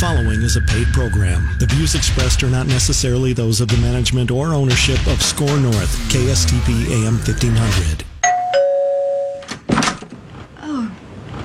following 0.00 0.42
is 0.42 0.56
a 0.56 0.60
paid 0.60 0.86
program. 0.88 1.48
The 1.58 1.66
views 1.66 1.94
expressed 1.94 2.42
are 2.42 2.50
not 2.50 2.66
necessarily 2.66 3.32
those 3.32 3.60
of 3.62 3.68
the 3.68 3.78
management 3.78 4.30
or 4.30 4.52
ownership 4.52 4.98
of 5.06 5.22
SKOR 5.22 5.58
North, 5.58 5.96
KSTP 6.10 6.90
AM 6.90 7.14
1500. 7.14 8.04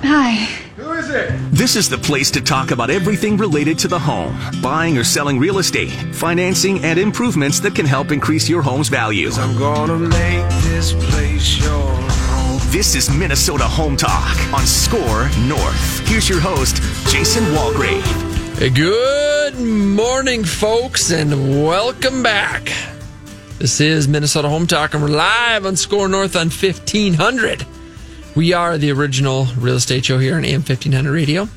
Hi. 0.04 0.34
Who 0.76 0.92
is 0.94 1.10
it? 1.10 1.32
This 1.52 1.76
is 1.78 1.88
the 1.88 1.98
place 1.98 2.30
to 2.32 2.42
talk 2.42 2.72
about 2.72 2.90
everything 2.90 3.38
related 3.38 3.80
to 3.80 3.88
the 3.88 4.00
home 4.00 4.38
buying 4.62 4.98
or 4.98 5.04
selling 5.06 5.40
real 5.40 5.60
estate, 5.60 5.92
financing, 6.14 6.84
and 6.84 7.00
improvements 7.00 7.60
that 7.62 7.76
can 7.76 7.86
help 7.86 8.12
increase 8.12 8.50
your 8.50 8.62
home's 8.62 8.90
value. 8.90 9.30
I'm 9.34 9.58
gonna 9.58 9.98
make 9.98 10.50
this 10.64 10.92
place 10.94 11.64
your 11.64 11.70
home. 11.70 12.60
This 12.72 12.96
is 12.96 13.10
Minnesota 13.10 13.66
Home 13.66 13.96
Talk 13.96 14.36
on 14.54 14.66
SKOR 14.66 15.30
North. 15.48 16.08
Here's 16.08 16.28
your 16.28 16.42
host, 16.42 16.82
Jason 17.10 17.44
Walgrave. 17.54 18.31
Good 18.62 19.60
morning, 19.60 20.44
folks, 20.44 21.10
and 21.10 21.66
welcome 21.66 22.22
back. 22.22 22.72
This 23.58 23.82
is 23.82 24.08
Minnesota 24.08 24.50
Home 24.50 24.68
Talk, 24.68 24.94
and 24.94 25.02
we're 25.02 25.10
live 25.10 25.66
on 25.66 25.76
SKOR 25.76 26.08
North 26.08 26.36
on 26.36 26.52
1500. 26.52 27.66
We 28.36 28.54
are 28.54 28.78
the 28.78 28.92
original 28.92 29.48
real 29.58 29.78
estate 29.78 30.06
show 30.06 30.20
here 30.20 30.36
on 30.36 30.46
AM 30.46 30.62
1500 30.62 31.12
Radio. 31.12 31.50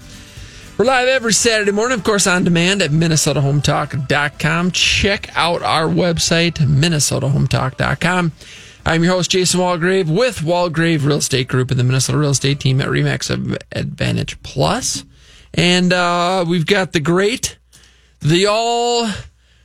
We're 0.78 0.86
live 0.86 1.08
every 1.08 1.34
Saturday 1.34 1.72
morning, 1.72 1.98
of 1.98 2.04
course, 2.04 2.26
on 2.26 2.42
demand 2.42 2.80
at 2.80 2.90
MinnesotaHometalk.com. 2.90 4.70
Check 4.70 5.28
out 5.36 5.60
our 5.60 5.86
website, 5.86 6.54
MinnesotaHometalk.com. 6.54 8.32
I'm 8.86 9.04
your 9.04 9.12
host, 9.12 9.30
Jason 9.30 9.60
Walgrave, 9.60 10.08
with 10.08 10.38
Walgrave 10.38 11.04
Real 11.04 11.18
Estate 11.18 11.48
Group 11.48 11.70
and 11.70 11.78
the 11.78 11.84
Minnesota 11.84 12.16
Real 12.16 12.30
Estate 12.30 12.60
Team 12.60 12.80
at 12.80 12.88
RE/MAX 12.88 13.28
Advantage 13.28 14.42
Plus. 14.42 15.04
And 15.56 15.92
uh, 15.92 16.44
we've 16.48 16.66
got 16.66 16.92
the 16.92 17.00
great, 17.00 17.58
the 18.20 18.46
all 18.46 19.08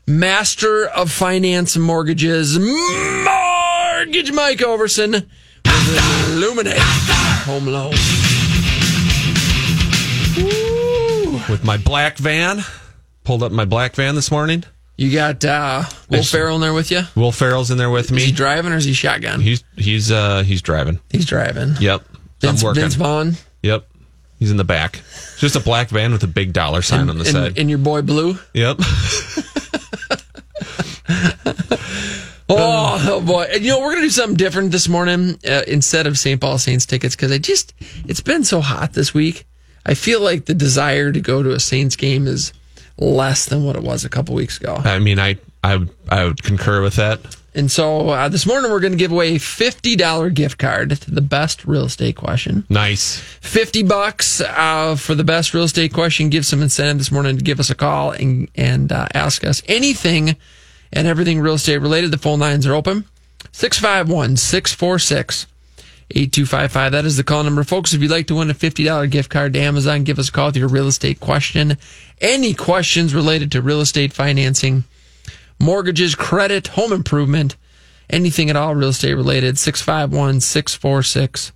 master 0.07 0.85
of 0.88 1.12
finance 1.12 1.76
and 1.76 1.84
mortgages, 1.84 2.57
Mortgage 2.59 4.32
Mike 4.32 4.60
Overson 4.60 5.13
with 5.65 6.29
Illuminate 6.34 6.77
Home 6.79 7.65
Loan. 7.65 7.93
Woo. 10.37 11.41
with 11.49 11.63
my 11.63 11.77
black 11.77 12.17
van. 12.17 12.60
Pulled 13.23 13.43
up 13.43 13.51
my 13.51 13.65
black 13.65 13.95
van 13.95 14.15
this 14.15 14.32
morning. 14.32 14.63
You 14.95 15.12
got 15.12 15.43
uh, 15.45 15.84
Will 16.10 16.17
Nice. 16.17 16.32
Ferrell 16.32 16.55
in 16.55 16.62
there 16.62 16.73
with 16.73 16.91
you? 16.91 17.01
Will 17.15 17.32
Ferrell's 17.32 17.71
in 17.71 17.77
there 17.77 17.90
with 17.90 18.12
me. 18.12 18.17
Is 18.17 18.26
he 18.26 18.32
driving 18.32 18.71
or 18.73 18.76
is 18.76 18.85
he 18.85 18.93
shotgun? 18.93 19.40
He's 19.41 19.63
he's 19.77 20.12
uh 20.12 20.43
he's 20.43 20.62
driving. 20.62 20.99
He's 21.10 21.26
driving. 21.26 21.76
Yep. 21.79 22.04
Vince, 22.41 22.62
I'm 22.62 22.65
working. 22.67 22.82
Vince 22.82 22.95
Vaughn 22.95 23.34
Yep. 23.63 23.88
He's 24.40 24.51
in 24.51 24.57
the 24.57 24.63
back. 24.63 25.01
Just 25.37 25.55
a 25.55 25.59
black 25.59 25.90
van 25.90 26.12
with 26.12 26.23
a 26.23 26.27
big 26.27 26.54
dollar 26.54 26.82
sign 26.82 27.01
and, 27.01 27.09
on 27.12 27.18
the 27.18 27.26
and- 27.26 27.34
side. 27.34 27.57
and 27.59 27.70
your 27.70 27.79
boy 27.79 28.01
Blue. 28.01 28.40
yep. 28.54 28.79
Oh, 32.51 32.98
oh 33.07 33.21
boy! 33.21 33.43
And, 33.54 33.63
you 33.63 33.70
know 33.70 33.79
we're 33.79 33.91
gonna 33.91 34.07
do 34.07 34.10
something 34.10 34.35
different 34.35 34.71
this 34.71 34.90
morning 34.90 35.37
uh, 35.48 35.62
instead 35.67 36.07
of 36.07 36.17
St. 36.17 36.41
Paul 36.41 36.57
Saints 36.57 36.84
tickets 36.87 37.15
because 37.15 37.32
I 37.32 37.37
just 37.37 37.76
it's 38.07 38.21
been 38.21 38.43
so 38.43 38.60
hot 38.60 38.93
this 38.93 39.13
week. 39.13 39.45
I 39.85 39.93
feel 39.93 40.20
like 40.20 40.45
the 40.45 40.55
desire 40.55 41.12
to 41.12 41.21
go 41.21 41.43
to 41.43 41.51
a 41.51 41.60
Saints 41.60 41.95
game 41.95 42.26
is 42.26 42.51
less 42.98 43.45
than 43.45 43.63
what 43.65 43.76
it 43.76 43.84
was 43.84 44.04
a 44.04 44.10
couple 44.10 44.34
weeks 44.34 44.57
ago. 44.60 44.73
I 44.84 44.98
mean, 44.98 45.20
I 45.20 45.37
I 45.63 45.77
would 45.77 45.90
I 46.07 46.26
would 46.26 46.43
concur 46.43 46.82
with 46.82 46.96
that. 46.96 47.38
And 47.55 47.71
so 47.71 48.10
uh, 48.10 48.29
this 48.29 48.46
morning 48.46 48.71
we're 48.71 48.79
going 48.79 48.93
to 48.93 48.98
give 48.98 49.12
away 49.12 49.35
a 49.35 49.40
fifty 49.40 49.96
dollar 49.96 50.29
gift 50.29 50.57
card 50.57 50.91
to 50.91 51.12
the 51.12 51.21
best 51.21 51.66
real 51.66 51.85
estate 51.85 52.16
question. 52.16 52.66
Nice. 52.70 53.20
50 53.20 53.84
bucks 53.84 54.40
uh, 54.41 54.96
for 54.96 55.16
the 55.16 55.24
best 55.24 55.54
real 55.54 55.63
estate 55.63 55.93
question. 55.93 56.29
Give 56.29 56.46
some 56.46 56.62
incentive 56.62 56.99
this 56.99 57.12
morning 57.12 57.38
to 57.38 57.43
give 57.43 57.60
us 57.60 57.70
a 57.70 57.76
call 57.76 58.12
and, 58.12 58.49
and 58.55 58.91
uh, 58.91 59.07
ask 59.13 59.43
us 59.43 59.63
anything 59.68 60.38
and 60.93 61.07
everything 61.07 61.40
real 61.40 61.55
estate 61.55 61.79
related. 61.79 62.12
The 62.12 62.18
phone 62.18 62.40
lines 62.40 62.68
are 62.68 62.73
open 62.73 63.05
651 63.51 64.38
646 64.38 65.47
8255. 66.12 66.91
That 66.91 67.06
is 67.06 67.17
the 67.17 67.23
call 67.23 67.44
number. 67.44 67.63
Folks, 67.63 67.94
if 67.94 68.01
you'd 68.01 68.12
like 68.12 68.28
to 68.28 68.35
win 68.35 68.50
a 68.50 68.53
$50 68.56 69.09
gift 69.12 69.29
card 69.29 69.53
to 69.53 69.59
Amazon, 69.59 70.03
give 70.03 70.17
us 70.17 70.29
a 70.29 70.31
call 70.31 70.47
with 70.47 70.57
your 70.57 70.67
real 70.67 70.88
estate 70.88 71.19
question. 71.19 71.78
Any 72.19 72.53
questions 72.53 73.13
related 73.13 73.51
to 73.51 73.62
real 73.62 73.81
estate 73.81 74.12
financing, 74.12 74.85
mortgages, 75.59 76.15
credit, 76.15 76.67
home 76.67 76.91
improvement, 76.93 77.55
anything 78.09 78.49
at 78.49 78.55
all 78.55 78.75
real 78.75 78.89
estate 78.89 79.13
related, 79.13 79.57
651 79.57 80.41
646 80.41 81.51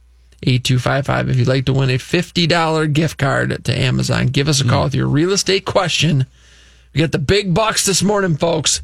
8255. 0.45 1.29
If 1.29 1.37
you'd 1.37 1.47
like 1.47 1.65
to 1.65 1.73
win 1.73 1.89
a 1.89 1.97
$50 1.97 2.93
gift 2.93 3.17
card 3.17 3.63
to 3.65 3.77
Amazon, 3.77 4.27
give 4.27 4.47
us 4.47 4.61
a 4.61 4.65
call 4.67 4.81
mm. 4.81 4.85
with 4.85 4.95
your 4.95 5.07
real 5.07 5.31
estate 5.31 5.65
question. 5.65 6.25
We 6.93 6.99
got 6.99 7.11
the 7.11 7.19
big 7.19 7.53
bucks 7.53 7.85
this 7.85 8.03
morning, 8.03 8.35
folks. 8.37 8.81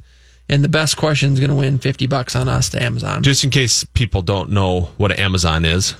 And 0.51 0.63
the 0.63 0.69
best 0.69 0.97
question 0.97 1.33
is 1.33 1.39
going 1.39 1.51
to 1.51 1.55
win 1.55 1.77
50 1.77 2.07
bucks 2.07 2.35
on 2.35 2.49
us 2.49 2.69
to 2.69 2.81
Amazon. 2.81 3.21
Just 3.21 3.43
in 3.43 3.51
case 3.51 3.83
people 3.83 4.23
don't 4.23 4.49
know 4.49 4.89
what 4.97 5.17
Amazon 5.19 5.63
is. 5.63 5.93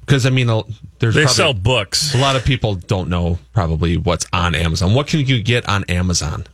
Because 0.00 0.24
I 0.24 0.30
mean, 0.30 0.48
uh, 0.48 0.62
there's 1.00 1.16
They 1.16 1.22
probably- 1.22 1.34
sell 1.34 1.54
books. 1.54 2.14
A 2.14 2.18
lot 2.18 2.36
of 2.36 2.44
people 2.44 2.76
don't 2.76 3.08
know 3.08 3.40
probably 3.52 3.96
what's 3.96 4.26
on 4.32 4.54
Amazon. 4.54 4.94
What 4.94 5.08
can 5.08 5.20
you 5.20 5.42
get 5.42 5.68
on 5.68 5.84
Amazon? 5.84 6.46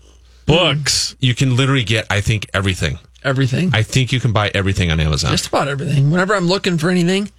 Books. 0.47 1.16
You 1.21 1.34
can 1.34 1.56
literally 1.56 1.84
get, 1.84 2.06
I 2.10 2.21
think, 2.21 2.47
everything. 2.55 2.99
Everything. 3.22 3.71
I 3.72 3.82
think 3.82 4.12
you 4.12 4.21
can 4.21 4.32
buy 4.32 4.50
everything 4.55 4.91
on 4.91 5.00
Amazon. 5.00 5.31
Just 5.31 5.47
about 5.49 5.69
everything. 5.69 6.10
Whenever 6.10 6.34
I'm 6.34 6.47
looking 6.47 6.77
for 6.77 6.91
anything, 6.91 7.31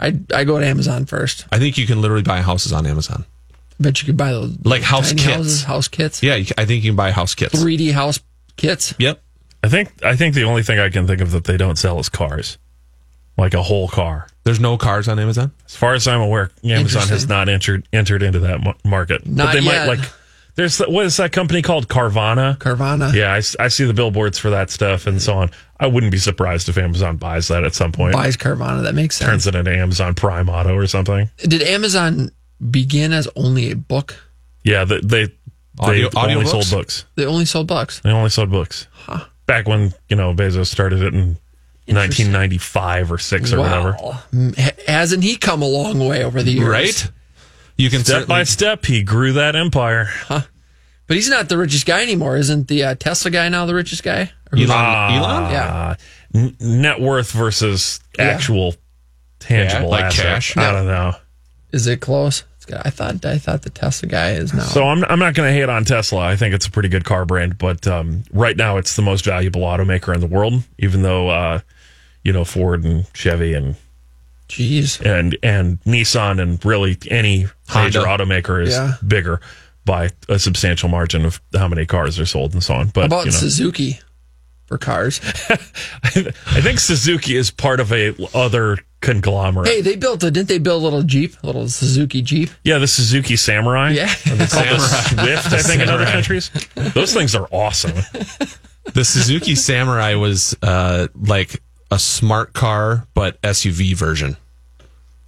I, 0.00 0.18
I 0.34 0.44
go 0.44 0.58
to 0.58 0.66
Amazon 0.66 1.06
first. 1.06 1.46
I 1.52 1.58
think 1.58 1.78
you 1.78 1.86
can 1.86 2.00
literally 2.00 2.22
buy 2.24 2.40
houses 2.40 2.72
on 2.72 2.86
Amazon. 2.86 3.24
I 3.52 3.54
bet 3.82 4.02
you 4.02 4.06
could 4.06 4.16
buy 4.16 4.32
those 4.32 4.56
Like 4.64 4.82
house 4.82 5.10
tiny 5.10 5.22
kits. 5.22 5.34
houses, 5.36 5.62
house 5.64 5.88
kits, 5.88 6.22
Yeah, 6.22 6.34
you 6.34 6.46
I 6.58 6.64
think 6.64 6.82
you 6.84 6.90
can 6.90 6.96
buy 6.96 7.12
house 7.12 7.34
kits. 7.34 7.54
3D 7.54 7.92
house 7.92 8.18
kits. 8.56 8.94
Yep. 8.98 9.22
I 9.62 9.68
think 9.68 9.92
I 10.04 10.16
think 10.16 10.34
the 10.34 10.44
only 10.44 10.62
thing 10.62 10.78
I 10.78 10.88
can 10.88 11.06
think 11.06 11.20
of 11.20 11.30
that 11.32 11.44
they 11.44 11.56
don't 11.56 11.76
sell 11.76 11.98
is 12.00 12.08
cars. 12.08 12.58
Like 13.38 13.54
a 13.54 13.62
whole 13.62 13.88
car. 13.88 14.26
There's 14.44 14.60
no 14.60 14.76
cars 14.76 15.06
on 15.06 15.18
Amazon. 15.18 15.52
As 15.66 15.76
far 15.76 15.94
as 15.94 16.08
I'm 16.08 16.20
aware, 16.20 16.50
Amazon 16.64 17.06
has 17.08 17.28
not 17.28 17.48
entered 17.48 17.86
entered 17.92 18.22
into 18.22 18.40
that 18.40 18.60
market. 18.84 19.26
Not 19.26 19.46
but 19.46 19.52
they 19.52 19.60
yet. 19.60 19.86
might 19.86 19.96
like 19.96 20.10
there's 20.60 20.78
what 20.78 21.06
is 21.06 21.16
that 21.16 21.32
company 21.32 21.62
called 21.62 21.88
Carvana? 21.88 22.56
Carvana. 22.58 23.12
yeah, 23.14 23.40
I 23.58 23.68
see 23.68 23.84
the 23.84 23.94
billboards 23.94 24.38
for 24.38 24.50
that 24.50 24.70
stuff 24.70 25.06
and 25.06 25.20
so 25.20 25.34
on. 25.34 25.50
I 25.78 25.86
wouldn't 25.86 26.12
be 26.12 26.18
surprised 26.18 26.68
if 26.68 26.76
Amazon 26.78 27.16
buys 27.16 27.48
that 27.48 27.64
at 27.64 27.74
some 27.74 27.90
point. 27.92 28.12
Buys 28.12 28.36
Carvana. 28.36 28.82
That 28.82 28.94
makes 28.94 29.16
sense. 29.16 29.28
Turns 29.30 29.46
it 29.46 29.54
into 29.54 29.74
Amazon 29.74 30.14
Prime 30.14 30.48
Auto 30.48 30.74
or 30.76 30.86
something. 30.86 31.30
Did 31.38 31.62
Amazon 31.62 32.30
begin 32.70 33.12
as 33.12 33.26
only 33.36 33.70
a 33.70 33.76
book? 33.76 34.14
Yeah, 34.62 34.84
they 34.84 35.00
they, 35.00 35.24
they 35.26 35.32
Audio- 35.78 36.10
only 36.14 36.34
audiobooks? 36.34 36.48
sold 36.48 36.70
books. 36.70 37.04
They 37.16 37.24
only 37.24 37.44
sold 37.46 37.66
books. 37.66 38.00
They 38.00 38.10
only 38.10 38.30
sold 38.30 38.50
books. 38.50 38.86
Back 39.46 39.66
when, 39.66 39.92
you 40.08 40.14
know, 40.16 40.32
Bezos 40.34 40.66
started 40.66 41.02
it 41.02 41.12
in 41.14 41.36
1995 41.86 43.12
or 43.12 43.18
6 43.18 43.52
or 43.52 43.58
whatever. 43.60 43.96
Wow. 44.00 44.18
M- 44.32 44.54
ha- 44.56 44.70
Hasn't 44.86 45.24
he 45.24 45.36
come 45.36 45.62
a 45.62 45.66
long 45.66 45.98
way 46.06 46.24
over 46.24 46.42
the 46.42 46.52
years? 46.52 46.68
Right? 46.68 47.10
You 47.80 47.90
can 47.90 48.04
Step 48.04 48.26
by 48.26 48.44
step, 48.44 48.84
he 48.84 49.02
grew 49.02 49.32
that 49.34 49.56
empire. 49.56 50.08
But 50.28 51.16
he's 51.16 51.28
not 51.28 51.48
the 51.48 51.58
richest 51.58 51.86
guy 51.86 52.02
anymore. 52.02 52.36
Isn't 52.36 52.68
the 52.68 52.84
uh, 52.84 52.94
Tesla 52.94 53.30
guy 53.32 53.48
now 53.48 53.66
the 53.66 53.74
richest 53.74 54.02
guy? 54.04 54.30
Or 54.52 54.58
who's- 54.58 54.70
Elon, 54.70 55.12
Elon? 55.14 55.50
Yeah. 55.50 55.94
N- 56.34 56.56
net 56.60 57.00
worth 57.00 57.32
versus 57.32 57.98
Yeah. 58.18 58.26
actual 58.26 58.74
tangible 59.40 59.90
like 59.90 60.04
asset. 60.04 60.24
cash? 60.24 60.56
I 60.56 60.70
don't 60.70 60.86
know. 60.86 61.14
Is 61.72 61.86
it 61.88 62.00
close? 62.00 62.44
It's 62.56 62.66
good. 62.66 62.80
I 62.84 62.90
thought 62.90 63.24
I 63.24 63.38
thought 63.38 63.62
the 63.62 63.70
Tesla 63.70 64.08
guy 64.08 64.32
is 64.32 64.52
now. 64.54 64.62
So 64.62 64.84
I'm, 64.84 65.02
I'm 65.06 65.18
not 65.18 65.34
going 65.34 65.48
to 65.48 65.52
hate 65.52 65.68
on 65.68 65.84
Tesla. 65.84 66.20
I 66.20 66.36
think 66.36 66.54
it's 66.54 66.66
a 66.66 66.70
pretty 66.70 66.88
good 66.88 67.04
car 67.04 67.24
brand, 67.24 67.58
but 67.58 67.86
um, 67.88 68.22
right 68.32 68.56
now 68.56 68.76
it's 68.76 68.94
the 68.96 69.02
most 69.02 69.24
valuable 69.24 69.62
automaker 69.62 70.14
in 70.14 70.20
the 70.20 70.26
world. 70.28 70.62
Even 70.78 71.02
though 71.02 71.28
uh, 71.30 71.60
you 72.22 72.32
know 72.32 72.44
Ford 72.44 72.84
and 72.84 73.06
Chevy 73.14 73.54
and 73.54 73.74
Jeez. 74.50 75.00
and 75.04 75.36
and 75.42 75.80
Nissan 75.84 76.40
and 76.40 76.62
really 76.64 76.98
any 77.10 77.46
major 77.74 78.04
Honda. 78.06 78.24
automaker 78.24 78.62
is 78.62 78.70
Yeah. 78.74 78.94
bigger 79.06 79.40
by 79.84 80.10
a 80.28 80.38
substantial 80.38 80.88
margin 80.88 81.24
of 81.24 81.40
how 81.56 81.68
many 81.68 81.86
cars 81.86 82.18
are 82.20 82.26
sold 82.26 82.52
and 82.52 82.62
so 82.62 82.74
on. 82.74 82.88
But 82.88 83.00
How 83.00 83.06
about 83.06 83.24
you 83.26 83.32
know, 83.32 83.38
Suzuki 83.38 83.98
for 84.66 84.76
cars? 84.78 85.20
I 86.04 86.60
think 86.60 86.78
Suzuki 86.80 87.36
is 87.36 87.50
part 87.50 87.80
of 87.80 87.92
a 87.92 88.14
other 88.34 88.78
conglomerate. 89.00 89.68
hey, 89.68 89.80
they 89.80 89.96
built 89.96 90.22
a 90.22 90.30
didn't 90.30 90.48
they 90.48 90.58
build 90.58 90.82
a 90.82 90.84
little 90.84 91.02
Jeep, 91.02 91.34
a 91.42 91.46
little 91.46 91.66
Suzuki 91.68 92.20
Jeep? 92.20 92.50
Yeah, 92.64 92.78
the 92.78 92.86
Suzuki 92.86 93.36
Samurai. 93.36 93.92
Yeah. 93.92 94.12
Or 94.30 94.36
they 94.36 94.46
Swift, 94.46 95.52
I 95.52 95.62
think, 95.62 95.82
in 95.82 95.88
other 95.88 96.04
countries. 96.04 96.50
Those 96.74 97.14
things 97.14 97.34
are 97.34 97.48
awesome. 97.50 97.96
The 98.92 99.04
Suzuki 99.04 99.54
Samurai 99.54 100.14
was 100.14 100.54
uh, 100.62 101.08
like 101.14 101.62
a 101.90 101.98
smart 101.98 102.52
car, 102.52 103.06
but 103.14 103.40
SUV 103.42 103.94
version. 103.94 104.36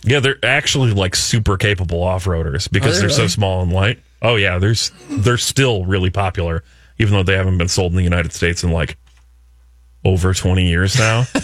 Yeah, 0.04 0.20
they're 0.20 0.38
actually 0.42 0.92
like 0.92 1.14
super 1.14 1.56
capable 1.56 2.02
off 2.02 2.24
roaders 2.24 2.70
because 2.70 2.96
they 2.96 3.02
they're 3.02 3.10
so 3.10 3.26
small 3.26 3.62
and 3.62 3.72
light. 3.72 4.00
Oh 4.20 4.36
yeah, 4.36 4.58
there's 4.58 4.90
they're 5.08 5.38
still 5.38 5.84
really 5.84 6.10
popular, 6.10 6.64
even 6.98 7.14
though 7.14 7.22
they 7.22 7.36
haven't 7.36 7.58
been 7.58 7.68
sold 7.68 7.92
in 7.92 7.96
the 7.96 8.04
United 8.04 8.32
States 8.32 8.64
in 8.64 8.72
like 8.72 8.96
over 10.04 10.34
twenty 10.34 10.68
years 10.68 10.98
now. 10.98 11.20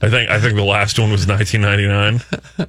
I 0.00 0.10
think 0.10 0.30
I 0.30 0.38
think 0.40 0.54
the 0.54 0.64
last 0.64 0.98
one 0.98 1.10
was 1.10 1.26
1999. 1.26 2.68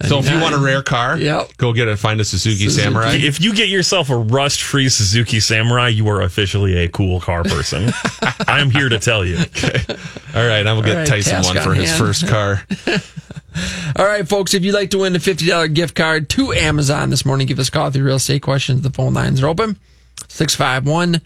So 0.00 0.18
if 0.18 0.28
you 0.28 0.40
want 0.40 0.54
a 0.54 0.58
rare 0.58 0.82
car, 0.82 1.16
Yep. 1.16 1.56
go 1.58 1.72
get 1.72 1.86
it. 1.86 1.96
Find 1.96 2.20
a 2.20 2.24
Suzuki, 2.24 2.64
Suzuki. 2.64 2.82
Samurai. 2.84 3.14
If 3.14 3.40
you 3.40 3.54
get 3.54 3.68
yourself 3.68 4.10
a 4.10 4.16
rust 4.16 4.60
free 4.62 4.88
Suzuki 4.88 5.38
Samurai, 5.38 5.88
you 5.88 6.08
are 6.08 6.22
officially 6.22 6.76
a 6.78 6.88
cool 6.88 7.20
car 7.20 7.44
person. 7.44 7.92
I'm 8.48 8.70
here 8.70 8.88
to 8.88 8.98
tell 8.98 9.24
you. 9.24 9.36
All 10.34 10.44
right, 10.46 10.66
I 10.66 10.72
will 10.72 10.82
get 10.82 10.90
All 10.92 10.96
right, 10.98 11.06
Tyson 11.06 11.34
task 11.34 11.48
one 11.48 11.58
on 11.58 11.62
for 11.64 11.74
his 11.74 11.90
hand. 11.90 11.98
first 12.04 12.26
car. 12.26 12.62
All 13.96 14.04
right, 14.06 14.26
folks, 14.28 14.54
if 14.54 14.64
you'd 14.64 14.74
like 14.74 14.90
to 14.90 14.98
win 14.98 15.14
a 15.14 15.18
$50 15.20 15.72
gift 15.72 15.94
card 15.94 16.28
to 16.30 16.52
Amazon 16.52 17.10
this 17.10 17.24
morning, 17.24 17.46
give 17.46 17.58
us 17.60 17.68
a 17.68 17.70
call 17.70 17.84
with 17.84 17.96
your 17.96 18.06
real 18.06 18.16
estate 18.16 18.42
questions. 18.42 18.80
The 18.82 18.90
phone 18.90 19.14
lines 19.14 19.40
are 19.42 19.46
open 19.46 19.78
651 20.26 21.20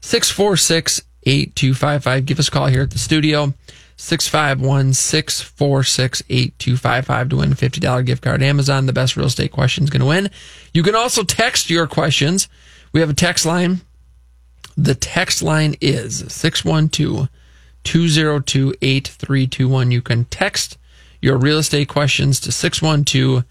646 0.00 1.02
8255. 1.24 2.24
Give 2.26 2.38
us 2.38 2.48
a 2.48 2.50
call 2.50 2.66
here 2.68 2.82
at 2.82 2.90
the 2.92 2.98
studio 2.98 3.52
651 3.96 4.94
646 4.94 6.22
8255 6.28 7.28
to 7.28 7.36
win 7.36 7.52
a 7.52 7.54
$50 7.54 8.06
gift 8.06 8.22
card. 8.22 8.42
Amazon, 8.42 8.86
the 8.86 8.92
best 8.92 9.16
real 9.16 9.26
estate 9.26 9.52
questions 9.52 9.90
going 9.90 10.00
to 10.00 10.06
win. 10.06 10.30
You 10.72 10.82
can 10.82 10.94
also 10.94 11.22
text 11.22 11.70
your 11.70 11.86
questions. 11.86 12.48
We 12.92 13.00
have 13.00 13.10
a 13.10 13.14
text 13.14 13.46
line. 13.46 13.80
The 14.76 14.94
text 14.94 15.42
line 15.42 15.76
is 15.80 16.24
612 16.32 17.28
202 17.84 18.74
8321. 18.80 19.90
You 19.90 20.02
can 20.02 20.24
text 20.26 20.78
your 21.20 21.36
real 21.36 21.58
estate 21.58 21.88
questions 21.88 22.40
to 22.40 22.52
612 22.52 23.44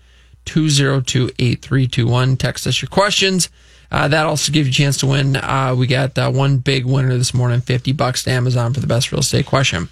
202 0.45 1.31
8321. 1.39 2.37
Text 2.37 2.67
us 2.67 2.81
your 2.81 2.89
questions. 2.89 3.49
Uh, 3.91 4.07
that 4.07 4.25
also 4.25 4.51
gives 4.51 4.67
you 4.67 4.71
a 4.71 4.85
chance 4.85 4.97
to 4.97 5.07
win. 5.07 5.35
Uh, 5.35 5.75
we 5.77 5.85
got 5.85 6.17
uh, 6.17 6.31
one 6.31 6.57
big 6.57 6.85
winner 6.85 7.17
this 7.17 7.33
morning 7.33 7.59
50 7.59 7.91
bucks 7.91 8.23
to 8.23 8.31
Amazon 8.31 8.73
for 8.73 8.79
the 8.79 8.87
best 8.87 9.11
real 9.11 9.19
estate 9.19 9.45
question. 9.45 9.89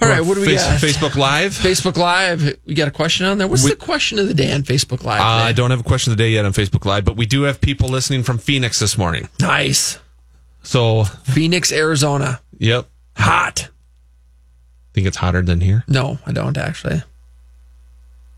All 0.00 0.08
right, 0.08 0.20
what 0.24 0.34
do 0.34 0.40
we 0.42 0.46
Face- 0.46 0.62
got? 0.64 0.80
Facebook 0.80 1.16
Live. 1.16 1.52
Facebook 1.54 1.96
Live. 1.96 2.56
We 2.66 2.74
got 2.74 2.86
a 2.88 2.92
question 2.92 3.26
on 3.26 3.38
there. 3.38 3.48
What's 3.48 3.64
We- 3.64 3.70
the 3.70 3.76
question 3.76 4.18
of 4.18 4.28
the 4.28 4.34
day 4.34 4.52
on 4.52 4.62
Facebook 4.62 5.02
Live? 5.02 5.20
Uh, 5.20 5.24
I 5.24 5.52
don't 5.52 5.70
have 5.70 5.80
a 5.80 5.84
question 5.84 6.12
of 6.12 6.18
the 6.18 6.22
day 6.24 6.30
yet 6.30 6.44
on 6.44 6.52
Facebook 6.52 6.84
Live, 6.84 7.04
but 7.04 7.16
we 7.16 7.26
do 7.26 7.42
have 7.42 7.60
people 7.60 7.88
listening 7.88 8.22
from 8.22 8.38
Phoenix 8.38 8.78
this 8.78 8.96
morning. 8.96 9.28
nice. 9.40 9.98
So, 10.62 11.04
Phoenix, 11.04 11.72
Arizona. 11.72 12.40
yep. 12.58 12.86
Hot. 13.16 13.68
Think 14.92 15.06
it's 15.06 15.16
hotter 15.16 15.40
than 15.42 15.60
here. 15.60 15.82
No, 15.88 16.18
I 16.26 16.32
don't 16.32 16.56
actually. 16.58 17.02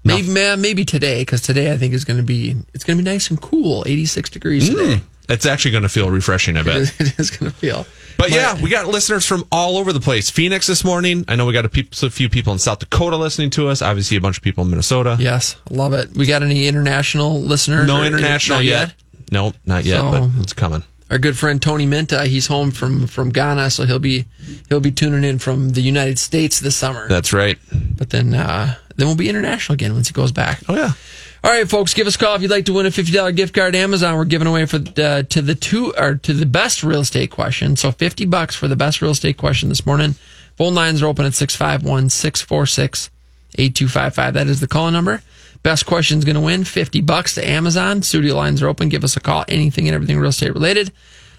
No. 0.04 0.16
Maybe 0.16 0.28
man, 0.30 0.60
maybe 0.60 0.84
today 0.84 1.20
because 1.22 1.42
today 1.42 1.72
I 1.72 1.76
think 1.76 1.92
is 1.92 2.04
going 2.04 2.16
to 2.18 2.22
be 2.22 2.56
it's 2.72 2.84
going 2.84 2.96
to 2.98 3.04
be 3.04 3.10
nice 3.10 3.28
and 3.30 3.40
cool, 3.40 3.82
86 3.86 4.30
degrees 4.30 4.68
today. 4.70 5.00
It's 5.28 5.44
actually 5.46 5.72
going 5.72 5.82
to 5.82 5.88
feel 5.88 6.10
refreshing, 6.10 6.56
I 6.56 6.62
bet. 6.64 6.94
it 7.00 7.18
is 7.18 7.30
going 7.30 7.50
to 7.50 7.56
feel. 7.56 7.86
But 8.20 8.30
yeah, 8.30 8.60
we 8.62 8.70
got 8.70 8.86
listeners 8.86 9.24
from 9.26 9.44
all 9.50 9.78
over 9.78 9.92
the 9.92 10.00
place. 10.00 10.28
Phoenix 10.30 10.66
this 10.66 10.84
morning. 10.84 11.24
I 11.28 11.36
know 11.36 11.46
we 11.46 11.52
got 11.52 11.64
a, 11.64 11.68
peop- 11.68 11.94
a 12.02 12.10
few 12.10 12.28
people 12.28 12.52
in 12.52 12.58
South 12.58 12.78
Dakota 12.80 13.16
listening 13.16 13.50
to 13.50 13.68
us. 13.68 13.80
Obviously, 13.82 14.16
a 14.16 14.20
bunch 14.20 14.36
of 14.36 14.42
people 14.44 14.64
in 14.64 14.70
Minnesota. 14.70 15.16
Yes, 15.18 15.56
love 15.70 15.92
it. 15.94 16.14
We 16.16 16.26
got 16.26 16.42
any 16.42 16.66
international 16.68 17.40
listeners? 17.40 17.86
No 17.86 18.02
or- 18.02 18.06
international 18.06 18.58
not 18.58 18.64
yet. 18.64 18.94
No, 19.32 19.52
not 19.64 19.84
yet, 19.84 20.00
So- 20.00 20.10
but 20.10 20.42
it's 20.42 20.52
coming. 20.52 20.82
Our 21.10 21.18
good 21.18 21.36
friend 21.36 21.60
Tony 21.60 21.86
Minta, 21.86 22.24
he's 22.26 22.46
home 22.46 22.70
from 22.70 23.08
from 23.08 23.30
Ghana, 23.30 23.70
so 23.70 23.84
he'll 23.84 23.98
be 23.98 24.26
he'll 24.68 24.78
be 24.78 24.92
tuning 24.92 25.24
in 25.24 25.40
from 25.40 25.70
the 25.70 25.80
United 25.80 26.20
States 26.20 26.60
this 26.60 26.76
summer. 26.76 27.08
That's 27.08 27.32
right. 27.32 27.58
but 27.72 28.10
then 28.10 28.32
uh, 28.32 28.76
then 28.94 29.08
we'll 29.08 29.16
be 29.16 29.28
international 29.28 29.74
again 29.74 29.92
once 29.94 30.06
he 30.06 30.12
goes 30.12 30.30
back. 30.30 30.60
Oh 30.68 30.76
yeah. 30.76 30.92
All 31.42 31.50
right, 31.50 31.66
folks, 31.68 31.94
give 31.94 32.06
us 32.06 32.16
a 32.16 32.18
call 32.18 32.34
if 32.34 32.42
you'd 32.42 32.50
like 32.50 32.66
to 32.66 32.74
win 32.74 32.84
a 32.84 32.90
fifty 32.90 33.12
dollar 33.12 33.32
gift 33.32 33.54
card. 33.54 33.74
Amazon, 33.74 34.14
we're 34.16 34.26
giving 34.26 34.46
away 34.46 34.66
for 34.66 34.76
the, 34.76 35.26
to 35.30 35.40
the 35.40 35.54
two 35.54 35.94
or 35.96 36.16
to 36.16 36.34
the 36.34 36.44
best 36.44 36.82
real 36.82 37.00
estate 37.00 37.30
question. 37.30 37.76
So 37.76 37.90
fifty 37.92 38.26
bucks 38.26 38.54
for 38.54 38.68
the 38.68 38.76
best 38.76 39.00
real 39.00 39.12
estate 39.12 39.38
question 39.38 39.70
this 39.70 39.86
morning. 39.86 40.16
Phone 40.56 40.74
lines 40.74 41.02
are 41.02 41.06
open 41.06 41.24
at 41.24 41.32
651-646-8255. 41.32 44.32
That 44.34 44.48
is 44.48 44.60
the 44.60 44.68
call 44.68 44.90
number. 44.90 45.22
Best 45.62 45.86
question's 45.86 46.26
going 46.26 46.34
to 46.34 46.42
win 46.42 46.64
fifty 46.64 47.00
bucks 47.00 47.36
to 47.36 47.48
Amazon. 47.48 48.02
Studio 48.02 48.34
lines 48.34 48.62
are 48.62 48.68
open. 48.68 48.90
Give 48.90 49.04
us 49.04 49.16
a 49.16 49.20
call. 49.20 49.46
Anything 49.48 49.88
and 49.88 49.94
everything 49.94 50.18
real 50.18 50.28
estate 50.28 50.52
related. 50.52 50.92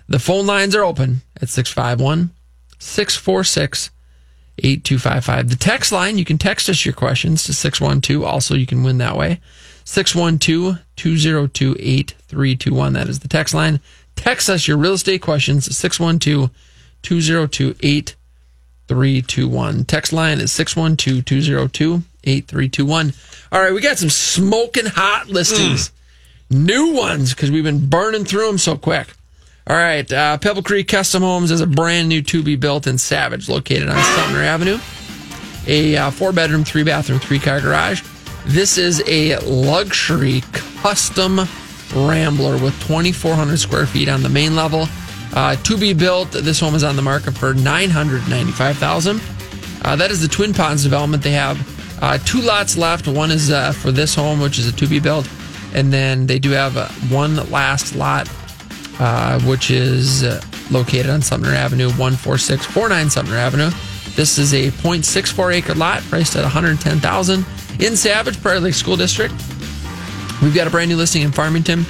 The 0.08 0.18
phone 0.18 0.48
lines 0.48 0.76
are 0.76 0.84
open 0.84 1.22
at 1.40 1.50
651 1.50 2.32
646 2.80 3.92
8255. 4.58 5.50
The 5.50 5.56
text 5.56 5.92
line, 5.92 6.18
you 6.18 6.26
can 6.26 6.38
text 6.38 6.70
us 6.70 6.86
your 6.86 6.94
questions 6.94 7.44
to 7.46 7.54
612. 7.54 8.24
Also, 8.24 8.56
you 8.56 8.66
can 8.66 8.84
win 8.84 8.98
that 8.98 9.16
way. 9.16 9.40
612 9.84 10.80
202 10.96 11.76
8321. 11.80 12.94
That 12.94 13.10
is 13.10 13.20
the 13.20 13.28
text 13.28 13.54
line. 13.54 13.80
Text 14.16 14.50
us 14.50 14.68
your 14.68 14.78
real 14.78 14.94
estate 14.94 15.22
questions 15.22 15.66
to 15.66 15.74
612 15.74 16.50
202 17.02 17.76
8321. 17.82 19.86
Text 19.86 20.14
line 20.14 20.40
is 20.40 20.52
612 20.52 21.26
202 21.26 22.04
8321. 22.24 23.14
All 23.52 23.62
right, 23.62 23.74
we 23.74 23.82
got 23.82 23.98
some 23.98 24.10
smoking 24.10 24.86
hot 24.86 25.28
listings. 25.28 25.92
New 26.50 26.94
ones 26.94 27.34
because 27.34 27.50
we've 27.50 27.64
been 27.64 27.88
burning 27.88 28.26
through 28.26 28.48
them 28.48 28.58
so 28.58 28.78
quick. 28.78 29.08
All 29.68 29.76
right, 29.76 30.12
uh, 30.12 30.38
Pebble 30.38 30.64
Creek 30.64 30.88
Custom 30.88 31.24
Homes 31.24 31.52
is 31.52 31.62
a 31.62 31.68
brand 31.68 32.10
new 32.10 32.22
to 32.24 32.44
be 32.44 32.56
built 32.56 32.88
in 32.88 32.98
Savage, 32.98 33.48
located 33.48 33.90
on 33.90 34.04
Sumner 34.04 34.40
Avenue. 34.40 34.80
A 35.68 35.96
uh, 35.96 36.12
four 36.12 36.34
bedroom, 36.34 36.64
three 36.64 36.84
bathroom, 36.84 37.20
three 37.20 37.40
car 37.40 37.62
garage. 37.62 38.02
This 38.46 38.78
is 38.78 39.04
a 39.08 39.38
luxury 39.40 40.42
custom 40.54 41.42
Rambler 41.94 42.54
with 42.54 42.74
2,400 42.88 43.58
square 43.58 43.86
feet 43.86 44.10
on 44.10 44.24
the 44.24 44.30
main 44.30 44.56
level. 44.56 44.88
Uh, 45.34 45.56
to 45.58 45.78
be 45.78 45.94
built, 45.94 46.32
this 46.32 46.60
home 46.60 46.76
is 46.76 46.84
on 46.84 46.96
the 46.96 47.02
market 47.02 47.38
for 47.38 47.54
995000 47.54 49.22
uh, 49.84 49.96
That 49.96 50.12
is 50.12 50.22
the 50.22 50.28
Twin 50.28 50.54
Ponds 50.54 50.84
development. 50.84 51.24
They 51.24 51.32
have 51.32 52.04
uh, 52.04 52.18
two 52.20 52.42
lots 52.42 52.78
left. 52.78 53.08
One 53.08 53.32
is 53.32 53.52
uh, 53.52 53.72
for 53.72 53.92
this 53.92 54.16
home, 54.16 54.40
which 54.40 54.60
is 54.60 54.68
a 54.68 54.72
to 54.74 54.88
be 54.88 55.00
built. 55.00 55.30
And 55.74 55.92
then 55.92 56.28
they 56.28 56.40
do 56.40 56.52
have 56.52 56.78
uh, 56.78 56.88
one 57.10 57.36
last 57.50 57.96
lot 57.96 58.28
uh, 59.02 59.40
which 59.42 59.72
is 59.72 60.24
uh, 60.24 60.40
located 60.70 61.10
on 61.10 61.22
Sumner 61.22 61.50
Avenue, 61.50 61.90
14649 61.90 63.10
Sumner 63.10 63.36
Avenue. 63.36 63.72
This 64.16 64.38
is 64.38 64.54
a 64.54 64.72
0.64 64.72 65.54
acre 65.54 65.74
lot 65.74 66.02
priced 66.04 66.36
at 66.36 66.44
110000 66.44 67.46
in 67.80 67.96
Savage, 67.96 68.42
Prior 68.42 68.60
Lake 68.60 68.74
School 68.74 68.98
District. 68.98 69.34
We've 70.42 70.54
got 70.54 70.68
a 70.68 70.70
brand 70.70 70.90
new 70.90 70.98
listing 70.98 71.22
in 71.22 71.32
Farmington. 71.32 71.84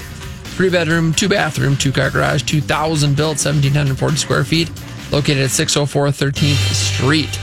Three 0.55 0.69
bedroom, 0.69 1.13
two 1.13 1.29
bathroom, 1.29 1.75
two 1.75 1.91
car 1.91 2.09
garage, 2.09 2.43
2000 2.43 3.15
built, 3.15 3.37
1740 3.43 4.15
square 4.17 4.43
feet, 4.43 4.69
located 5.11 5.39
at 5.39 5.49
604 5.49 6.07
13th 6.07 6.73
Street. 6.73 7.39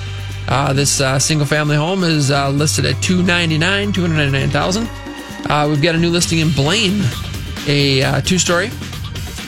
Uh, 0.46 0.72
this 0.72 1.00
uh, 1.00 1.18
single 1.18 1.46
family 1.46 1.76
home 1.76 2.04
is 2.04 2.30
uh, 2.30 2.48
listed 2.50 2.84
at 2.84 3.02
299 3.02 3.92
299000 3.92 4.88
uh, 5.50 5.66
We've 5.68 5.82
got 5.82 5.94
a 5.94 5.98
new 5.98 6.10
listing 6.10 6.38
in 6.38 6.50
Blaine, 6.52 7.02
a 7.66 8.02
uh, 8.02 8.20
two 8.20 8.38
story, 8.38 8.70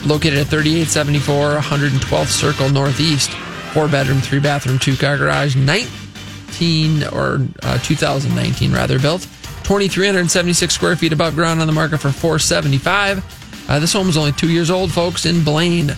located 0.05 0.39
at 0.39 0.49
3874 0.49 1.59
112th 1.59 2.27
Circle 2.27 2.71
Northeast. 2.71 3.31
Four 3.73 3.89
bedroom, 3.89 4.21
three 4.21 4.41
bathroom, 4.41 4.79
two 4.79 4.97
car 4.97 5.17
garage, 5.17 5.57
19 5.57 7.05
or 7.13 7.47
uh, 7.63 7.79
2019 7.79 8.73
rather 8.73 8.99
built. 8.99 9.23
2,376 9.65 10.75
square 10.75 10.97
feet 10.97 11.13
above 11.13 11.35
ground 11.35 11.61
on 11.61 11.67
the 11.67 11.73
market 11.73 11.99
for 11.99 12.11
475. 12.11 13.69
Uh, 13.69 13.79
this 13.79 13.93
home 13.93 14.09
is 14.09 14.17
only 14.17 14.33
two 14.33 14.51
years 14.51 14.71
old, 14.71 14.91
folks, 14.91 15.27
in 15.27 15.45
Blaine. 15.45 15.91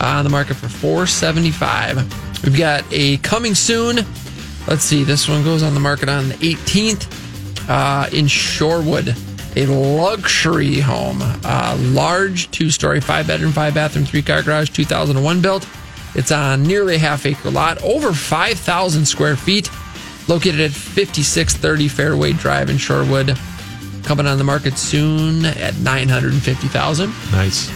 Uh, 0.00 0.18
on 0.18 0.24
the 0.24 0.30
market 0.30 0.54
for 0.54 0.68
475. 0.68 2.44
We've 2.44 2.56
got 2.56 2.84
a 2.92 3.16
coming 3.18 3.56
soon. 3.56 3.96
Let's 4.68 4.84
see, 4.84 5.02
this 5.02 5.28
one 5.28 5.42
goes 5.42 5.64
on 5.64 5.74
the 5.74 5.80
market 5.80 6.08
on 6.08 6.28
the 6.28 6.34
18th 6.36 7.68
uh, 7.68 8.08
in 8.12 8.26
Shorewood. 8.26 9.16
A 9.56 9.66
luxury 9.66 10.78
home, 10.78 11.18
uh, 11.20 11.76
large 11.80 12.48
two 12.52 12.70
story, 12.70 13.00
five 13.00 13.26
bedroom, 13.26 13.50
five 13.50 13.74
bathroom, 13.74 14.04
three 14.04 14.22
car 14.22 14.42
garage, 14.42 14.70
2001 14.70 15.40
built. 15.42 15.66
It's 16.14 16.32
on 16.32 16.62
nearly 16.62 16.96
a 16.96 16.98
half 16.98 17.26
acre 17.26 17.50
lot, 17.50 17.82
over 17.82 18.12
5,000 18.12 19.06
square 19.06 19.36
feet, 19.36 19.70
located 20.26 20.60
at 20.60 20.70
5630 20.72 21.88
Fairway 21.88 22.32
Drive 22.32 22.70
in 22.70 22.76
Shorewood. 22.76 23.38
Coming 24.04 24.26
on 24.26 24.38
the 24.38 24.44
market 24.44 24.78
soon 24.78 25.44
at 25.44 25.76
950,000. 25.76 27.10
Nice. 27.32 27.68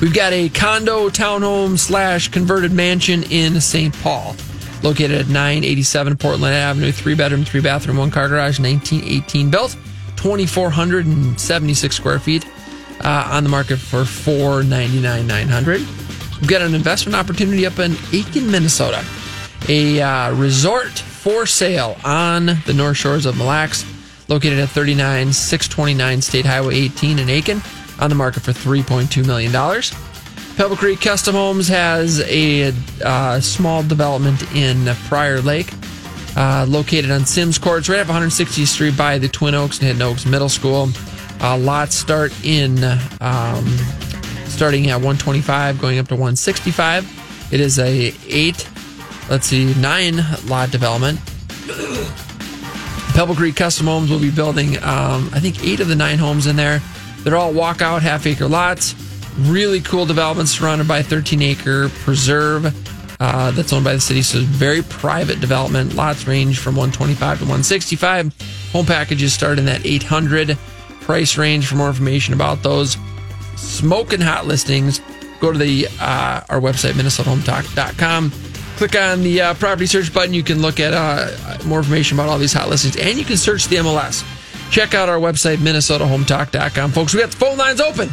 We've 0.00 0.14
got 0.14 0.32
a 0.32 0.48
condo, 0.48 1.08
townhome 1.08 1.78
slash 1.78 2.28
converted 2.28 2.72
mansion 2.72 3.24
in 3.24 3.60
St. 3.60 3.94
Paul, 4.00 4.36
located 4.82 5.12
at 5.12 5.28
987 5.28 6.16
Portland 6.16 6.54
Avenue, 6.54 6.92
three 6.92 7.14
bedroom, 7.14 7.44
three 7.44 7.60
bathroom, 7.60 7.96
one 7.96 8.10
car 8.10 8.28
garage, 8.28 8.60
1918 8.60 9.50
built, 9.50 9.76
2,476 10.16 11.96
square 11.96 12.18
feet, 12.18 12.46
uh, 13.00 13.28
on 13.32 13.44
the 13.44 13.50
market 13.50 13.78
for 13.78 14.04
499 14.04 15.26
900 15.26 16.03
We've 16.44 16.50
got 16.50 16.60
an 16.60 16.74
investment 16.74 17.16
opportunity 17.16 17.64
up 17.64 17.78
in 17.78 17.92
Aitkin, 18.12 18.50
Minnesota, 18.50 19.02
a 19.66 20.02
uh, 20.02 20.34
resort 20.34 20.90
for 20.90 21.46
sale 21.46 21.96
on 22.04 22.44
the 22.66 22.74
north 22.76 22.98
shores 22.98 23.24
of 23.24 23.38
Mille 23.38 23.46
Lacs, 23.46 23.86
located 24.28 24.58
at 24.58 24.68
39 24.68 25.32
629 25.32 26.20
State 26.20 26.44
Highway 26.44 26.76
18 26.76 27.18
in 27.18 27.28
Aitkin, 27.28 27.98
on 27.98 28.10
the 28.10 28.14
market 28.14 28.42
for 28.42 28.52
$3.2 28.52 29.26
million. 29.26 29.52
Pebble 30.58 30.76
Creek 30.76 31.00
Custom 31.00 31.34
Homes 31.34 31.66
has 31.68 32.20
a 32.20 32.74
uh, 33.02 33.40
small 33.40 33.82
development 33.82 34.42
in 34.54 34.94
Prior 35.08 35.40
Lake, 35.40 35.72
uh, 36.36 36.66
located 36.68 37.10
on 37.10 37.24
Sims 37.24 37.56
Courts, 37.56 37.88
right 37.88 38.00
off 38.00 38.08
160th 38.08 38.66
Street 38.66 38.98
by 38.98 39.16
the 39.16 39.28
Twin 39.28 39.54
Oaks 39.54 39.78
and 39.78 39.86
Hidden 39.86 40.02
Oaks 40.02 40.26
Middle 40.26 40.50
School. 40.50 40.90
Uh, 41.40 41.56
lots 41.56 41.94
start 41.94 42.34
in 42.44 42.84
um, 43.22 43.64
starting 44.54 44.88
at 44.90 44.96
125, 44.96 45.80
going 45.80 45.98
up 45.98 46.08
to 46.08 46.14
165. 46.14 47.48
It 47.52 47.60
is 47.60 47.78
a 47.78 48.14
eight, 48.26 48.68
let's 49.28 49.46
see, 49.46 49.74
nine 49.74 50.20
lot 50.46 50.70
development. 50.70 51.20
Pebble 53.14 53.34
Creek 53.34 53.56
Custom 53.56 53.86
Homes 53.86 54.10
will 54.10 54.20
be 54.20 54.30
building, 54.30 54.76
um, 54.78 55.30
I 55.32 55.40
think, 55.40 55.64
eight 55.64 55.80
of 55.80 55.88
the 55.88 55.94
nine 55.94 56.18
homes 56.18 56.46
in 56.46 56.56
there. 56.56 56.80
They're 57.22 57.36
all 57.36 57.52
walkout, 57.52 58.02
half 58.02 58.26
acre 58.26 58.48
lots. 58.48 58.94
Really 59.38 59.80
cool 59.80 60.06
development 60.06 60.48
surrounded 60.48 60.88
by 60.88 60.98
a 60.98 61.02
13 61.02 61.42
acre 61.42 61.88
preserve 61.88 62.66
uh, 63.20 63.50
that's 63.52 63.72
owned 63.72 63.84
by 63.84 63.94
the 63.94 64.00
city. 64.00 64.22
So, 64.22 64.40
very 64.40 64.82
private 64.82 65.40
development. 65.40 65.94
Lots 65.94 66.26
range 66.26 66.58
from 66.58 66.76
125 66.76 67.38
to 67.38 67.44
165. 67.44 68.70
Home 68.72 68.86
packages 68.86 69.32
start 69.32 69.58
in 69.58 69.64
that 69.66 69.84
800 69.84 70.58
price 71.00 71.38
range. 71.38 71.66
For 71.66 71.76
more 71.76 71.88
information 71.88 72.34
about 72.34 72.62
those 72.62 72.96
smoking 73.56 74.20
hot 74.20 74.46
listings, 74.46 75.00
go 75.40 75.52
to 75.52 75.58
the 75.58 75.86
uh, 76.00 76.42
our 76.48 76.60
website, 76.60 76.92
minnesotahometalk.com. 76.92 78.30
Click 78.76 78.96
on 78.96 79.22
the 79.22 79.40
uh, 79.40 79.54
property 79.54 79.86
search 79.86 80.12
button. 80.12 80.34
You 80.34 80.42
can 80.42 80.60
look 80.60 80.80
at 80.80 80.92
uh, 80.92 81.58
more 81.64 81.78
information 81.78 82.18
about 82.18 82.28
all 82.28 82.38
these 82.38 82.52
hot 82.52 82.68
listings, 82.68 82.96
and 82.96 83.18
you 83.18 83.24
can 83.24 83.36
search 83.36 83.66
the 83.66 83.76
MLS. 83.76 84.24
Check 84.70 84.94
out 84.94 85.08
our 85.08 85.18
website, 85.18 85.58
minnesotahometalk.com. 85.58 86.90
Folks, 86.90 87.14
we 87.14 87.20
got 87.20 87.30
the 87.30 87.36
phone 87.36 87.56
lines 87.56 87.80
open, 87.80 88.10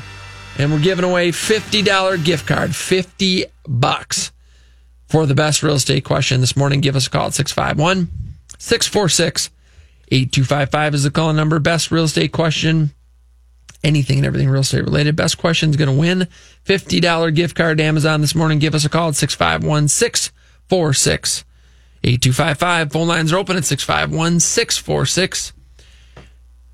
and 0.60 0.71
we're 0.71 0.79
giving 0.79 1.05
away 1.05 1.31
$50 1.31 2.24
gift 2.24 2.45
card, 2.45 2.75
50 2.75 3.45
bucks 3.67 4.31
for 5.07 5.25
the 5.25 5.36
best 5.36 5.63
real 5.63 5.75
estate 5.75 6.05
question 6.05 6.41
this 6.41 6.55
morning. 6.55 6.79
Give 6.79 6.95
us 6.95 7.07
a 7.07 7.10
call 7.10 7.27
at 7.27 7.33
651 7.33 8.10
646 8.57 9.50
8255 10.12 10.93
is 10.93 11.03
the 11.03 11.12
call 11.12 11.33
number. 11.33 11.57
Best 11.60 11.89
real 11.89 12.03
estate 12.03 12.31
question 12.31 12.93
anything 13.84 14.18
and 14.18 14.26
everything 14.26 14.50
real 14.50 14.62
estate 14.62 14.84
related. 14.84 15.16
Best 15.16 15.38
question 15.38 15.70
is 15.70 15.78
going 15.78 15.90
to 15.90 16.00
win 16.00 16.28
$50 16.66 17.36
gift 17.36 17.56
card 17.56 17.78
to 17.78 17.84
Amazon 17.84 18.22
this 18.22 18.36
morning. 18.36 18.60
Give 18.60 18.76
us 18.76 18.86
a 18.86 18.90
call 18.90 19.10
at 19.10 19.16
651 19.16 19.88
646 19.88 21.46
8255. 22.04 22.92
Phone 22.92 23.08
lines 23.08 23.34
are 23.34 23.38
open 23.38 23.58
at 23.58 23.66
651 23.66 24.40
646 24.40 25.54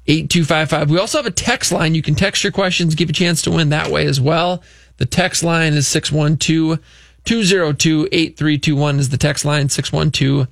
8255. 0.08 0.90
We 0.90 1.00
also 1.00 1.18
have 1.18 1.26
a 1.26 1.32
text 1.32 1.72
line. 1.72 1.96
You 1.96 2.02
can 2.02 2.16
text 2.16 2.44
your 2.44 2.52
questions, 2.52 2.96
give 2.96 3.10
a 3.10 3.14
chance 3.14 3.42
to 3.44 3.52
win 3.52 3.70
that 3.70 3.92
way 3.92 4.06
as 4.06 4.22
well. 4.22 4.64
The 4.98 5.06
text 5.06 5.44
line 5.44 5.74
is 5.74 5.88
612 5.88 6.80
202 7.26 8.08
8321 8.12 9.00
is 9.00 9.10
the 9.10 9.18
text 9.18 9.44
line 9.44 9.68
612 9.70 10.48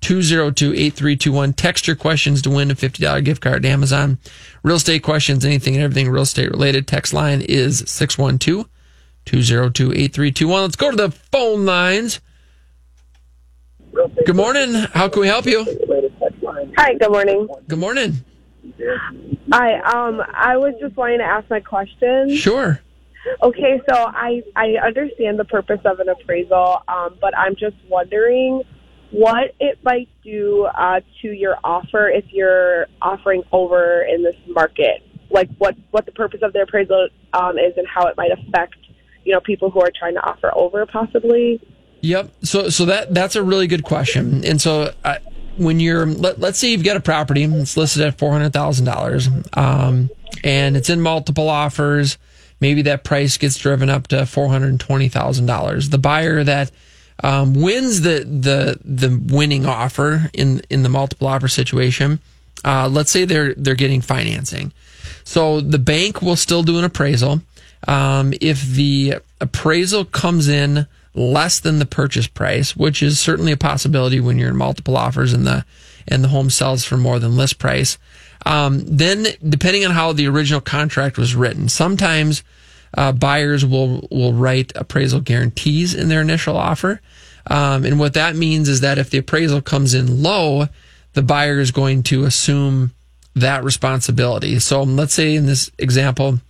202 0.00 0.72
8321. 0.72 1.52
Text 1.54 1.86
your 1.86 1.96
questions 1.96 2.42
to 2.42 2.50
win 2.50 2.70
a 2.70 2.74
$50 2.74 3.24
gift 3.24 3.42
card 3.42 3.62
to 3.62 3.68
Amazon. 3.68 4.18
Real 4.62 4.76
estate 4.76 5.02
questions, 5.02 5.44
anything 5.44 5.74
and 5.74 5.82
everything 5.82 6.08
real 6.08 6.22
estate 6.22 6.50
related. 6.50 6.86
Text 6.86 7.12
line 7.12 7.40
is 7.42 7.78
612 7.86 8.68
202 9.24 9.92
8321. 9.92 10.62
Let's 10.62 10.76
go 10.76 10.90
to 10.90 10.96
the 10.96 11.10
phone 11.10 11.66
lines. 11.66 12.20
Good 14.24 14.36
morning. 14.36 14.74
How 14.74 15.08
can 15.08 15.20
we 15.20 15.26
help 15.26 15.46
you? 15.46 15.64
Hi, 16.76 16.94
good 16.94 17.10
morning. 17.10 17.48
Good 17.66 17.78
morning. 17.78 18.24
Hi, 19.52 19.74
um, 19.80 20.22
I 20.32 20.56
was 20.56 20.74
just 20.80 20.96
wanting 20.96 21.18
to 21.18 21.24
ask 21.24 21.48
my 21.50 21.60
question. 21.60 22.34
Sure. 22.36 22.80
Okay, 23.42 23.80
so 23.88 23.94
I 23.96 24.42
I 24.54 24.76
understand 24.84 25.38
the 25.38 25.44
purpose 25.44 25.80
of 25.84 26.00
an 26.00 26.08
appraisal, 26.08 26.82
um, 26.86 27.16
but 27.20 27.36
I'm 27.36 27.56
just 27.56 27.76
wondering 27.88 28.62
what 29.10 29.54
it 29.58 29.78
might 29.82 30.08
do 30.22 30.64
uh, 30.64 31.00
to 31.22 31.28
your 31.28 31.56
offer 31.64 32.08
if 32.08 32.24
you're 32.30 32.86
offering 33.00 33.42
over 33.52 34.02
in 34.02 34.22
this 34.22 34.36
market. 34.48 35.02
Like 35.30 35.50
what 35.58 35.76
what 35.90 36.06
the 36.06 36.12
purpose 36.12 36.40
of 36.42 36.52
the 36.52 36.62
appraisal 36.62 37.08
um, 37.32 37.58
is 37.58 37.74
and 37.76 37.86
how 37.86 38.06
it 38.06 38.16
might 38.16 38.30
affect 38.32 38.76
you 39.24 39.34
know 39.34 39.40
people 39.40 39.70
who 39.70 39.80
are 39.80 39.92
trying 39.96 40.14
to 40.14 40.22
offer 40.22 40.50
over 40.54 40.86
possibly. 40.86 41.60
Yep. 42.00 42.32
So 42.42 42.68
so 42.68 42.86
that 42.86 43.12
that's 43.12 43.36
a 43.36 43.42
really 43.42 43.66
good 43.66 43.84
question. 43.84 44.44
And 44.44 44.60
so 44.60 44.94
uh, 45.04 45.18
when 45.58 45.80
you're 45.80 46.06
let, 46.06 46.40
let's 46.40 46.58
say 46.58 46.70
you've 46.70 46.84
got 46.84 46.96
a 46.96 47.00
property 47.00 47.44
it's 47.44 47.76
listed 47.76 48.02
at 48.02 48.18
four 48.18 48.32
hundred 48.32 48.52
thousand 48.52 48.86
dollars, 48.86 49.28
um, 49.54 50.10
and 50.42 50.76
it's 50.76 50.88
in 50.88 51.00
multiple 51.00 51.48
offers. 51.48 52.16
Maybe 52.60 52.82
that 52.82 53.04
price 53.04 53.36
gets 53.36 53.56
driven 53.56 53.90
up 53.90 54.08
to 54.08 54.24
four 54.26 54.48
hundred 54.48 54.80
twenty 54.80 55.08
thousand 55.08 55.46
dollars. 55.46 55.90
The 55.90 55.98
buyer 55.98 56.42
that 56.44 56.70
um, 57.22 57.54
wins 57.54 58.02
the 58.02 58.24
the 58.24 58.78
the 58.84 59.20
winning 59.32 59.66
offer 59.66 60.30
in 60.32 60.62
in 60.70 60.82
the 60.82 60.88
multiple 60.88 61.26
offer 61.26 61.48
situation. 61.48 62.20
Uh, 62.64 62.88
let's 62.88 63.10
say 63.10 63.24
they're 63.24 63.54
they're 63.54 63.74
getting 63.74 64.00
financing, 64.00 64.72
so 65.24 65.60
the 65.60 65.78
bank 65.78 66.22
will 66.22 66.36
still 66.36 66.62
do 66.62 66.78
an 66.78 66.84
appraisal. 66.84 67.40
Um, 67.86 68.34
if 68.40 68.62
the 68.62 69.16
appraisal 69.40 70.04
comes 70.04 70.48
in 70.48 70.86
less 71.14 71.60
than 71.60 71.78
the 71.78 71.86
purchase 71.86 72.26
price, 72.26 72.76
which 72.76 73.02
is 73.02 73.20
certainly 73.20 73.52
a 73.52 73.56
possibility 73.56 74.20
when 74.20 74.38
you're 74.38 74.50
in 74.50 74.56
multiple 74.56 74.96
offers 74.96 75.32
and 75.32 75.46
the 75.46 75.64
and 76.06 76.24
the 76.24 76.28
home 76.28 76.50
sells 76.50 76.84
for 76.84 76.96
more 76.96 77.18
than 77.18 77.36
list 77.36 77.58
price, 77.58 77.98
um, 78.46 78.82
then 78.84 79.26
depending 79.46 79.84
on 79.84 79.90
how 79.90 80.12
the 80.12 80.26
original 80.26 80.60
contract 80.60 81.18
was 81.18 81.34
written, 81.34 81.68
sometimes 81.68 82.42
uh, 82.96 83.12
buyers 83.12 83.64
will 83.64 84.06
will 84.10 84.32
write 84.32 84.72
appraisal 84.74 85.20
guarantees 85.20 85.94
in 85.94 86.08
their 86.08 86.20
initial 86.20 86.56
offer. 86.56 87.00
Um, 87.46 87.84
and 87.84 87.98
what 87.98 88.14
that 88.14 88.36
means 88.36 88.68
is 88.68 88.80
that 88.82 88.98
if 88.98 89.10
the 89.10 89.18
appraisal 89.18 89.62
comes 89.62 89.94
in 89.94 90.22
low, 90.22 90.66
the 91.14 91.22
buyer 91.22 91.58
is 91.58 91.70
going 91.70 92.02
to 92.04 92.24
assume 92.24 92.92
that 93.34 93.64
responsibility. 93.64 94.58
So 94.58 94.82
let's 94.82 95.14
say 95.14 95.34
in 95.34 95.46
this 95.46 95.70
example, 95.78 96.40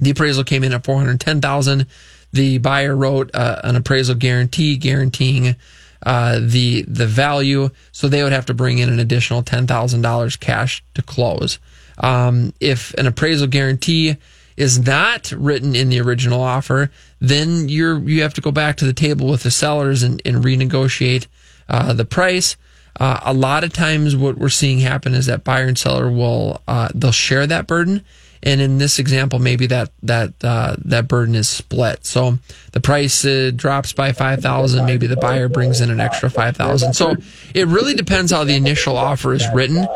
the 0.00 0.10
appraisal 0.10 0.44
came 0.44 0.64
in 0.64 0.72
at 0.72 0.84
410,000. 0.84 1.86
The 2.32 2.58
buyer 2.58 2.96
wrote 2.96 3.30
uh, 3.34 3.60
an 3.62 3.76
appraisal 3.76 4.14
guarantee 4.14 4.76
guaranteeing 4.76 5.56
uh, 6.04 6.38
the 6.42 6.82
the 6.82 7.06
value, 7.06 7.70
so 7.92 8.06
they 8.06 8.22
would 8.22 8.32
have 8.32 8.46
to 8.46 8.54
bring 8.54 8.78
in 8.78 8.88
an 8.88 9.00
additional 9.00 9.42
ten 9.42 9.66
thousand 9.66 10.02
dollars 10.02 10.36
cash 10.36 10.84
to 10.94 11.02
close. 11.02 11.58
Um, 11.98 12.52
if 12.60 12.92
an 12.94 13.06
appraisal 13.06 13.46
guarantee 13.46 14.16
is 14.56 14.78
not 14.78 15.30
written 15.32 15.76
in 15.76 15.88
the 15.88 16.00
original 16.00 16.42
offer, 16.42 16.90
then 17.20 17.68
you're 17.68 17.98
you 17.98 18.22
have 18.22 18.34
to 18.34 18.40
go 18.40 18.50
back 18.50 18.76
to 18.76 18.84
the 18.84 18.92
table 18.92 19.28
with 19.28 19.42
the 19.42 19.50
sellers 19.50 20.02
and, 20.02 20.22
and 20.24 20.44
renegotiate 20.44 21.26
uh, 21.68 21.92
the 21.92 22.04
price. 22.04 22.56
Uh, 22.98 23.20
a 23.24 23.34
lot 23.34 23.62
of 23.62 23.72
times, 23.72 24.16
what 24.16 24.38
we're 24.38 24.48
seeing 24.48 24.78
happen 24.78 25.12
is 25.14 25.26
that 25.26 25.44
buyer 25.44 25.66
and 25.66 25.78
seller 25.78 26.10
will 26.10 26.62
uh, 26.66 26.88
they'll 26.94 27.12
share 27.12 27.46
that 27.46 27.66
burden, 27.66 28.02
and 28.46 28.60
in 28.60 28.78
this 28.78 29.00
example, 29.00 29.40
maybe 29.40 29.66
that 29.66 29.90
that 30.04 30.32
uh, 30.42 30.76
that 30.84 31.08
burden 31.08 31.34
is 31.34 31.48
split. 31.48 32.06
So 32.06 32.38
the 32.70 32.80
price 32.80 33.24
uh, 33.24 33.50
drops 33.54 33.92
by 33.92 34.12
five 34.12 34.40
thousand. 34.40 34.86
Maybe 34.86 35.08
the 35.08 35.16
buyer 35.16 35.48
brings 35.48 35.80
in 35.80 35.90
an 35.90 35.98
extra 35.98 36.30
five 36.30 36.56
thousand. 36.56 36.94
So 36.94 37.16
it 37.54 37.66
really 37.66 37.94
depends 37.94 38.30
how 38.30 38.44
the 38.44 38.54
initial 38.54 38.96
offer 38.96 39.34
is 39.34 39.44
written. 39.52 39.88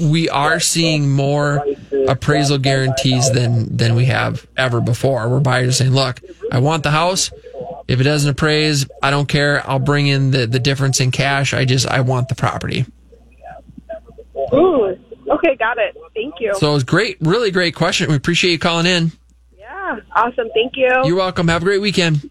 We 0.00 0.28
are 0.28 0.60
seeing 0.60 1.10
more 1.10 1.66
appraisal 2.06 2.58
guarantees 2.58 3.32
than 3.32 3.76
than 3.76 3.96
we 3.96 4.04
have 4.04 4.46
ever 4.56 4.80
before. 4.80 5.28
Where 5.28 5.40
buyers 5.40 5.70
are 5.70 5.72
saying, 5.72 5.92
"Look, 5.92 6.20
I 6.52 6.60
want 6.60 6.84
the 6.84 6.92
house. 6.92 7.32
If 7.88 8.00
it 8.00 8.04
doesn't 8.04 8.30
appraise, 8.30 8.86
I 9.02 9.10
don't 9.10 9.28
care. 9.28 9.68
I'll 9.68 9.80
bring 9.80 10.06
in 10.06 10.30
the 10.30 10.46
the 10.46 10.60
difference 10.60 11.00
in 11.00 11.10
cash. 11.10 11.52
I 11.52 11.64
just 11.64 11.88
I 11.88 12.02
want 12.02 12.28
the 12.28 12.36
property." 12.36 12.86
Ooh, 14.54 14.96
okay, 15.28 15.56
got 15.56 15.78
it. 15.78 15.96
Thank 16.14 16.34
you. 16.40 16.54
So 16.56 16.74
it's 16.74 16.84
great, 16.84 17.18
really 17.20 17.50
great 17.50 17.74
question. 17.74 18.10
We 18.10 18.16
appreciate 18.16 18.52
you 18.52 18.58
calling 18.58 18.86
in. 18.86 19.12
yeah, 19.56 20.00
awesome. 20.14 20.48
Thank 20.54 20.76
you. 20.76 20.90
You're 21.04 21.16
welcome. 21.16 21.48
Have 21.48 21.62
a 21.62 21.64
great 21.64 21.80
weekend. 21.80 22.28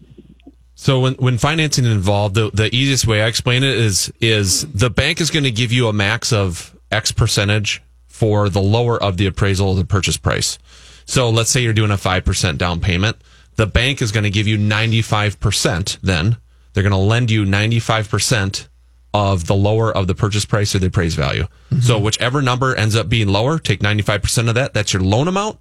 So 0.74 1.00
when, 1.00 1.14
when 1.14 1.38
financing 1.38 1.84
involved, 1.84 2.34
the, 2.34 2.50
the 2.50 2.74
easiest 2.74 3.06
way 3.06 3.22
I 3.22 3.26
explain 3.26 3.62
it 3.62 3.76
is 3.76 4.12
is 4.20 4.66
the 4.72 4.90
bank 4.90 5.20
is 5.20 5.30
going 5.30 5.44
to 5.44 5.50
give 5.50 5.72
you 5.72 5.88
a 5.88 5.92
max 5.92 6.32
of 6.32 6.76
X 6.90 7.12
percentage 7.12 7.82
for 8.06 8.48
the 8.48 8.60
lower 8.60 9.02
of 9.02 9.16
the 9.16 9.26
appraisal 9.26 9.72
of 9.72 9.76
the 9.76 9.84
purchase 9.84 10.16
price. 10.16 10.58
So 11.04 11.30
let's 11.30 11.50
say 11.50 11.62
you're 11.62 11.72
doing 11.72 11.90
a 11.90 11.96
5% 11.96 12.58
down 12.58 12.80
payment. 12.80 13.16
The 13.56 13.66
bank 13.66 14.00
is 14.00 14.12
going 14.12 14.24
to 14.24 14.30
give 14.30 14.46
you 14.46 14.56
95% 14.58 16.00
then. 16.00 16.36
They're 16.72 16.82
going 16.82 16.92
to 16.92 16.96
lend 16.96 17.30
you 17.30 17.44
95% 17.44 18.68
of 19.14 19.46
the 19.46 19.54
lower 19.54 19.92
of 19.92 20.06
the 20.06 20.14
purchase 20.14 20.44
price 20.44 20.74
or 20.74 20.78
the 20.78 20.86
appraised 20.86 21.16
value. 21.16 21.46
So 21.80 21.98
whichever 21.98 22.40
number 22.40 22.74
ends 22.74 22.96
up 22.96 23.08
being 23.08 23.28
lower, 23.28 23.58
take 23.58 23.80
95% 23.80 24.48
of 24.48 24.54
that. 24.54 24.74
That's 24.74 24.92
your 24.92 25.02
loan 25.02 25.28
amount. 25.28 25.58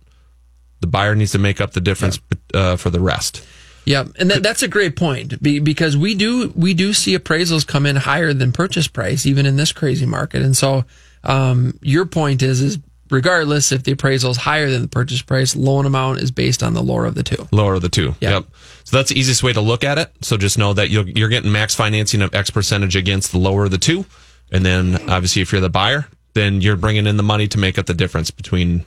The 0.80 0.88
buyer 0.88 1.16
needs 1.16 1.32
to 1.34 1.38
make 1.38 1.62
up 1.62 1.72
the 1.72 1.82
difference 1.82 2.20
uh, 2.54 2.76
for 2.76 2.90
the 2.90 3.00
rest. 3.00 3.46
Yeah, 3.86 4.06
and 4.20 4.30
that, 4.30 4.44
that's 4.44 4.62
a 4.62 4.68
great 4.68 4.96
point 4.96 5.42
because 5.42 5.98
we 5.98 6.14
do 6.14 6.54
we 6.56 6.74
do 6.74 6.94
see 6.94 7.18
appraisals 7.18 7.66
come 7.66 7.86
in 7.86 7.96
higher 7.96 8.34
than 8.34 8.52
purchase 8.52 8.88
price 8.88 9.26
even 9.26 9.46
in 9.46 9.56
this 9.56 9.72
crazy 9.72 10.06
market. 10.06 10.44
And 10.44 10.56
so 10.56 10.86
um, 11.24 11.80
your 11.82 12.06
point 12.06 12.42
is 12.44 12.62
is 12.62 12.80
regardless 13.12 13.72
if 13.72 13.84
the 13.84 13.92
appraisal 13.92 14.32
is 14.32 14.38
higher 14.38 14.70
than 14.70 14.82
the 14.82 14.88
purchase 14.88 15.22
price, 15.22 15.56
loan 15.56 15.86
amount 15.86 16.20
is 16.20 16.32
based 16.32 16.64
on 16.64 16.74
the 16.74 16.82
lower 16.82 17.06
of 17.06 17.16
the 17.16 17.24
two. 17.24 17.48
Lower 17.52 17.76
of 17.76 17.82
the 17.82 17.90
two. 17.90 18.16
Yeah. 18.20 18.32
Yep. 18.32 18.46
So 18.86 18.98
that's 18.98 19.10
the 19.10 19.20
easiest 19.20 19.44
way 19.44 19.54
to 19.54 19.62
look 19.62 19.84
at 19.84 19.98
it. 19.98 20.12
So 20.22 20.38
just 20.38 20.58
know 20.58 20.74
that 20.74 20.90
you're, 20.90 21.08
you're 21.08 21.30
getting 21.30 21.52
max 21.52 21.76
financing 21.76 22.22
of 22.22 22.34
X 22.34 22.50
percentage 22.50 22.96
against 22.96 23.32
the 23.32 23.38
lower 23.38 23.66
of 23.66 23.72
the 23.72 23.78
two. 23.78 24.06
And 24.52 24.66
then 24.66 25.10
obviously, 25.10 25.42
if 25.42 25.52
you're 25.52 25.62
the 25.62 25.70
buyer, 25.70 26.08
then 26.34 26.62
you're 26.62 26.76
bringing 26.76 27.08
in 27.08 27.18
the 27.18 27.24
money 27.24 27.48
to 27.48 27.58
make 27.58 27.78
up 27.78 27.86
the 27.86 27.94
difference 27.94 28.32
between 28.32 28.86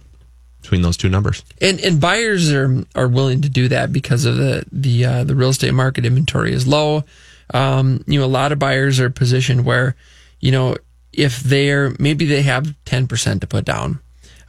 between 0.60 0.80
those 0.80 0.96
two 0.96 1.10
numbers. 1.10 1.44
And 1.60 1.78
and 1.80 2.00
buyers 2.00 2.52
are 2.52 2.84
are 2.94 3.08
willing 3.08 3.42
to 3.42 3.48
do 3.48 3.68
that 3.68 3.92
because 3.92 4.24
of 4.24 4.36
the 4.36 4.64
the 4.72 5.04
uh, 5.04 5.24
the 5.24 5.34
real 5.34 5.50
estate 5.50 5.74
market 5.74 6.04
inventory 6.04 6.52
is 6.52 6.66
low. 6.66 7.04
Um, 7.52 8.02
you 8.06 8.18
know, 8.18 8.24
a 8.24 8.26
lot 8.26 8.52
of 8.52 8.58
buyers 8.58 8.98
are 8.98 9.10
positioned 9.10 9.66
where, 9.66 9.94
you 10.40 10.50
know, 10.50 10.76
if 11.12 11.40
they're 11.40 11.94
maybe 11.98 12.24
they 12.24 12.42
have 12.42 12.74
ten 12.84 13.06
percent 13.06 13.42
to 13.42 13.46
put 13.46 13.64
down, 13.64 14.00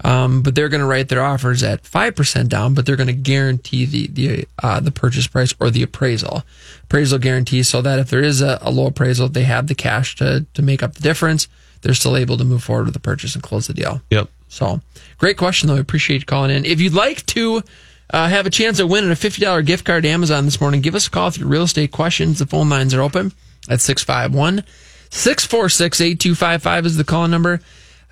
um, 0.04 0.42
but 0.42 0.56
they're 0.56 0.70
going 0.70 0.82
to 0.82 0.88
write 0.88 1.10
their 1.10 1.24
offers 1.24 1.64
at 1.64 1.86
five 1.86 2.16
percent 2.16 2.50
down, 2.50 2.74
but 2.74 2.86
they're 2.86 2.96
going 2.96 3.08
to 3.08 3.14
guarantee 3.14 3.86
the 3.86 4.08
the 4.08 4.48
uh, 4.62 4.80
the 4.80 4.92
purchase 4.92 5.28
price 5.28 5.54
or 5.60 5.70
the 5.70 5.84
appraisal 5.84 6.44
appraisal 6.84 7.20
guarantee, 7.20 7.64
so 7.64 7.82
that 7.82 8.00
if 8.00 8.10
there 8.10 8.24
is 8.24 8.42
a, 8.42 8.60
a 8.62 8.72
low 8.72 8.88
appraisal, 8.88 9.30
they 9.30 9.44
have 9.44 9.68
the 9.68 9.76
cash 9.76 10.16
to 10.18 10.46
to 10.54 10.62
make 10.62 10.84
up 10.84 10.96
the 10.96 11.02
difference. 11.02 11.48
They're 11.82 11.94
still 11.94 12.18
able 12.18 12.38
to 12.38 12.44
move 12.44 12.64
forward 12.64 12.86
with 12.86 12.94
the 12.94 13.00
purchase 13.00 13.36
and 13.36 13.44
close 13.44 13.68
the 13.68 13.74
deal. 13.74 14.02
Yep. 14.10 14.30
So 14.50 14.82
great 15.18 15.38
question, 15.38 15.68
though. 15.68 15.76
I 15.76 15.80
appreciate 15.80 16.22
you 16.22 16.26
calling 16.26 16.52
in. 16.52 16.66
If 16.66 16.80
you'd 16.82 16.94
like 16.94 17.26
to 17.28 17.62
uh, 18.10 18.28
have 18.28 18.46
a 18.46 18.50
chance 18.50 18.80
at 18.80 18.88
winning 18.88 19.12
a 19.12 19.16
$50 19.16 19.66
gift 19.66 19.86
card 19.86 20.04
to 20.04 20.10
Amazon 20.10 20.46
this 20.46 20.62
morning, 20.62 20.82
give 20.82 20.96
us 20.96 21.08
a 21.08 21.12
call 21.12 21.28
with 21.28 21.38
your 21.38 21.48
real 21.48 21.64
estate 21.64 21.92
questions. 21.92 22.40
The 22.40 22.46
phone 22.46 22.70
lines 22.70 22.94
are 22.94 23.02
open 23.02 23.34
at 23.70 23.82
651 23.82 24.64
646 25.10 26.02
8255 26.02 26.86
is 26.86 26.98
the 26.98 27.04
call 27.04 27.28
number. 27.28 27.62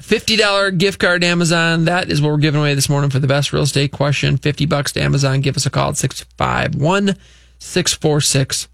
$50 0.01 0.77
gift 0.77 0.99
card 0.99 1.21
to 1.21 1.27
Amazon. 1.27 1.85
That 1.85 2.09
is 2.09 2.21
what 2.21 2.31
we're 2.31 2.37
giving 2.37 2.59
away 2.59 2.73
this 2.75 2.89
morning 2.89 3.09
for 3.09 3.19
the 3.19 3.27
best 3.27 3.53
real 3.53 3.63
estate 3.63 3.91
question. 3.91 4.37
50 4.37 4.65
bucks 4.65 4.91
to 4.93 5.01
Amazon. 5.01 5.41
Give 5.41 5.55
us 5.55 5.65
a 5.65 5.69
call 5.69 5.89
at 5.89 5.97
651 5.97 7.15
646 7.59 8.67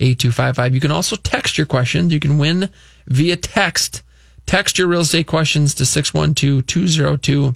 8255. 0.00 0.74
You 0.74 0.80
can 0.80 0.90
also 0.90 1.16
text 1.16 1.58
your 1.58 1.66
questions. 1.66 2.12
You 2.12 2.20
can 2.20 2.38
win 2.38 2.70
via 3.06 3.36
text. 3.36 4.02
Text 4.46 4.78
your 4.78 4.86
real 4.88 5.00
estate 5.00 5.26
questions 5.26 5.74
to 5.74 5.84
612 5.84 6.66
202 6.66 7.54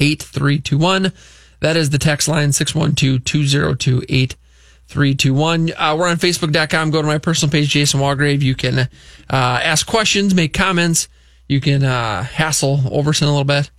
8321. 0.00 1.12
That 1.60 1.76
is 1.76 1.90
the 1.90 1.98
text 1.98 2.26
line 2.26 2.52
612 2.52 3.22
202 3.24 4.02
8321. 4.08 5.72
Uh, 5.76 5.96
we're 5.98 6.08
on 6.08 6.16
Facebook.com. 6.16 6.90
Go 6.90 7.02
to 7.02 7.06
my 7.06 7.18
personal 7.18 7.52
page, 7.52 7.68
Jason 7.68 8.00
Walgrave. 8.00 8.40
You 8.40 8.54
can 8.54 8.78
uh, 8.78 8.86
ask 9.28 9.86
questions, 9.86 10.34
make 10.34 10.54
comments. 10.54 11.08
You 11.50 11.60
can 11.60 11.82
uh, 11.82 12.22
hassle 12.22 12.78
Overson 12.78 13.22
a 13.22 13.26
little 13.26 13.42
bit. 13.42 13.70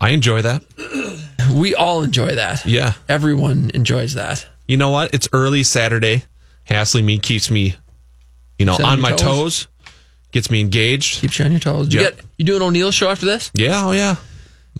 I 0.00 0.10
enjoy 0.10 0.42
that. 0.42 0.62
We 1.54 1.76
all 1.76 2.02
enjoy 2.02 2.34
that. 2.34 2.66
Yeah. 2.66 2.94
Everyone 3.08 3.70
enjoys 3.72 4.14
that. 4.14 4.44
You 4.66 4.76
know 4.76 4.90
what? 4.90 5.14
It's 5.14 5.28
early 5.32 5.62
Saturday. 5.62 6.24
Hassling 6.64 7.06
me 7.06 7.20
keeps 7.20 7.52
me, 7.52 7.76
you 8.58 8.66
know, 8.66 8.74
on 8.74 8.82
on 8.84 9.00
my 9.00 9.10
toes. 9.12 9.20
toes. 9.20 9.68
Gets 10.32 10.50
me 10.50 10.60
engaged. 10.60 11.20
Keeps 11.20 11.38
you 11.38 11.44
on 11.44 11.52
your 11.52 11.60
toes. 11.60 11.94
You, 11.94 12.00
Yep. 12.00 12.16
get, 12.16 12.24
you 12.36 12.44
doing 12.44 12.62
O'Neill's 12.62 12.96
show 12.96 13.08
after 13.10 13.26
this? 13.26 13.52
Yeah. 13.54 13.82
Oh 13.86 13.92
yeah. 13.92 14.16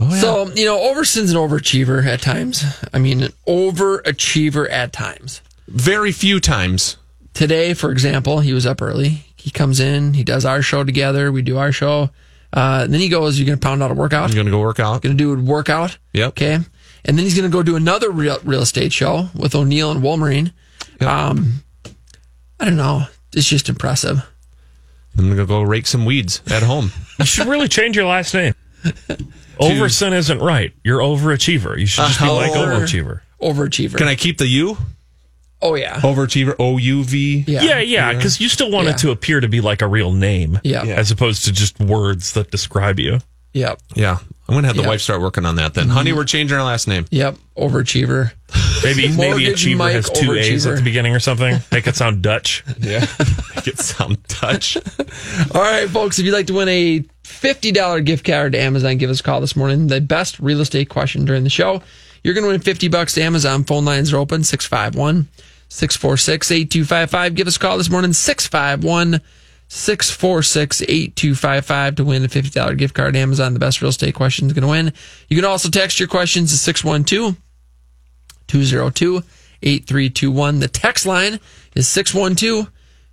Oh 0.00 0.09
yeah. 0.12 0.21
So, 0.21 0.49
you 0.55 0.64
know, 0.64 0.76
Overson's 0.93 1.31
an 1.31 1.37
overachiever 1.38 2.05
at 2.05 2.21
times. 2.21 2.64
I 2.93 2.99
mean, 2.99 3.23
an 3.23 3.33
overachiever 3.47 4.69
at 4.69 4.93
times. 4.93 5.43
very 5.69 6.11
few 6.11 6.40
times. 6.40 6.97
Today, 7.33 7.75
for 7.75 7.93
example, 7.93 8.40
he 8.40 8.52
was 8.52 8.66
up 8.66 8.83
early. 8.83 9.25
He 9.47 9.53
comes 9.53 9.79
in, 9.79 10.15
he 10.15 10.25
does 10.25 10.45
our 10.45 10.61
show 10.61 10.83
together. 10.83 11.31
We 11.31 11.41
do 11.41 11.57
our 11.57 11.71
show. 11.71 12.11
Uh, 12.53 12.88
then 12.88 12.99
he 12.99 13.09
goes, 13.09 13.38
You're 13.38 13.47
going 13.47 13.57
to 13.61 13.65
pound 13.65 13.81
out 13.81 13.93
a 13.93 13.95
workout? 13.95 14.29
I'm 14.31 14.35
gonna 14.35 14.50
go 14.50 14.59
work 14.59 14.81
out. 14.81 15.03
Going 15.03 15.17
to 15.17 15.23
do 15.23 15.33
a 15.33 15.41
workout? 15.41 15.99
Yep. 16.15 16.29
Okay. 16.31 16.55
And 16.55 17.17
then 17.17 17.19
he's 17.19 17.37
going 17.37 17.49
to 17.49 17.53
go 17.57 17.62
do 17.62 17.76
another 17.76 18.11
real, 18.11 18.38
real 18.43 18.61
estate 18.62 18.93
show 18.93 19.29
with 19.37 19.55
O'Neill 19.55 19.93
and 19.93 20.03
Wolmerine. 20.03 20.53
Um, 21.00 21.62
I 22.59 22.65
don't 22.65 22.76
know. 22.76 23.05
It's 23.35 23.47
just 23.49 23.69
impressive. 23.69 24.19
I'm 25.17 25.29
gonna 25.31 25.47
go 25.47 25.62
rake 25.62 25.87
some 25.87 26.05
weeds 26.05 26.43
at 26.50 26.62
home. 26.65 26.91
You 27.21 27.25
should 27.25 27.47
really 27.47 27.69
change 27.69 27.97
your 27.97 28.05
last 28.07 28.35
name. 28.35 28.53
Overson 29.59 30.12
isn't 30.12 30.38
right. 30.41 30.73
You're 30.85 31.00
overachiever. 31.00 31.79
You 31.79 31.87
should 31.87 32.05
just 32.09 32.21
be 32.21 32.29
like 32.29 32.50
Over- 32.55 32.73
overachiever. 32.73 33.21
Overachiever. 33.41 33.97
Can 33.97 34.09
I 34.09 34.17
keep 34.17 34.37
the 34.37 34.47
U? 34.47 34.76
Oh, 35.63 35.75
yeah. 35.75 36.01
Overachiever. 36.01 36.54
O 36.59 36.76
U 36.78 37.02
V. 37.04 37.45
Yeah. 37.47 37.63
Yeah, 37.63 37.80
yeah, 37.80 38.13
because 38.13 38.41
you 38.41 38.49
still 38.49 38.71
want 38.71 38.87
Yeah. 38.87 38.93
it 38.95 38.99
to 38.99 39.11
appear 39.11 39.41
to 39.41 39.49
be 39.49 39.61
like 39.61 39.83
a 39.83 39.87
real 39.87 40.13
name, 40.13 40.61
Yeah. 40.63 40.85
Yeah. 40.85 40.95
as 40.97 41.11
opposed 41.11 41.45
to 41.47 41.52
just 41.52 41.80
words 41.80 42.33
that 42.33 42.50
describe 42.50 43.00
you. 43.00 43.21
Yep. 43.54 43.80
Yeah. 43.95 44.19
I'm 44.49 44.54
gonna 44.54 44.67
have 44.67 44.76
the 44.76 44.83
Yeah. 44.83 44.89
wife 44.89 45.00
start 45.00 45.23
working 45.23 45.47
on 45.47 45.57
that 45.57 45.73
then. 45.75 45.89
Honey, 45.89 46.11
mm-hmm. 46.11 46.19
we're 46.19 46.25
changing 46.25 46.57
our 46.59 46.63
last 46.65 46.87
name. 46.87 47.07
Yep. 47.11 47.37
Overachiever. 47.57 48.33
Maybe 48.85 49.09
maybe 49.17 49.49
achiever 49.49 49.78
Mike 49.78 49.95
has 49.95 50.11
two 50.11 50.35
A's 50.35 50.67
at 50.67 50.76
the 50.76 50.83
beginning 50.83 51.17
or 51.17 51.21
something. 51.21 51.59
Make 51.73 51.87
it 51.87 51.97
sound 51.97 52.21
Dutch. 52.23 52.63
Yeah. 52.80 53.07
Make 53.57 53.67
it 53.67 53.78
sound 53.78 54.23
Dutch. 54.28 54.76
All 55.54 55.63
right, 55.63 55.89
folks, 55.89 56.19
if 56.19 56.26
you'd 56.26 56.33
like 56.35 56.47
to 56.49 56.54
win 56.54 56.69
a 56.69 57.00
$50 57.25 58.04
gift 58.04 58.25
card 58.26 58.52
to 58.52 58.61
Amazon, 58.61 58.99
give 58.99 59.09
us 59.11 59.21
a 59.21 59.23
call 59.23 59.41
this 59.41 59.57
morning. 59.57 59.87
The 59.89 60.00
best 60.02 60.39
real 60.39 60.61
estate 60.61 60.89
question 60.91 61.25
during 61.25 61.43
the 61.43 61.50
show. 61.50 61.83
You're 62.23 62.35
going 62.35 62.45
to 62.45 62.50
win 62.50 62.61
50 62.61 62.89
bucks 62.89 63.15
to 63.15 63.23
Amazon. 63.23 63.65
Phone 63.65 63.85
lines 63.85 64.13
are 64.13 64.19
open 64.19 64.45
651 64.45 65.28
646 65.69 66.50
8255. 66.50 67.35
Give 67.35 67.47
us 67.47 67.57
a 67.57 67.59
call 67.59 67.79
this 67.79 67.91
morning 67.91 68.13
651 68.13 69.21
646 69.69 70.83
8255 70.83 71.95
to 71.97 72.05
win 72.05 72.25
a 72.25 72.29
$50 72.29 72.79
gift 72.79 72.95
card 72.95 73.17
Amazon. 73.17 73.52
The 73.52 73.59
best 73.59 73.83
real 73.83 73.89
estate 73.89 74.15
question 74.15 74.47
is 74.47 74.52
going 74.52 74.63
to 74.63 74.69
win. 74.69 74.93
You 75.29 75.37
can 75.37 75.45
also 75.45 75.69
text 75.69 75.99
your 75.99 76.09
questions 76.09 76.50
to 76.52 76.59
612 76.59 77.37
202 78.47 79.23
8321. 79.63 80.61
The 80.61 80.69
text 80.69 81.07
line 81.07 81.41
is 81.75 81.89
612 81.89 82.71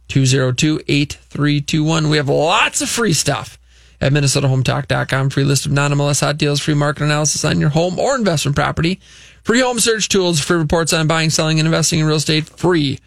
202 0.07 0.81
8321. 0.87 2.09
We 2.09 2.17
have 2.17 2.29
lots 2.29 2.81
of 2.81 2.89
free 2.89 3.13
stuff 3.13 3.57
at 3.99 4.11
MinnesotaHometalk.com. 4.11 5.29
Free 5.29 5.43
list 5.43 5.65
of 5.65 5.71
non 5.71 5.91
MLS 5.91 6.21
hot 6.21 6.37
deals, 6.37 6.59
free 6.59 6.73
market 6.73 7.03
analysis 7.03 7.43
on 7.45 7.59
your 7.59 7.69
home 7.69 7.97
or 7.97 8.15
investment 8.15 8.55
property, 8.55 8.99
free 9.43 9.61
home 9.61 9.79
search 9.79 10.09
tools, 10.09 10.39
free 10.39 10.57
reports 10.57 10.93
on 10.93 11.07
buying, 11.07 11.29
selling, 11.29 11.59
and 11.59 11.67
investing 11.67 11.99
in 11.99 12.05
real 12.05 12.17
estate, 12.17 12.47
free 12.47 12.99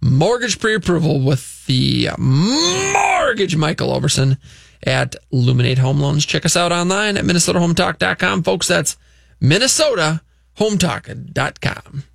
mortgage 0.00 0.58
pre 0.58 0.74
approval 0.74 1.20
with 1.20 1.66
the 1.66 2.08
mortgage 2.18 3.56
Michael 3.56 3.90
Overson 3.90 4.38
at 4.82 5.14
Illuminate 5.30 5.78
Home 5.78 6.00
Loans. 6.00 6.24
Check 6.24 6.46
us 6.46 6.56
out 6.56 6.72
online 6.72 7.16
at 7.16 7.24
MinnesotaHometalk.com. 7.24 8.42
Folks, 8.42 8.66
that's 8.66 8.96
MinnesotaHometalk.com. 9.42 12.04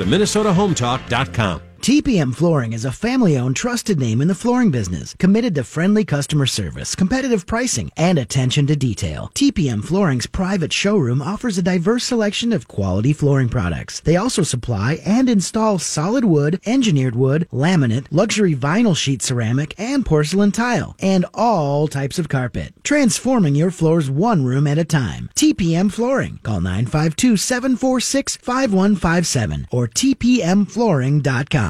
to 0.00 0.06
MinnesotaHometalk.com. 0.06 1.69
TPM 1.80 2.34
Flooring 2.34 2.74
is 2.74 2.84
a 2.84 2.92
family 2.92 3.38
owned, 3.38 3.56
trusted 3.56 3.98
name 3.98 4.20
in 4.20 4.28
the 4.28 4.34
flooring 4.34 4.70
business, 4.70 5.14
committed 5.18 5.54
to 5.54 5.64
friendly 5.64 6.04
customer 6.04 6.44
service, 6.44 6.94
competitive 6.94 7.46
pricing, 7.46 7.90
and 7.96 8.18
attention 8.18 8.66
to 8.66 8.76
detail. 8.76 9.30
TPM 9.34 9.82
Flooring's 9.82 10.26
private 10.26 10.74
showroom 10.74 11.22
offers 11.22 11.56
a 11.56 11.62
diverse 11.62 12.04
selection 12.04 12.52
of 12.52 12.68
quality 12.68 13.14
flooring 13.14 13.48
products. 13.48 13.98
They 13.98 14.14
also 14.14 14.42
supply 14.42 14.98
and 15.06 15.30
install 15.30 15.78
solid 15.78 16.26
wood, 16.26 16.60
engineered 16.66 17.16
wood, 17.16 17.48
laminate, 17.50 18.08
luxury 18.10 18.54
vinyl 18.54 18.94
sheet 18.94 19.22
ceramic, 19.22 19.74
and 19.78 20.04
porcelain 20.04 20.52
tile, 20.52 20.94
and 21.00 21.24
all 21.32 21.88
types 21.88 22.18
of 22.18 22.28
carpet. 22.28 22.74
Transforming 22.82 23.54
your 23.54 23.70
floors 23.70 24.10
one 24.10 24.44
room 24.44 24.66
at 24.66 24.76
a 24.76 24.84
time. 24.84 25.30
TPM 25.34 25.90
Flooring. 25.90 26.40
Call 26.42 26.60
952 26.60 27.38
746 27.38 28.36
5157 28.36 29.66
or 29.70 29.88
tpmflooring.com. 29.88 31.69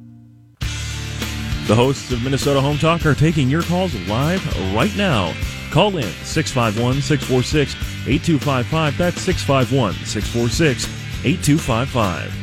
The 1.71 1.75
hosts 1.77 2.11
of 2.11 2.21
Minnesota 2.21 2.59
Home 2.59 2.77
Talk 2.77 3.05
are 3.05 3.15
taking 3.15 3.49
your 3.49 3.61
calls 3.61 3.95
live 4.05 4.45
right 4.75 4.93
now. 4.97 5.33
Call 5.71 5.95
in 5.95 6.03
651 6.03 7.01
646 7.01 7.75
8255. 8.05 8.97
That's 8.97 9.21
651 9.21 9.93
646 9.93 10.85
8255. 11.23 12.40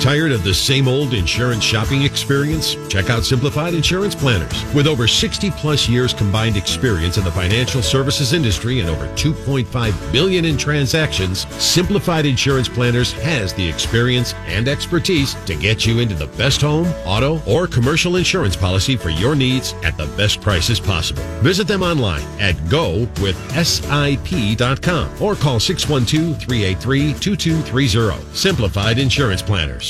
Tired 0.00 0.32
of 0.32 0.42
the 0.44 0.54
same 0.54 0.88
old 0.88 1.12
insurance 1.12 1.62
shopping 1.62 2.04
experience? 2.04 2.74
Check 2.88 3.10
out 3.10 3.22
Simplified 3.22 3.74
Insurance 3.74 4.14
Planners. 4.14 4.64
With 4.74 4.86
over 4.86 5.06
60 5.06 5.50
plus 5.50 5.90
years 5.90 6.14
combined 6.14 6.56
experience 6.56 7.18
in 7.18 7.24
the 7.24 7.30
financial 7.30 7.82
services 7.82 8.32
industry 8.32 8.80
and 8.80 8.88
over 8.88 9.06
2.5 9.08 10.12
billion 10.12 10.46
in 10.46 10.56
transactions, 10.56 11.46
Simplified 11.62 12.24
Insurance 12.24 12.66
Planners 12.66 13.12
has 13.12 13.52
the 13.52 13.68
experience 13.68 14.32
and 14.46 14.68
expertise 14.68 15.34
to 15.44 15.54
get 15.54 15.84
you 15.84 15.98
into 15.98 16.14
the 16.14 16.28
best 16.28 16.62
home, 16.62 16.86
auto, 17.04 17.42
or 17.46 17.66
commercial 17.66 18.16
insurance 18.16 18.56
policy 18.56 18.96
for 18.96 19.10
your 19.10 19.36
needs 19.36 19.74
at 19.84 19.98
the 19.98 20.06
best 20.16 20.40
prices 20.40 20.80
possible. 20.80 21.22
Visit 21.42 21.68
them 21.68 21.82
online 21.82 22.24
at 22.40 22.54
gowithsip.com 22.70 25.22
or 25.22 25.34
call 25.34 25.58
612-383-2230. 25.58 28.34
Simplified 28.34 28.98
Insurance 28.98 29.42
Planners. 29.42 29.89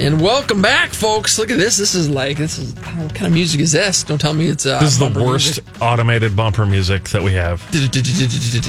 And 0.00 0.20
welcome 0.20 0.62
back, 0.62 0.90
folks. 0.90 1.38
Look 1.40 1.50
at 1.50 1.58
this. 1.58 1.76
This 1.76 1.96
is 1.96 2.08
like 2.08 2.36
this 2.36 2.56
is 2.56 2.72
what 2.74 3.12
kind 3.14 3.26
of 3.26 3.32
music 3.32 3.60
is 3.60 3.72
this? 3.72 4.04
Don't 4.04 4.20
tell 4.20 4.32
me 4.32 4.46
it's 4.46 4.64
uh, 4.64 4.78
This 4.78 4.92
is 4.92 4.98
the 5.00 5.06
worst 5.20 5.46
music. 5.58 5.64
automated 5.82 6.36
bumper 6.36 6.64
music 6.66 7.08
that 7.08 7.20
we 7.22 7.32
have. 7.32 7.60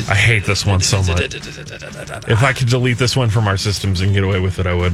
I 0.09 0.15
hate 0.15 0.45
this 0.45 0.65
one 0.65 0.81
so 0.81 1.03
much. 1.03 1.21
If 1.35 2.43
I 2.43 2.51
could 2.53 2.67
delete 2.67 2.97
this 2.97 3.15
one 3.15 3.29
from 3.29 3.47
our 3.47 3.57
systems 3.57 4.01
and 4.01 4.11
get 4.11 4.23
away 4.23 4.39
with 4.39 4.57
it, 4.57 4.65
I 4.65 4.73
would. 4.73 4.93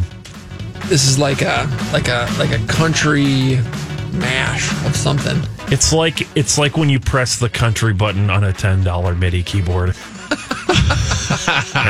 This 0.87 1.07
is 1.07 1.17
like 1.17 1.41
a 1.41 1.69
like 1.93 2.09
a 2.09 2.27
like 2.37 2.51
a 2.51 2.59
country 2.67 3.55
mash 4.11 4.69
of 4.85 4.93
something. 4.95 5.41
It's 5.71 5.93
like 5.93 6.27
it's 6.37 6.57
like 6.57 6.75
when 6.75 6.89
you 6.89 6.99
press 6.99 7.39
the 7.39 7.49
country 7.49 7.93
button 7.93 8.29
on 8.29 8.43
a 8.43 8.51
ten 8.51 8.83
dollar 8.83 9.15
MIDI 9.15 9.41
keyboard, 9.41 9.89
and 9.89 9.95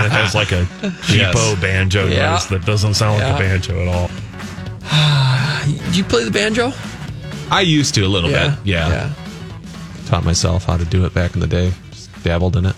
it 0.05 0.11
has 0.11 0.35
like 0.35 0.51
a 0.51 0.65
cheapo 1.07 1.33
Yes. 1.33 1.59
banjo 1.61 2.05
Yeah. 2.07 2.31
noise 2.33 2.47
that 2.49 2.63
doesn't 2.63 2.93
sound 2.93 3.15
like 3.19 3.27
Yeah. 3.27 3.35
a 3.35 3.39
banjo 3.39 3.81
at 3.81 3.87
all. 3.87 4.09
Do 4.89 5.91
you 5.97 6.03
play 6.03 6.23
the 6.23 6.31
banjo? 6.31 6.71
I 7.51 7.61
used 7.61 7.95
to 7.95 8.01
a 8.01 8.07
little 8.07 8.29
Yeah. 8.29 8.49
bit. 8.55 8.59
Yeah. 8.65 9.13
Taught 10.07 10.23
myself 10.25 10.65
how 10.65 10.77
to 10.77 10.85
do 10.85 11.05
it 11.05 11.13
back 11.13 11.33
in 11.33 11.39
the 11.39 11.47
day. 11.47 11.71
Just 11.91 12.09
dabbled 12.23 12.55
in 12.57 12.65
it. 12.67 12.75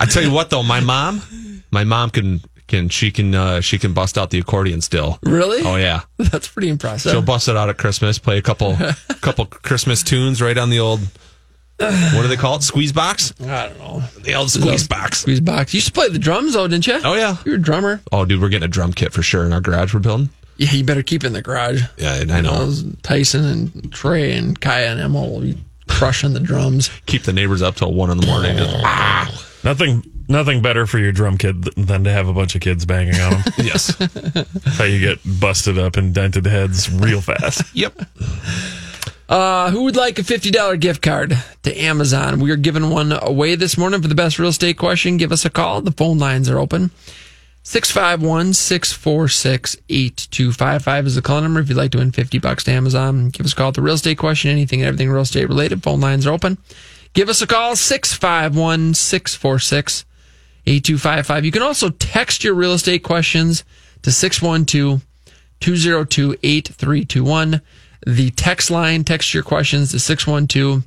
I 0.00 0.06
tell 0.06 0.22
you 0.22 0.30
what 0.32 0.50
though, 0.50 0.62
my 0.62 0.80
mom, 0.80 1.22
my 1.70 1.84
mom 1.84 2.10
can 2.10 2.40
can 2.66 2.88
she 2.88 3.10
can 3.10 3.34
uh, 3.34 3.60
she 3.60 3.78
can 3.78 3.92
bust 3.94 4.16
out 4.18 4.30
the 4.30 4.38
accordion 4.38 4.80
still. 4.80 5.18
Really? 5.22 5.62
Oh 5.64 5.76
yeah. 5.76 6.02
That's 6.18 6.48
pretty 6.48 6.68
impressive. 6.68 7.12
She'll 7.12 7.22
bust 7.22 7.48
it 7.48 7.56
out 7.56 7.68
at 7.68 7.78
Christmas, 7.78 8.18
play 8.18 8.38
a 8.38 8.42
couple 8.42 8.76
couple 9.20 9.46
Christmas 9.46 10.02
tunes 10.02 10.40
right 10.42 10.56
on 10.58 10.70
the 10.70 10.78
old 10.80 11.00
what 11.78 12.22
do 12.22 12.28
they 12.28 12.36
call 12.36 12.56
it? 12.56 12.62
Squeeze 12.62 12.92
box? 12.92 13.32
I 13.40 13.68
don't 13.68 13.78
know. 13.78 14.02
The 14.22 14.34
old 14.34 14.50
squeeze 14.50 14.86
box. 14.86 15.20
Squeeze 15.20 15.40
box. 15.40 15.72
You 15.72 15.78
used 15.78 15.88
to 15.88 15.92
play 15.92 16.08
the 16.08 16.18
drums 16.18 16.54
though, 16.54 16.66
didn't 16.66 16.86
you? 16.86 17.00
Oh 17.04 17.14
yeah. 17.14 17.36
You're 17.44 17.54
a 17.56 17.60
drummer. 17.60 18.00
Oh 18.12 18.24
dude, 18.24 18.40
we're 18.40 18.48
getting 18.48 18.64
a 18.64 18.68
drum 18.68 18.92
kit 18.92 19.12
for 19.12 19.22
sure 19.22 19.44
in 19.44 19.52
our 19.52 19.60
garage 19.60 19.94
we're 19.94 20.00
building. 20.00 20.30
Yeah, 20.56 20.72
you 20.72 20.82
better 20.82 21.04
keep 21.04 21.22
it 21.22 21.28
in 21.28 21.32
the 21.34 21.42
garage. 21.42 21.82
Yeah, 21.96 22.24
I 22.28 22.40
know. 22.40 22.58
Those 22.58 22.84
Tyson 23.02 23.44
and 23.44 23.92
Trey 23.92 24.32
and 24.32 24.60
Kaya 24.60 24.90
and 24.90 25.00
Emma 25.00 25.20
will 25.20 25.40
be 25.40 25.56
crushing 25.86 26.32
the 26.34 26.40
drums. 26.40 26.90
Keep 27.06 27.22
the 27.22 27.32
neighbors 27.32 27.62
up 27.62 27.76
till 27.76 27.94
one 27.94 28.10
in 28.10 28.18
the 28.18 28.26
morning. 28.26 28.56
Just, 28.56 28.74
ah. 28.84 29.44
Nothing, 29.62 30.02
nothing 30.28 30.60
better 30.60 30.84
for 30.84 30.98
your 30.98 31.12
drum 31.12 31.38
kit 31.38 31.62
th- 31.62 31.74
than 31.76 32.02
to 32.04 32.10
have 32.10 32.26
a 32.26 32.32
bunch 32.32 32.56
of 32.56 32.60
kids 32.60 32.84
banging 32.86 33.20
on 33.20 33.30
them. 33.34 33.42
yes. 33.58 33.94
That's 33.96 34.78
how 34.78 34.84
you 34.84 34.98
get 34.98 35.18
busted 35.40 35.78
up 35.78 35.96
and 35.96 36.12
dented 36.12 36.46
heads 36.46 36.90
real 36.90 37.20
fast. 37.20 37.62
Yep. 37.74 38.02
Uh, 39.28 39.70
who 39.70 39.82
would 39.84 39.96
like 39.96 40.18
a 40.18 40.22
$50 40.22 40.80
gift 40.80 41.02
card 41.02 41.36
to 41.62 41.78
Amazon? 41.78 42.40
We 42.40 42.50
are 42.50 42.56
giving 42.56 42.88
one 42.88 43.12
away 43.12 43.56
this 43.56 43.76
morning 43.76 44.00
for 44.00 44.08
the 44.08 44.14
best 44.14 44.38
real 44.38 44.48
estate 44.48 44.78
question. 44.78 45.18
Give 45.18 45.32
us 45.32 45.44
a 45.44 45.50
call. 45.50 45.82
The 45.82 45.92
phone 45.92 46.18
lines 46.18 46.48
are 46.48 46.58
open. 46.58 46.90
651 47.62 48.54
646 48.54 49.76
8255 49.90 51.06
is 51.06 51.14
the 51.14 51.20
call 51.20 51.42
number. 51.42 51.60
If 51.60 51.68
you'd 51.68 51.76
like 51.76 51.90
to 51.90 51.98
win 51.98 52.10
50 52.12 52.38
bucks 52.38 52.64
to 52.64 52.70
Amazon, 52.70 53.28
give 53.28 53.44
us 53.44 53.52
a 53.52 53.56
call 53.56 53.68
at 53.68 53.74
the 53.74 53.82
real 53.82 53.96
estate 53.96 54.16
question, 54.16 54.50
anything 54.50 54.80
and 54.80 54.88
everything 54.88 55.10
real 55.10 55.20
estate 55.20 55.48
related. 55.48 55.82
Phone 55.82 56.00
lines 56.00 56.26
are 56.26 56.32
open. 56.32 56.56
Give 57.12 57.28
us 57.28 57.42
a 57.42 57.46
call 57.46 57.76
651 57.76 58.94
646 58.94 60.06
8255. 60.66 61.44
You 61.44 61.52
can 61.52 61.62
also 61.62 61.90
text 61.90 62.42
your 62.42 62.54
real 62.54 62.72
estate 62.72 63.02
questions 63.02 63.64
to 64.00 64.10
612 64.10 65.04
202 65.60 66.38
8321. 66.42 67.60
The 68.06 68.30
text 68.30 68.70
line, 68.70 69.04
text 69.04 69.34
your 69.34 69.42
questions 69.42 69.90
to 69.92 69.98
612 69.98 70.84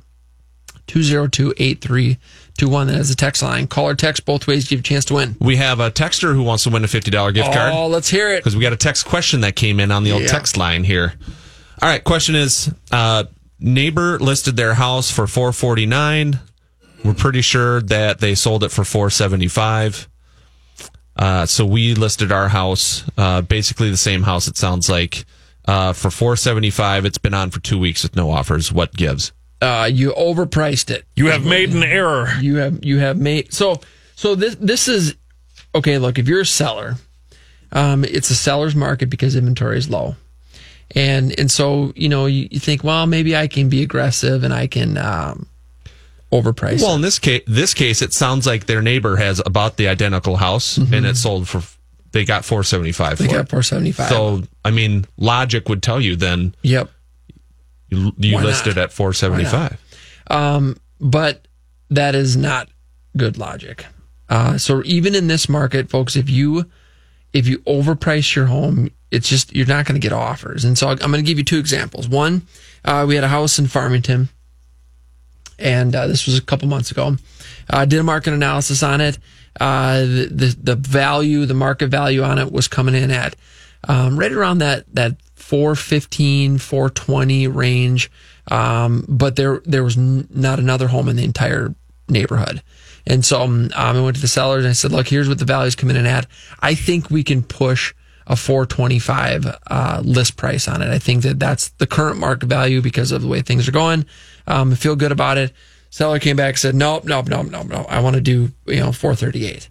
202 0.86 1.54
8321. 1.56 2.86
That 2.88 2.98
is 3.00 3.08
the 3.08 3.14
text 3.14 3.42
line. 3.42 3.66
Call 3.66 3.88
or 3.88 3.94
text 3.94 4.24
both 4.24 4.46
ways. 4.46 4.64
Give 4.68 4.78
you 4.78 4.80
a 4.80 4.82
chance 4.82 5.04
to 5.06 5.14
win. 5.14 5.36
We 5.40 5.56
have 5.56 5.80
a 5.80 5.90
texter 5.90 6.34
who 6.34 6.42
wants 6.42 6.64
to 6.64 6.70
win 6.70 6.84
a 6.84 6.88
fifty 6.88 7.10
dollar 7.10 7.32
gift 7.32 7.52
card. 7.52 7.72
Oh, 7.74 7.86
let's 7.86 8.08
hear 8.08 8.32
it. 8.32 8.38
because 8.38 8.56
we 8.56 8.62
got 8.62 8.72
a 8.72 8.76
text 8.76 9.06
question 9.06 9.42
that 9.42 9.56
came 9.56 9.78
in 9.80 9.90
on 9.90 10.04
the 10.04 10.12
old 10.12 10.22
Yeah. 10.22 10.28
text 10.28 10.56
line 10.56 10.84
here. 10.84 11.14
All 11.80 11.88
right, 11.88 12.02
question 12.02 12.34
is: 12.34 12.70
uh, 12.90 13.24
neighbor 13.60 14.18
listed 14.18 14.56
their 14.56 14.74
house 14.74 15.10
for 15.10 15.26
four 15.26 15.52
forty 15.52 15.86
nine. 15.86 16.40
We're 17.04 17.14
pretty 17.14 17.42
sure 17.42 17.80
that 17.82 18.20
they 18.20 18.34
sold 18.34 18.62
it 18.64 18.70
for 18.70 18.84
four 18.84 19.10
seventy 19.10 19.48
five. 19.48 20.08
Uh, 21.16 21.44
so 21.46 21.66
we 21.66 21.94
listed 21.94 22.32
our 22.32 22.48
house, 22.48 23.04
uh, 23.18 23.42
basically 23.42 23.90
the 23.90 23.96
same 23.96 24.22
house. 24.22 24.48
It 24.48 24.56
sounds 24.56 24.88
like 24.88 25.24
uh, 25.66 25.92
for 25.92 26.10
four 26.10 26.36
seventy 26.36 26.70
five. 26.70 27.04
It's 27.04 27.18
been 27.18 27.34
on 27.34 27.50
for 27.50 27.60
two 27.60 27.78
weeks 27.78 28.02
with 28.02 28.16
no 28.16 28.30
offers. 28.30 28.72
What 28.72 28.94
gives? 28.94 29.32
uh, 29.62 29.88
you 29.90 30.12
overpriced 30.12 30.90
it. 30.90 31.06
You 31.14 31.28
have 31.28 31.46
made 31.46 31.70
an 31.70 31.84
error. 31.84 32.28
You 32.40 32.56
have 32.56 32.84
you 32.84 32.98
have 32.98 33.16
made 33.16 33.52
so 33.52 33.80
so 34.16 34.34
this 34.34 34.56
this 34.56 34.88
is 34.88 35.14
okay. 35.74 35.98
Look, 35.98 36.18
if 36.18 36.26
you're 36.26 36.40
a 36.40 36.46
seller, 36.46 36.96
um, 37.70 38.04
it's 38.04 38.28
a 38.30 38.34
seller's 38.34 38.74
market 38.74 39.08
because 39.08 39.36
inventory 39.36 39.78
is 39.78 39.88
low, 39.88 40.16
and 40.90 41.38
and 41.38 41.50
so 41.50 41.92
you 41.94 42.08
know 42.08 42.26
you, 42.26 42.48
you 42.50 42.58
think, 42.58 42.82
well, 42.82 43.06
maybe 43.06 43.36
I 43.36 43.46
can 43.46 43.68
be 43.68 43.82
aggressive 43.82 44.42
and 44.42 44.52
I 44.52 44.66
can 44.66 44.98
um, 44.98 45.46
overprice. 46.32 46.82
Well, 46.82 46.92
it. 46.92 46.96
in 46.96 47.02
this 47.02 47.20
case, 47.20 47.42
this 47.46 47.72
case, 47.72 48.02
it 48.02 48.12
sounds 48.12 48.48
like 48.48 48.66
their 48.66 48.82
neighbor 48.82 49.16
has 49.16 49.40
about 49.46 49.76
the 49.76 49.86
identical 49.86 50.36
house, 50.36 50.76
and 50.76 51.06
it 51.06 51.16
sold 51.16 51.46
for 51.48 51.62
they 52.12 52.24
got 52.24 52.44
four 52.44 52.62
seventy 52.62 52.92
five. 52.92 53.18
Mm-hmm. 53.18 53.26
They 53.26 53.32
got 53.32 53.48
475. 53.48 54.08
So, 54.08 54.42
I 54.64 54.70
mean, 54.70 55.06
logic 55.16 55.68
would 55.68 55.82
tell 55.82 56.00
you 56.00 56.16
then. 56.16 56.54
Yep. 56.62 56.90
You, 57.88 58.12
you 58.16 58.34
Why 58.36 58.42
listed 58.42 58.76
not? 58.76 58.84
at 58.84 58.92
four 58.92 59.12
seventy 59.12 59.44
five. 59.44 59.78
Um, 60.28 60.76
but 61.00 61.46
that 61.90 62.14
is 62.14 62.36
not 62.36 62.68
good 63.16 63.36
logic. 63.38 63.86
Uh, 64.28 64.56
so 64.56 64.82
even 64.84 65.14
in 65.14 65.26
this 65.26 65.48
market, 65.48 65.90
folks, 65.90 66.16
if 66.16 66.30
you 66.30 66.70
if 67.32 67.46
you 67.46 67.58
overprice 67.60 68.34
your 68.34 68.46
home, 68.46 68.90
it's 69.10 69.28
just 69.28 69.54
you're 69.54 69.66
not 69.66 69.86
going 69.86 70.00
to 70.00 70.04
get 70.04 70.12
offers. 70.12 70.64
And 70.64 70.76
so 70.78 70.88
I'm 70.88 70.96
going 70.96 71.14
to 71.14 71.22
give 71.22 71.38
you 71.38 71.44
two 71.44 71.58
examples. 71.58 72.08
One, 72.08 72.46
uh, 72.84 73.04
we 73.06 73.14
had 73.14 73.24
a 73.24 73.28
house 73.28 73.58
in 73.58 73.66
Farmington, 73.66 74.28
and 75.62 75.94
uh, 75.94 76.06
this 76.06 76.26
was 76.26 76.36
a 76.36 76.42
couple 76.42 76.68
months 76.68 76.90
ago. 76.90 77.16
I 77.70 77.84
did 77.84 77.98
a 77.98 78.02
market 78.02 78.34
analysis 78.34 78.82
on 78.82 79.00
it. 79.00 79.18
Uh, 79.60 80.00
the, 80.00 80.28
the 80.30 80.74
the 80.74 80.74
value, 80.76 81.46
the 81.46 81.54
market 81.54 81.88
value 81.88 82.22
on 82.22 82.38
it 82.38 82.50
was 82.50 82.68
coming 82.68 82.94
in 82.94 83.10
at 83.10 83.36
um, 83.88 84.18
right 84.18 84.32
around 84.32 84.58
that 84.58 84.84
that 84.94 85.16
415, 85.34 86.58
420 86.58 87.48
range. 87.48 88.10
Um, 88.50 89.04
but 89.08 89.36
there 89.36 89.62
there 89.64 89.84
was 89.84 89.96
n- 89.96 90.28
not 90.30 90.58
another 90.58 90.88
home 90.88 91.08
in 91.08 91.16
the 91.16 91.24
entire 91.24 91.74
neighborhood. 92.08 92.62
And 93.06 93.24
so 93.24 93.42
um, 93.42 93.70
I 93.74 93.98
went 94.00 94.16
to 94.16 94.22
the 94.22 94.28
sellers 94.28 94.64
and 94.64 94.70
I 94.70 94.74
said, 94.74 94.92
look, 94.92 95.08
here's 95.08 95.28
what 95.28 95.38
the 95.38 95.44
value's 95.44 95.74
coming 95.74 95.96
in 95.96 96.06
at. 96.06 96.26
I 96.60 96.74
think 96.74 97.10
we 97.10 97.24
can 97.24 97.42
push 97.42 97.94
a 98.26 98.36
425 98.36 99.56
uh, 99.66 100.00
list 100.04 100.36
price 100.36 100.68
on 100.68 100.82
it. 100.82 100.88
I 100.88 100.98
think 100.98 101.22
that 101.24 101.40
that's 101.40 101.70
the 101.70 101.86
current 101.86 102.18
market 102.18 102.46
value 102.46 102.80
because 102.80 103.10
of 103.10 103.22
the 103.22 103.28
way 103.28 103.42
things 103.42 103.68
are 103.68 103.72
going. 103.72 104.06
Um, 104.46 104.74
feel 104.74 104.96
good 104.96 105.12
about 105.12 105.38
it. 105.38 105.52
Seller 105.90 106.18
came 106.18 106.36
back 106.36 106.56
said, 106.56 106.74
nope, 106.74 107.04
nope, 107.04 107.28
nope, 107.28 107.50
nope, 107.50 107.66
nope. 107.66 107.86
I 107.88 108.00
want 108.00 108.14
to 108.16 108.22
do, 108.22 108.50
you 108.66 108.80
know, 108.80 108.92
438. 108.92 109.68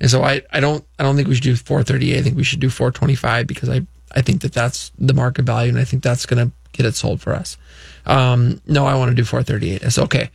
And 0.00 0.10
so 0.10 0.22
I, 0.22 0.42
I 0.50 0.60
don't, 0.60 0.84
I 0.98 1.02
don't 1.02 1.16
think 1.16 1.28
we 1.28 1.34
should 1.34 1.44
do 1.44 1.56
438. 1.56 2.18
I 2.18 2.22
think 2.22 2.36
we 2.36 2.44
should 2.44 2.60
do 2.60 2.70
425 2.70 3.46
because 3.46 3.68
I, 3.68 3.86
I 4.12 4.22
think 4.22 4.40
that 4.42 4.52
that's 4.52 4.92
the 4.98 5.12
market 5.12 5.44
value 5.44 5.68
and 5.70 5.78
I 5.78 5.84
think 5.84 6.02
that's 6.02 6.24
going 6.24 6.46
to 6.48 6.54
get 6.72 6.86
it 6.86 6.94
sold 6.94 7.20
for 7.20 7.34
us. 7.34 7.58
Um, 8.06 8.62
no, 8.66 8.86
I 8.86 8.94
want 8.94 9.10
to 9.10 9.14
do 9.14 9.24
438. 9.24 9.82
It's 9.82 9.98
okay. 9.98 10.30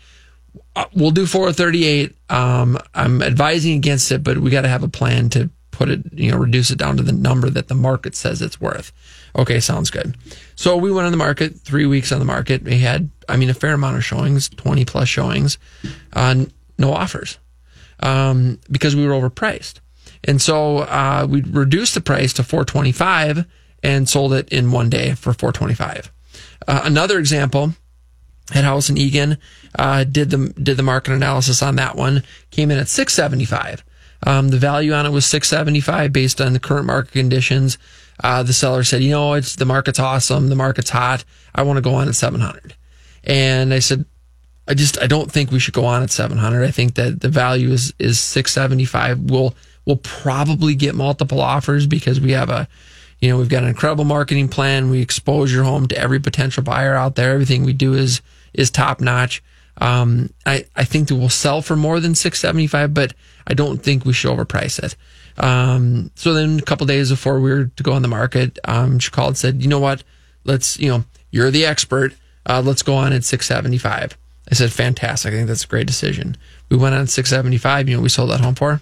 Uh, 0.75 0.85
we'll 0.93 1.11
do 1.11 1.25
438. 1.25 2.15
Um, 2.29 2.77
I'm 2.93 3.23
advising 3.23 3.75
against 3.75 4.11
it, 4.11 4.23
but 4.23 4.37
we 4.37 4.51
got 4.51 4.61
to 4.61 4.67
have 4.67 4.83
a 4.83 4.87
plan 4.87 5.29
to 5.29 5.49
put 5.71 5.89
it, 5.89 6.01
you 6.13 6.31
know, 6.31 6.37
reduce 6.37 6.69
it 6.69 6.77
down 6.77 6.97
to 6.97 7.03
the 7.03 7.11
number 7.11 7.49
that 7.49 7.67
the 7.67 7.75
market 7.75 8.15
says 8.15 8.41
it's 8.41 8.61
worth. 8.61 8.91
Okay, 9.35 9.59
sounds 9.59 9.89
good. 9.89 10.15
So 10.55 10.77
we 10.77 10.91
went 10.91 11.05
on 11.05 11.11
the 11.11 11.17
market, 11.17 11.59
three 11.59 11.85
weeks 11.85 12.11
on 12.11 12.19
the 12.19 12.25
market. 12.25 12.63
We 12.63 12.79
had, 12.79 13.09
I 13.27 13.37
mean, 13.37 13.49
a 13.49 13.53
fair 13.53 13.73
amount 13.73 13.97
of 13.97 14.05
showings, 14.05 14.49
20 14.49 14.85
plus 14.85 15.09
showings, 15.09 15.57
uh, 16.13 16.45
no 16.77 16.93
offers 16.93 17.39
um, 17.99 18.59
because 18.69 18.95
we 18.95 19.07
were 19.07 19.13
overpriced. 19.13 19.75
And 20.23 20.41
so 20.41 20.79
uh, 20.79 21.25
we 21.29 21.41
reduced 21.41 21.95
the 21.95 22.01
price 22.01 22.33
to 22.33 22.43
425 22.43 23.45
and 23.81 24.07
sold 24.07 24.33
it 24.33 24.49
in 24.49 24.71
one 24.71 24.89
day 24.89 25.13
for 25.13 25.33
425. 25.33 26.11
Uh, 26.67 26.81
another 26.83 27.19
example, 27.19 27.73
had 28.51 28.63
house 28.63 28.89
in 28.89 28.97
Eagan, 28.97 29.37
uh, 29.77 30.03
did 30.03 30.29
the 30.29 30.53
did 30.61 30.77
the 30.77 30.83
market 30.83 31.13
analysis 31.13 31.61
on 31.61 31.75
that 31.77 31.95
one, 31.95 32.23
came 32.51 32.71
in 32.71 32.77
at 32.77 32.87
675. 32.87 33.83
Um, 34.25 34.49
the 34.49 34.57
value 34.57 34.93
on 34.93 35.05
it 35.05 35.09
was 35.09 35.25
675 35.25 36.13
based 36.13 36.39
on 36.39 36.53
the 36.53 36.59
current 36.59 36.85
market 36.85 37.11
conditions. 37.11 37.77
Uh, 38.21 38.43
the 38.43 38.53
seller 38.53 38.83
said, 38.83 39.01
you 39.01 39.11
know, 39.11 39.33
it's 39.33 39.55
the 39.55 39.65
market's 39.65 39.99
awesome, 39.99 40.49
the 40.49 40.55
market's 40.55 40.89
hot. 40.89 41.23
I 41.55 41.63
want 41.63 41.77
to 41.77 41.81
go 41.81 41.95
on 41.95 42.07
at 42.07 42.15
700. 42.15 42.75
And 43.23 43.73
I 43.73 43.79
said, 43.79 44.05
I 44.67 44.73
just 44.73 45.01
I 45.01 45.07
don't 45.07 45.31
think 45.31 45.51
we 45.51 45.59
should 45.59 45.73
go 45.73 45.85
on 45.85 46.03
at 46.03 46.11
700. 46.11 46.63
I 46.63 46.71
think 46.71 46.95
that 46.95 47.21
the 47.21 47.29
value 47.29 47.71
is 47.71 47.93
is 47.99 48.19
675. 48.19 49.19
We'll 49.29 49.55
we'll 49.85 49.97
probably 49.97 50.75
get 50.75 50.95
multiple 50.95 51.41
offers 51.41 51.85
because 51.87 52.19
we 52.19 52.31
have 52.31 52.49
a 52.49 52.67
you 53.23 53.29
know, 53.29 53.37
we've 53.37 53.47
got 53.47 53.63
an 53.63 53.69
incredible 53.69 54.03
marketing 54.03 54.49
plan. 54.49 54.89
We 54.89 54.99
expose 54.99 55.53
your 55.53 55.63
home 55.63 55.87
to 55.87 55.97
every 55.97 56.19
potential 56.19 56.61
buyer 56.61 56.93
out 56.93 57.15
there. 57.15 57.31
Everything 57.31 57.63
we 57.63 57.71
do 57.71 57.93
is 57.93 58.21
is 58.53 58.69
top 58.69 58.99
notch. 58.99 59.41
Um, 59.77 60.29
I 60.45 60.65
I 60.75 60.83
think 60.83 61.07
that 61.07 61.15
we'll 61.15 61.29
sell 61.29 61.61
for 61.61 61.77
more 61.77 62.01
than 62.01 62.15
675, 62.15 62.93
but 62.93 63.13
I 63.47 63.53
don't 63.53 63.81
think 63.81 64.03
we 64.03 64.11
should 64.11 64.29
overprice 64.29 64.81
it. 64.83 64.97
Um, 65.37 66.11
so 66.15 66.33
then 66.33 66.59
a 66.59 66.61
couple 66.61 66.85
days 66.85 67.09
before 67.09 67.39
we 67.39 67.51
were 67.51 67.65
to 67.65 67.83
go 67.83 67.93
on 67.93 68.01
the 68.01 68.07
market, 68.07 68.59
um, 68.65 68.99
she 68.99 69.11
called 69.11 69.29
and 69.29 69.37
said, 69.37 69.61
you 69.61 69.67
know 69.67 69.79
what? 69.79 70.03
Let's, 70.43 70.79
you 70.79 70.89
know, 70.89 71.05
you're 71.31 71.51
the 71.51 71.65
expert. 71.65 72.13
Uh, 72.45 72.61
let's 72.63 72.83
go 72.83 72.95
on 72.95 73.13
at 73.13 73.23
675. 73.23 74.17
I 74.51 74.55
said, 74.55 74.71
fantastic. 74.71 75.33
I 75.33 75.37
think 75.37 75.47
that's 75.47 75.63
a 75.63 75.67
great 75.67 75.87
decision. 75.87 76.37
We 76.69 76.77
went 76.77 76.95
on 76.95 77.01
at 77.01 77.09
675. 77.09 77.89
You 77.89 77.97
know, 77.97 78.03
we 78.03 78.09
sold 78.09 78.29
that 78.29 78.41
home 78.41 78.55
for 78.55 78.81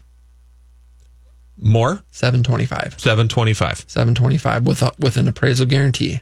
More 1.58 2.04
725. 2.12 3.00
725. 3.00 3.86
725 3.88 4.66
with 4.66 4.82
a, 4.82 4.92
with 5.00 5.18
an 5.18 5.28
appraisal 5.28 5.66
guarantee. 5.66 6.22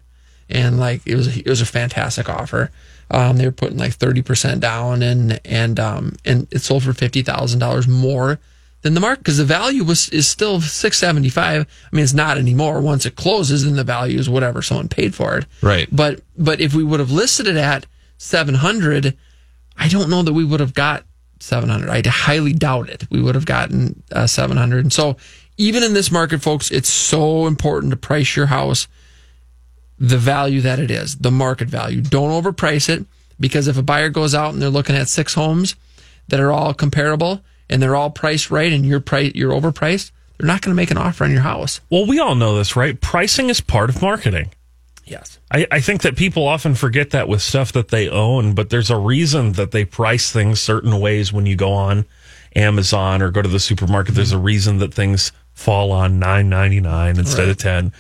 And 0.50 0.80
like 0.80 1.02
it 1.06 1.16
was 1.16 1.38
it 1.38 1.48
was 1.48 1.62
a 1.62 1.66
fantastic 1.66 2.28
offer. 2.28 2.72
Um, 3.12 3.38
they 3.38 3.46
were 3.46 3.52
putting 3.52 3.78
like 3.78 3.98
30% 3.98 4.60
down 4.60 5.02
and 5.04 5.40
and 5.46 5.80
um 5.80 6.16
and 6.26 6.48
it 6.52 6.60
sold 6.60 6.84
for 6.84 6.92
$50,000 6.92 7.88
more 7.88 8.40
than 8.82 8.94
the 8.94 9.00
market 9.00 9.20
because 9.20 9.38
the 9.38 9.46
value 9.46 9.84
was 9.84 10.10
is 10.10 10.28
still 10.28 10.62
675. 10.62 11.66
I 11.92 11.96
mean 11.96 12.04
it's 12.04 12.14
not 12.14 12.38
anymore. 12.38 12.82
Once 12.82 13.06
it 13.06 13.16
closes 13.16 13.66
then 13.66 13.76
the 13.76 13.84
value 13.84 14.20
is 14.20 14.30
whatever 14.30 14.62
someone 14.62 14.88
paid 14.88 15.16
for 15.16 15.38
it. 15.38 15.46
Right. 15.62 15.88
But 15.92 16.22
but 16.38 16.62
if 16.62 16.74
we 16.74 16.84
would 16.84 17.00
have 17.00 17.12
listed 17.12 17.48
it 17.48 17.58
at 17.58 17.86
700, 18.18 19.18
I 19.78 19.88
don't 19.88 20.10
know 20.10 20.24
that 20.24 20.34
we 20.34 20.46
would 20.46 20.60
have 20.60 20.74
got 20.74 21.06
700. 21.40 21.90
I 21.90 22.08
highly 22.08 22.54
doubt 22.54 22.90
it. 22.90 23.10
We 23.10 23.22
would 23.22 23.36
have 23.36 23.46
gotten 23.46 24.04
uh, 24.12 24.28
700. 24.28 24.84
And 24.86 24.94
so, 24.94 25.18
even 25.58 25.84
in 25.84 25.94
this 25.94 26.12
market, 26.12 26.42
folks, 26.42 26.72
it's 26.72 26.90
so 26.90 27.48
important 27.48 27.92
to 27.92 27.98
price 27.98 28.36
your 28.36 28.48
house 28.48 28.88
the 29.98 30.18
value 30.18 30.62
that 30.62 30.80
it 30.80 30.90
is, 30.90 31.18
the 31.18 31.32
market 31.32 31.68
value. 31.68 32.02
Don't 32.02 32.32
overprice 32.32 32.90
it 32.90 33.06
because 33.40 33.68
if 33.68 33.78
a 33.78 33.84
buyer 33.84 34.10
goes 34.10 34.34
out 34.34 34.54
and 34.54 34.62
they're 34.62 34.70
looking 34.70 34.96
at 34.96 35.10
six 35.10 35.34
homes 35.34 35.76
that 36.30 36.40
are 36.40 36.52
all 36.52 36.74
comparable 36.74 37.42
and 37.70 37.82
they're 37.82 37.96
all 37.96 38.10
priced 38.10 38.50
right 38.52 38.72
and 38.72 38.86
you're 38.86 39.00
price 39.00 39.32
you're 39.36 39.52
overpriced, 39.52 40.12
they're 40.38 40.48
not 40.48 40.62
going 40.62 40.72
to 40.72 40.76
make 40.76 40.92
an 40.92 40.98
offer 40.98 41.24
on 41.24 41.32
your 41.32 41.42
house. 41.42 41.82
Well, 41.90 42.06
we 42.06 42.20
all 42.20 42.36
know 42.36 42.56
this, 42.58 42.76
right? 42.76 43.00
Pricing 43.00 43.50
is 43.50 43.62
part 43.62 43.90
of 43.90 44.02
marketing. 44.02 44.52
Yes. 45.06 45.40
I, 45.52 45.66
I 45.72 45.80
think 45.80 46.04
that 46.04 46.16
people 46.16 46.48
often 46.48 46.76
forget 46.76 47.10
that 47.12 47.28
with 47.28 47.42
stuff 47.42 47.72
that 47.74 47.88
they 47.88 48.08
own, 48.08 48.54
but 48.54 48.70
there's 48.70 48.92
a 48.92 48.98
reason 48.98 49.54
that 49.54 49.72
they 49.72 49.84
price 49.84 50.32
things 50.32 50.60
certain 50.60 51.00
ways 51.00 51.34
when 51.34 51.46
you 51.48 51.56
go 51.56 51.72
on 51.74 52.06
Amazon 52.56 53.22
or 53.22 53.32
go 53.32 53.42
to 53.42 53.50
the 53.50 53.60
supermarket. 53.60 54.14
There's 54.16 54.32
a 54.32 54.38
reason 54.38 54.78
that 54.80 54.94
things 54.94 55.32
fall 55.54 55.92
on 55.92 56.20
nine 56.20 56.48
ninety 56.50 56.80
nine 56.80 57.18
instead 57.18 57.44
Right. 57.44 57.50
of 57.50 57.58
ten. 57.58 57.92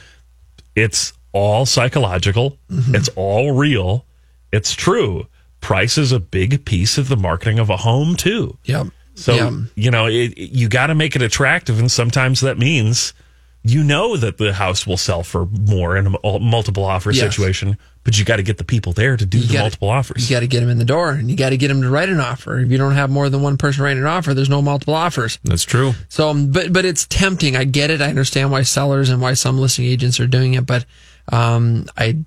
It's 0.76 1.14
all 1.32 1.66
psychological. 1.66 2.58
Mm-hmm. 2.72 2.96
It's 2.96 3.10
all 3.16 3.52
real. 3.54 4.06
It's 4.52 4.74
true. 4.74 5.28
Price 5.62 5.98
is 5.98 6.12
a 6.12 6.20
big 6.20 6.64
piece 6.64 6.98
of 6.98 7.10
the 7.10 7.18
marketing 7.18 7.60
of 7.60 7.70
a 7.70 7.78
home 7.78 8.16
too. 8.16 8.58
Yep. 8.66 8.88
So 9.20 9.34
Yep. 9.36 9.54
you 9.76 9.92
know, 9.92 10.08
it, 10.08 10.34
it- 10.38 10.52
you 10.52 10.68
got 10.70 10.88
to 10.88 10.96
make 10.96 11.16
it 11.16 11.22
attractive, 11.22 11.80
and 11.80 11.92
sometimes 11.92 12.40
that 12.42 12.58
means 12.58 13.14
you 13.62 13.84
know 13.84 14.16
that 14.16 14.38
the 14.38 14.54
house 14.54 14.88
will 14.88 14.96
sell 14.98 15.22
for 15.22 15.46
more 15.46 15.98
in 15.98 16.08
a 16.24 16.40
multiple 16.40 16.86
offer 16.86 17.12
Yes. 17.12 17.20
situation, 17.36 17.78
but 18.06 18.18
you 18.18 18.24
got 18.24 18.38
to 18.38 18.44
get 18.44 18.58
the 18.58 18.64
people 18.64 18.94
there 18.94 19.18
to 19.18 19.26
do 19.26 19.38
the 19.40 19.48
gotta- 19.48 19.60
multiple 19.60 19.90
offers. 19.90 20.30
You 20.30 20.36
got 20.38 20.40
to 20.40 20.48
get 20.48 20.62
them 20.62 20.70
in 20.70 20.78
the 20.78 20.86
door 20.86 21.12
and 21.12 21.30
you 21.30 21.36
got 21.36 21.50
to 21.50 21.58
get 21.58 21.68
them 21.68 21.82
to 21.82 21.90
write 21.90 22.08
an 22.08 22.22
offer. 22.22 22.58
If 22.60 22.72
you 22.72 22.78
don't 22.78 22.94
have 22.94 23.10
more 23.10 23.30
than 23.30 23.42
one 23.42 23.58
person 23.58 23.84
writing 23.84 24.00
an 24.02 24.08
offer, 24.08 24.34
there's 24.34 24.50
no 24.50 24.62
multiple 24.62 24.94
offers. 24.96 25.40
That's 25.44 25.66
true. 25.66 25.92
So, 26.08 26.30
um, 26.30 26.52
but 26.52 26.72
but 26.72 26.86
it's 26.86 27.06
tempting. 27.08 27.58
I 27.58 27.66
get 27.66 27.90
it. 27.92 28.02
I 28.02 28.08
understand 28.08 28.50
why 28.50 28.62
sellers 28.62 29.10
and 29.10 29.22
why 29.22 29.34
some 29.34 29.58
listing 29.60 29.86
agents 29.86 30.22
are 30.22 30.28
doing 30.28 30.54
it, 30.54 30.66
but 30.66 30.86
um, 31.32 31.86
I 31.98 32.18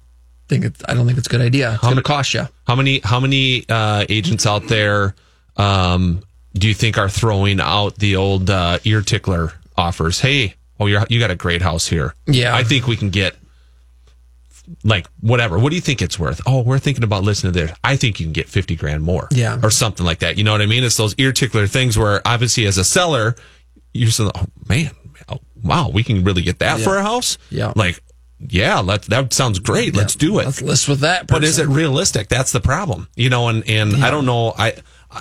think 0.48 0.66
it's, 0.66 0.82
I 0.86 0.92
don't 0.92 1.06
think 1.06 1.16
it's 1.16 1.28
a 1.28 1.30
good 1.30 1.40
idea. 1.40 1.72
It's 1.72 1.82
going 1.82 1.96
to 1.96 2.02
cost 2.02 2.34
you. 2.34 2.46
How 2.66 2.76
many 2.76 2.98
how 3.02 3.20
many 3.20 3.64
uh, 3.70 4.04
agents 4.10 4.44
out 4.46 4.68
there 4.68 5.14
um, 5.56 6.22
do 6.54 6.68
you 6.68 6.74
think 6.74 6.98
are 6.98 7.08
throwing 7.08 7.60
out 7.60 7.96
the 7.96 8.16
old 8.16 8.50
uh, 8.50 8.78
ear 8.84 9.02
tickler 9.02 9.52
offers? 9.76 10.20
Hey, 10.20 10.54
oh, 10.78 10.86
you're, 10.86 11.04
you 11.08 11.18
got 11.18 11.30
a 11.30 11.34
great 11.36 11.62
house 11.62 11.86
here. 11.88 12.14
Yeah. 12.26 12.54
I 12.54 12.62
think 12.62 12.86
we 12.86 12.96
can 12.96 13.10
get 13.10 13.36
like 14.84 15.06
whatever. 15.20 15.58
What 15.58 15.70
do 15.70 15.76
you 15.76 15.82
think 15.82 16.02
it's 16.02 16.18
worth? 16.18 16.40
Oh, 16.46 16.62
we're 16.62 16.78
thinking 16.78 17.04
about 17.04 17.24
listening 17.24 17.52
to 17.52 17.60
this. 17.66 17.76
I 17.82 17.96
think 17.96 18.20
you 18.20 18.26
can 18.26 18.32
get 18.32 18.48
fifty 18.48 18.76
grand 18.76 19.02
more. 19.02 19.28
Yeah. 19.30 19.58
or 19.62 19.70
something 19.70 20.06
like 20.06 20.20
that. 20.20 20.38
You 20.38 20.44
know 20.44 20.52
what 20.52 20.62
I 20.62 20.66
mean? 20.66 20.84
It's 20.84 20.96
those 20.96 21.14
ear 21.18 21.32
tickler 21.32 21.66
things 21.66 21.98
where 21.98 22.20
obviously 22.26 22.66
as 22.66 22.78
a 22.78 22.84
seller, 22.84 23.34
you're 23.92 24.10
saying, 24.10 24.30
oh 24.34 24.44
man, 24.68 24.92
oh, 25.28 25.40
wow, 25.62 25.88
we 25.92 26.04
can 26.04 26.22
really 26.24 26.42
get 26.42 26.60
that 26.60 26.78
Yeah. 26.78 26.84
for 26.84 26.96
a 26.96 27.02
house. 27.02 27.38
Yeah. 27.50 27.72
like 27.76 28.00
yeah, 28.48 28.80
let, 28.80 29.02
that 29.02 29.32
sounds 29.32 29.60
great. 29.60 29.94
Let's 29.94 30.16
do 30.16 30.40
it. 30.40 30.46
Let's 30.46 30.62
list 30.62 30.88
with 30.88 31.00
that. 31.00 31.28
But 31.28 31.44
is 31.44 31.60
it 31.60 31.68
realistic? 31.68 32.26
That's 32.28 32.50
the 32.50 32.60
problem, 32.60 33.08
you 33.14 33.30
know. 33.30 33.46
And 33.48 33.68
and 33.68 34.02
I 34.04 34.10
don't 34.10 34.26
know. 34.26 34.52
I 34.58 34.74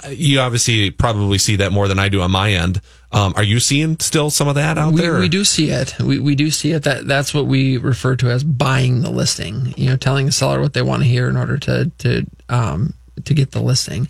you 0.09 0.39
obviously 0.39 0.91
probably 0.91 1.37
see 1.37 1.57
that 1.57 1.71
more 1.71 1.87
than 1.87 1.99
I 1.99 2.09
do 2.09 2.21
on 2.21 2.31
my 2.31 2.51
end. 2.51 2.81
Um, 3.11 3.33
are 3.35 3.43
you 3.43 3.59
seeing 3.59 3.99
still 3.99 4.29
some 4.29 4.47
of 4.47 4.55
that 4.55 4.77
out 4.77 4.93
we, 4.93 5.01
there? 5.01 5.19
we 5.19 5.27
do 5.27 5.43
see 5.43 5.69
it. 5.69 5.99
We, 5.99 6.19
we 6.19 6.35
do 6.35 6.49
see 6.49 6.71
it. 6.71 6.83
That 6.83 7.07
that's 7.07 7.33
what 7.33 7.45
we 7.45 7.77
refer 7.77 8.15
to 8.17 8.29
as 8.29 8.43
buying 8.43 9.01
the 9.01 9.09
listing. 9.09 9.73
You 9.75 9.89
know, 9.89 9.97
telling 9.97 10.27
the 10.27 10.31
seller 10.31 10.61
what 10.61 10.73
they 10.73 10.81
want 10.81 11.03
to 11.03 11.07
hear 11.07 11.27
in 11.29 11.35
order 11.35 11.57
to 11.57 11.91
to 11.99 12.25
um, 12.47 12.93
to 13.25 13.33
get 13.33 13.51
the 13.51 13.61
listing. 13.61 14.07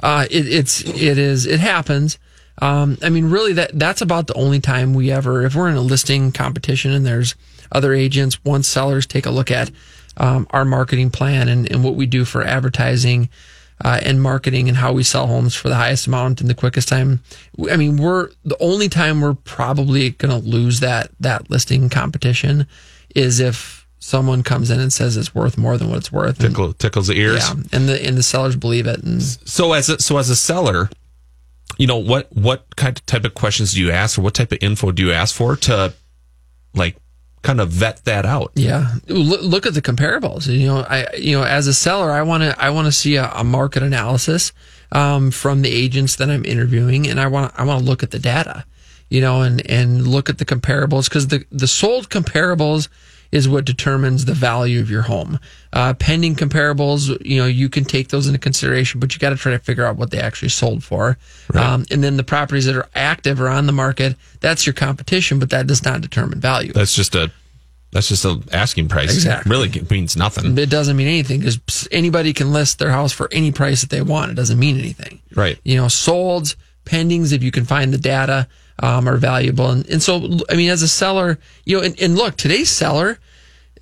Uh, 0.00 0.26
it, 0.30 0.46
it's 0.46 0.82
it 0.82 1.18
is 1.18 1.46
it 1.46 1.60
happens. 1.60 2.18
Um, 2.62 2.98
I 3.02 3.08
mean, 3.08 3.30
really, 3.30 3.54
that 3.54 3.76
that's 3.76 4.00
about 4.00 4.28
the 4.28 4.34
only 4.34 4.60
time 4.60 4.94
we 4.94 5.10
ever, 5.10 5.44
if 5.44 5.56
we're 5.56 5.68
in 5.68 5.76
a 5.76 5.80
listing 5.80 6.30
competition 6.30 6.92
and 6.92 7.04
there's 7.04 7.34
other 7.72 7.92
agents, 7.92 8.42
once 8.44 8.68
sellers 8.68 9.06
take 9.06 9.26
a 9.26 9.30
look 9.30 9.50
at 9.50 9.72
um, 10.16 10.46
our 10.50 10.64
marketing 10.64 11.10
plan 11.10 11.48
and, 11.48 11.70
and 11.70 11.82
what 11.82 11.96
we 11.96 12.06
do 12.06 12.24
for 12.24 12.44
advertising 12.44 13.28
uh, 13.82 13.98
and 14.02 14.22
marketing 14.22 14.68
and 14.68 14.76
how 14.76 14.92
we 14.92 15.02
sell 15.02 15.26
homes 15.26 15.54
for 15.54 15.68
the 15.68 15.74
highest 15.74 16.06
amount 16.06 16.40
in 16.40 16.46
the 16.48 16.54
quickest 16.54 16.88
time. 16.88 17.20
I 17.70 17.76
mean, 17.76 17.96
we're 17.96 18.30
the 18.44 18.56
only 18.60 18.88
time 18.88 19.20
we're 19.20 19.34
probably 19.34 20.10
going 20.10 20.30
to 20.42 20.46
lose 20.48 20.80
that 20.80 21.10
that 21.20 21.50
listing 21.50 21.88
competition 21.88 22.66
is 23.14 23.40
if 23.40 23.86
someone 23.98 24.42
comes 24.42 24.70
in 24.70 24.80
and 24.80 24.92
says 24.92 25.16
it's 25.16 25.34
worth 25.34 25.56
more 25.56 25.78
than 25.78 25.88
what 25.88 25.98
it's 25.98 26.12
worth. 26.12 26.38
And- 26.40 26.50
Tickle, 26.50 26.72
tickles 26.74 27.06
the 27.06 27.14
ears. 27.14 27.48
yeah, 27.48 27.54
and 27.72 27.88
the 27.88 28.06
and 28.06 28.16
the 28.16 28.22
sellers 28.22 28.54
believe 28.56 28.86
it. 28.86 29.02
And 29.02 29.22
So 29.22 29.72
as 29.72 29.88
a, 29.88 29.98
so 29.98 30.18
as 30.18 30.28
a 30.30 30.36
seller, 30.36 30.90
you 31.78 31.86
know 31.86 31.96
what 31.96 32.30
what 32.32 32.76
kind 32.76 32.96
of 32.96 33.04
type 33.06 33.24
of 33.24 33.34
questions 33.34 33.72
do 33.72 33.80
you 33.80 33.90
ask, 33.90 34.18
or 34.18 34.22
what 34.22 34.34
type 34.34 34.52
of 34.52 34.58
info 34.60 34.92
do 34.92 35.02
you 35.04 35.12
ask 35.12 35.34
for 35.34 35.56
to 35.56 35.94
like 36.74 36.96
kind 37.44 37.60
of 37.60 37.68
vet 37.68 38.04
that 38.04 38.26
out? 38.26 38.50
Yeah, 38.54 38.96
look, 39.06 39.66
at 39.66 39.74
the 39.74 39.82
comparables. 39.82 40.46
You 40.48 40.66
know, 40.66 40.78
I 40.88 41.06
you 41.16 41.38
know 41.38 41.44
as 41.44 41.68
a 41.68 41.74
seller, 41.74 42.10
I 42.10 42.22
want 42.22 42.42
to 42.42 42.60
I 42.60 42.70
want 42.70 42.86
to 42.86 42.92
see 42.92 43.16
a, 43.16 43.30
a 43.32 43.44
market 43.44 43.82
analysis 43.82 44.52
um, 44.90 45.30
from 45.30 45.62
the 45.62 45.70
agents 45.70 46.16
that 46.16 46.30
I'm 46.30 46.44
interviewing, 46.44 47.06
and 47.06 47.20
I 47.20 47.28
want 47.28 47.52
I 47.56 47.64
want 47.64 47.80
to 47.80 47.84
look 47.84 48.02
at 48.02 48.10
the 48.10 48.18
data. 48.18 48.64
You 49.10 49.20
know, 49.20 49.42
and 49.42 49.64
and 49.70 50.08
look 50.08 50.28
at 50.28 50.38
the 50.38 50.44
comparables 50.44 51.08
because 51.08 51.28
the 51.28 51.44
the 51.52 51.68
sold 51.68 52.08
comparables 52.08 52.88
is 53.34 53.48
what 53.48 53.64
determines 53.64 54.26
the 54.26 54.32
value 54.32 54.80
of 54.80 54.88
your 54.88 55.02
home. 55.02 55.40
Uh, 55.72 55.92
pending 55.92 56.36
comparables, 56.36 57.20
you 57.26 57.36
know, 57.36 57.46
you 57.46 57.68
can 57.68 57.84
take 57.84 58.08
those 58.08 58.28
into 58.28 58.38
consideration, 58.38 59.00
but 59.00 59.12
you 59.12 59.18
got 59.18 59.30
to 59.30 59.36
try 59.36 59.50
to 59.50 59.58
figure 59.58 59.84
out 59.84 59.96
what 59.96 60.12
they 60.12 60.20
actually 60.20 60.48
sold 60.48 60.84
for. 60.84 61.18
Um, 61.52 61.84
and 61.90 62.04
then 62.04 62.16
the 62.16 62.22
properties 62.22 62.66
that 62.66 62.76
are 62.76 62.88
active 62.94 63.40
or 63.40 63.48
on 63.48 63.66
the 63.66 63.72
market, 63.72 64.16
that's 64.38 64.66
your 64.66 64.72
competition, 64.72 65.40
but 65.40 65.50
that 65.50 65.66
does 65.66 65.84
not 65.84 66.00
determine 66.00 66.40
value. 66.40 66.72
That's 66.72 66.94
just 66.94 67.16
a 67.16 67.32
that's 67.90 68.08
just 68.08 68.24
a 68.24 68.40
asking 68.52 68.88
price. 68.88 69.12
Exactly. 69.12 69.50
really 69.50 69.82
means 69.90 70.16
nothing. 70.16 70.56
It 70.56 70.70
doesn't 70.70 70.96
mean 70.96 71.08
anything 71.08 71.40
because 71.40 71.88
anybody 71.90 72.32
can 72.32 72.52
list 72.52 72.78
their 72.78 72.90
house 72.90 73.12
for 73.12 73.28
any 73.32 73.50
price 73.50 73.80
that 73.80 73.90
they 73.90 74.02
want. 74.02 74.30
It 74.30 74.34
doesn't 74.34 74.58
mean 74.60 74.78
anything. 74.78 75.20
Right. 75.34 75.58
You 75.64 75.76
know, 75.76 75.86
solds, 75.86 76.54
pendings, 76.84 77.32
if 77.32 77.42
you 77.42 77.50
can 77.50 77.64
find 77.64 77.92
the 77.92 77.98
data, 77.98 78.46
um, 78.80 79.08
are 79.08 79.16
valuable. 79.16 79.70
And, 79.70 79.88
and 79.88 80.02
so, 80.02 80.38
I 80.50 80.54
mean, 80.54 80.70
as 80.70 80.82
a 80.82 80.88
seller, 80.88 81.38
you 81.64 81.76
know, 81.76 81.84
and, 81.84 82.00
and 82.00 82.16
look, 82.16 82.36
today's 82.36 82.70
seller, 82.70 83.18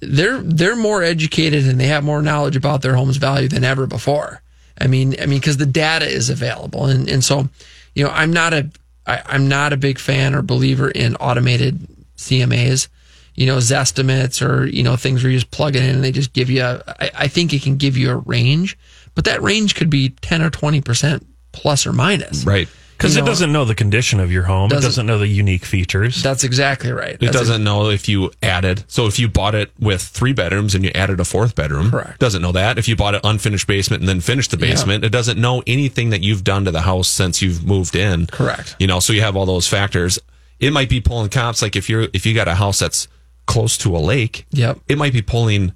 they're, 0.01 0.39
they're 0.39 0.77
more 0.77 1.03
educated 1.03 1.67
and 1.67 1.81
they 1.81 1.87
have 1.87 2.05
more 2.05 2.23
knowledge 2.23 2.57
about 2.57 2.83
their 2.83 2.95
home's 2.95 3.17
value 3.17 3.49
than 3.49 3.65
ever 3.65 3.87
before. 3.87 4.43
I 4.81 4.87
mean, 4.87 5.15
I 5.21 5.27
mean, 5.27 5.41
cause 5.41 5.59
the 5.59 5.67
data 5.67 6.07
is 6.07 6.29
available. 6.31 6.87
And, 6.87 7.09
and 7.09 7.23
so, 7.23 7.49
you 7.95 8.05
know, 8.05 8.11
I'm 8.11 8.33
not 8.33 8.53
a, 8.53 8.71
I, 9.07 9.23
I'm 9.27 9.49
not 9.49 9.73
a 9.73 9.77
big 9.77 9.99
fan 9.99 10.35
or 10.35 10.43
believer 10.43 10.91
in 10.91 11.17
automated 11.17 11.87
CMAs 12.17 12.89
you 13.35 13.47
know, 13.47 13.57
Zestimates 13.59 14.47
or, 14.47 14.67
you 14.67 14.83
know, 14.83 14.97
things 14.97 15.23
where 15.23 15.33
you 15.33 15.39
just 15.39 15.51
plug 15.51 15.75
it 15.75 15.83
in 15.83 15.95
and 15.95 16.05
they 16.05 16.13
just 16.13 16.33
give 16.33 16.51
you 16.51 16.63
a, 16.63 16.83
I, 17.01 17.11
I 17.15 17.29
think 17.29 17.53
it 17.53 17.63
can 17.63 17.77
give 17.77 17.97
you 17.97 18.11
a 18.11 18.17
range, 18.17 18.77
but 19.15 19.25
that 19.25 19.43
range 19.43 19.75
could 19.75 19.91
be 19.91 20.11
10 20.11 20.43
or 20.43 20.51
20% 20.51 21.25
plus 21.53 21.87
or 21.87 21.93
minus. 21.93 22.45
Right. 22.45 22.69
Because 23.03 23.17
it 23.17 23.21
know, 23.21 23.27
doesn't 23.27 23.53
know 23.53 23.65
the 23.65 23.75
condition 23.75 24.21
of 24.21 24.31
your 24.31 24.45
home. 24.45 24.69
Doesn't- 24.69 24.85
it 24.85 24.87
doesn't 24.89 25.07
know 25.07 25.19
the 25.19 25.27
unique 25.27 25.65
features. 25.65 26.23
That's 26.23 26.45
exactly 26.45 26.93
right. 26.93 27.17
It 27.21 27.33
doesn't 27.33 27.65
know 27.65 27.91
if 27.91 28.09
you 28.09 28.31
added. 28.43 28.85
So 28.87 29.07
if 29.07 29.19
you 29.19 29.29
bought 29.29 29.55
it 29.55 29.73
with 29.81 30.01
three 30.03 30.33
bedrooms 30.33 30.75
and 30.75 30.85
you 30.85 30.91
added 30.95 31.19
a 31.19 31.25
fourth 31.25 31.55
bedroom, 31.57 31.91
Correct. 31.91 32.19
Doesn't 32.21 32.41
know 32.43 32.53
that. 32.53 32.79
If 32.79 32.87
you 32.89 32.95
bought 32.95 33.15
an 33.15 33.21
unfinished 33.25 33.67
basement 33.67 34.03
and 34.03 34.09
then 34.09 34.21
finished 34.21 34.53
the 34.53 34.57
Yeah. 34.59 34.73
basement, 34.73 35.05
it 35.05 35.11
doesn't 35.11 35.39
know 35.39 35.63
anything 35.67 36.11
that 36.11 36.23
you've 36.23 36.45
done 36.45 36.65
to 36.65 36.71
the 36.71 36.83
house 36.83 37.09
since 37.09 37.43
you've 37.43 37.65
moved 37.67 37.97
in. 37.97 38.27
Correct. 38.27 38.77
You 38.79 38.87
know, 38.87 39.01
so 39.01 39.13
you 39.13 39.21
have 39.23 39.37
all 39.37 39.47
those 39.47 39.67
factors. 39.67 40.19
It 40.61 40.73
might 40.73 40.89
be 40.89 41.01
pulling 41.01 41.29
comps 41.29 41.61
like 41.61 41.75
if 41.75 41.91
you're 41.91 42.07
if 42.13 42.25
you 42.25 42.35
got 42.35 42.47
a 42.47 42.55
house 42.55 42.79
that's 42.79 43.09
close 43.47 43.77
to 43.79 43.97
a 43.97 43.99
lake, 43.99 44.47
Yep. 44.53 44.79
it 44.89 44.97
might 44.97 45.13
be 45.13 45.23
pulling 45.23 45.73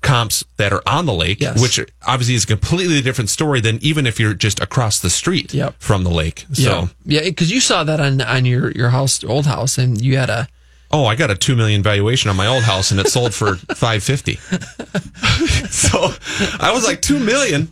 comps 0.00 0.44
that 0.58 0.72
are 0.72 0.82
on 0.86 1.06
the 1.06 1.12
lake, 1.12 1.40
Yes. 1.40 1.60
which 1.60 1.80
obviously 2.06 2.34
is 2.36 2.44
a 2.44 2.46
completely 2.46 3.00
different 3.02 3.30
story 3.30 3.60
than 3.60 3.78
even 3.82 4.06
if 4.06 4.20
you're 4.20 4.34
just 4.34 4.60
across 4.60 5.00
the 5.00 5.10
street 5.10 5.52
Yep. 5.52 5.74
from 5.80 6.04
the 6.04 6.10
lake. 6.10 6.46
So, 6.52 6.62
yeah. 6.62 6.86
Yeah. 7.04 7.20
Because 7.22 7.50
you 7.50 7.60
saw 7.60 7.84
that 7.84 7.98
on, 8.00 8.20
on 8.20 8.44
your, 8.44 8.70
your 8.72 8.90
house, 8.90 9.22
old 9.24 9.46
house, 9.46 9.76
and 9.78 10.00
you 10.00 10.16
had 10.16 10.30
a, 10.30 10.46
oh, 10.90 11.04
I 11.04 11.16
got 11.16 11.30
a 11.30 11.34
two 11.34 11.54
million 11.56 11.82
valuation 11.82 12.30
on 12.30 12.36
my 12.36 12.46
old 12.46 12.62
house 12.62 12.90
and 12.90 12.98
it 13.00 13.08
sold 13.08 13.34
for 13.34 13.56
five 13.74 14.02
fifty. 14.02 14.34
so 15.70 15.98
I 16.60 16.70
was 16.72 16.84
like, 16.86 17.02
two 17.02 17.18
million? 17.18 17.68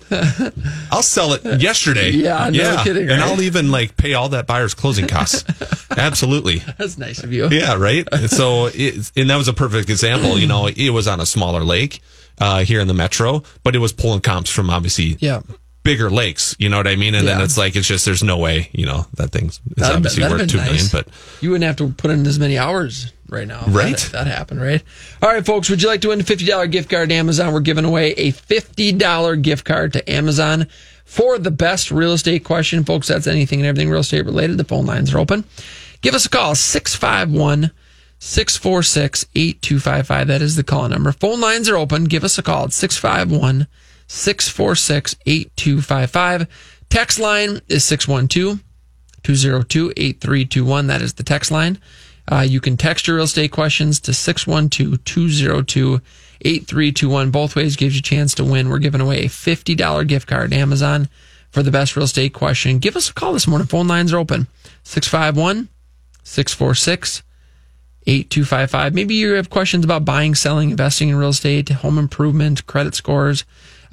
I'll 0.91 1.03
sell 1.03 1.33
it 1.33 1.45
yesterday. 1.61 2.11
Yeah, 2.11 2.51
no 2.51 2.83
kidding, 2.83 3.09
And 3.09 3.21
right? 3.21 3.31
I'll 3.31 3.41
even 3.41 3.71
like 3.71 3.97
pay 3.97 4.15
all 4.15 4.29
that 4.31 4.47
buyer's 4.47 4.75
closing 4.75 5.07
costs. 5.07 5.45
Absolutely. 5.97 6.59
that's 6.77 6.99
nice 6.99 7.23
of 7.23 7.33
you. 7.33 7.49
Yeah, 7.49 7.75
right. 7.77 8.07
So, 8.29 8.67
it, 8.75 9.11
and 9.17 9.31
that 9.31 9.37
was 9.37 9.49
a 9.49 9.55
perfect 9.55 9.89
example. 9.89 10.39
You 10.39 10.47
know, 10.47 10.67
it 10.67 10.91
was 10.91 11.09
on 11.09 11.21
a 11.21 11.27
smaller 11.27 11.65
lake 11.65 12.03
uh, 12.41 12.65
here 12.65 12.81
in 12.81 12.89
the 12.89 12.95
metro, 12.95 13.43
but 13.63 13.75
it 13.75 13.79
was 13.79 13.93
pulling 13.93 14.21
comps 14.21 14.51
from 14.51 14.71
obviously 14.71 15.17
Yeah. 15.21 15.41
bigger 15.83 16.11
lakes. 16.11 16.55
You 16.59 16.69
know 16.69 16.77
what 16.79 16.87
I 16.89 16.97
mean? 16.97 17.15
And 17.15 17.27
then 17.29 17.41
it's 17.41 17.57
like 17.57 17.77
it's 17.77 17.87
just 17.87 18.05
there's 18.05 18.23
no 18.23 18.37
way. 18.39 18.69
You 18.73 18.87
know 18.87 19.07
that 19.15 19.31
thing's 19.31 19.61
it's 19.71 19.81
That'd 19.81 19.97
obviously 19.97 20.23
been- 20.25 20.33
worth 20.33 20.49
two 20.49 20.59
been 20.59 20.67
million, 20.67 20.87
but 20.93 21.09
You 21.41 21.51
wouldn't 21.51 21.65
have 21.65 21.77
to 21.77 21.89
put 21.89 22.11
in 22.11 22.27
as 22.27 22.39
many 22.39 22.59
hours 22.59 23.13
right 23.29 23.47
now. 23.47 23.65
Right. 23.69 23.97
That, 23.97 24.13
that 24.13 24.27
happened, 24.27 24.61
right? 24.63 24.83
All 25.23 25.29
right, 25.29 25.45
folks, 25.47 25.69
would 25.71 25.83
you 25.83 25.89
like 25.89 26.01
to 26.03 26.09
win 26.09 26.21
a 26.21 26.25
$50 26.25 26.71
gift 26.71 26.91
card 26.91 27.09
to 27.09 27.15
Amazon? 27.15 27.53
We're 27.53 27.61
giving 27.61 27.85
away 27.85 28.13
a 28.13 28.33
$50 28.33 29.43
gift 29.43 29.65
card 29.65 29.93
to 29.95 30.11
Amazon 30.11 30.67
for 31.05 31.39
the 31.39 31.51
best 31.51 31.91
real 31.91 32.13
estate 32.13 32.45
question. 32.45 32.85
Folks, 32.85 33.09
that's 33.09 33.27
anything 33.27 33.61
and 33.61 33.67
everything 33.67 33.91
real 33.91 34.01
estate 34.01 34.25
related. 34.25 34.59
The 34.59 34.65
phone 34.65 34.87
lines 34.87 35.13
are 35.15 35.19
open. 35.19 35.45
Give 36.03 36.15
us 36.15 36.27
a 36.27 36.29
call, 36.29 36.55
651 36.55 37.71
646 38.19 39.27
8255. 39.35 40.27
That 40.27 40.43
is 40.43 40.57
the 40.57 40.65
call 40.65 40.89
number. 40.89 41.13
Phone 41.13 41.41
lines 41.41 41.69
are 41.69 41.77
open. 41.77 42.05
Give 42.05 42.25
us 42.25 42.39
a 42.39 42.43
call 42.43 42.65
at 42.65 42.73
651 42.73 43.67
646 44.09 45.17
8255. 45.27 46.47
Text 46.89 47.19
line 47.19 47.61
is 47.69 47.85
612 47.85 48.63
202 49.23 49.93
8321. 49.97 50.87
That 50.87 51.03
is 51.03 51.15
the 51.15 51.23
text 51.23 51.51
line. 51.51 51.79
Uh, 52.31 52.41
you 52.41 52.61
can 52.61 52.77
text 52.77 53.07
your 53.07 53.17
real 53.17 53.25
estate 53.25 53.53
questions 53.53 54.01
to 54.01 54.13
612 54.13 55.05
202 55.05 56.01
8321. 56.41 57.31
Both 57.31 57.57
ways 57.57 57.77
gives 57.77 57.95
you 57.95 58.01
a 58.01 58.03
chance 58.03 58.35
to 58.35 58.45
win. 58.45 58.69
We're 58.69 58.79
giving 58.79 59.01
away 59.01 59.21
a 59.21 59.29
$50 59.29 60.07
gift 60.07 60.27
card 60.27 60.51
to 60.51 60.57
Amazon 60.57 61.09
for 61.51 61.63
the 61.63 61.71
best 61.71 61.97
real 61.97 62.05
estate 62.05 62.35
question. 62.35 62.79
Give 62.79 62.97
us 62.97 63.11
a 63.11 63.15
call 63.15 63.33
this 63.33 63.47
morning. 63.47 63.67
Phone 63.67 63.89
lines 63.89 64.13
are 64.13 64.19
open 64.19 64.49
651 64.83 65.69
646 66.25 67.23
8255. 68.07 68.95
Maybe 68.95 69.15
you 69.15 69.33
have 69.33 69.51
questions 69.51 69.85
about 69.85 70.05
buying, 70.05 70.35
selling, 70.35 70.71
investing 70.71 71.09
in 71.09 71.17
real 71.17 71.31
estate, 71.31 71.69
home 71.69 71.99
improvement, 71.99 72.67
credit 72.67 72.95
scores, 72.95 73.45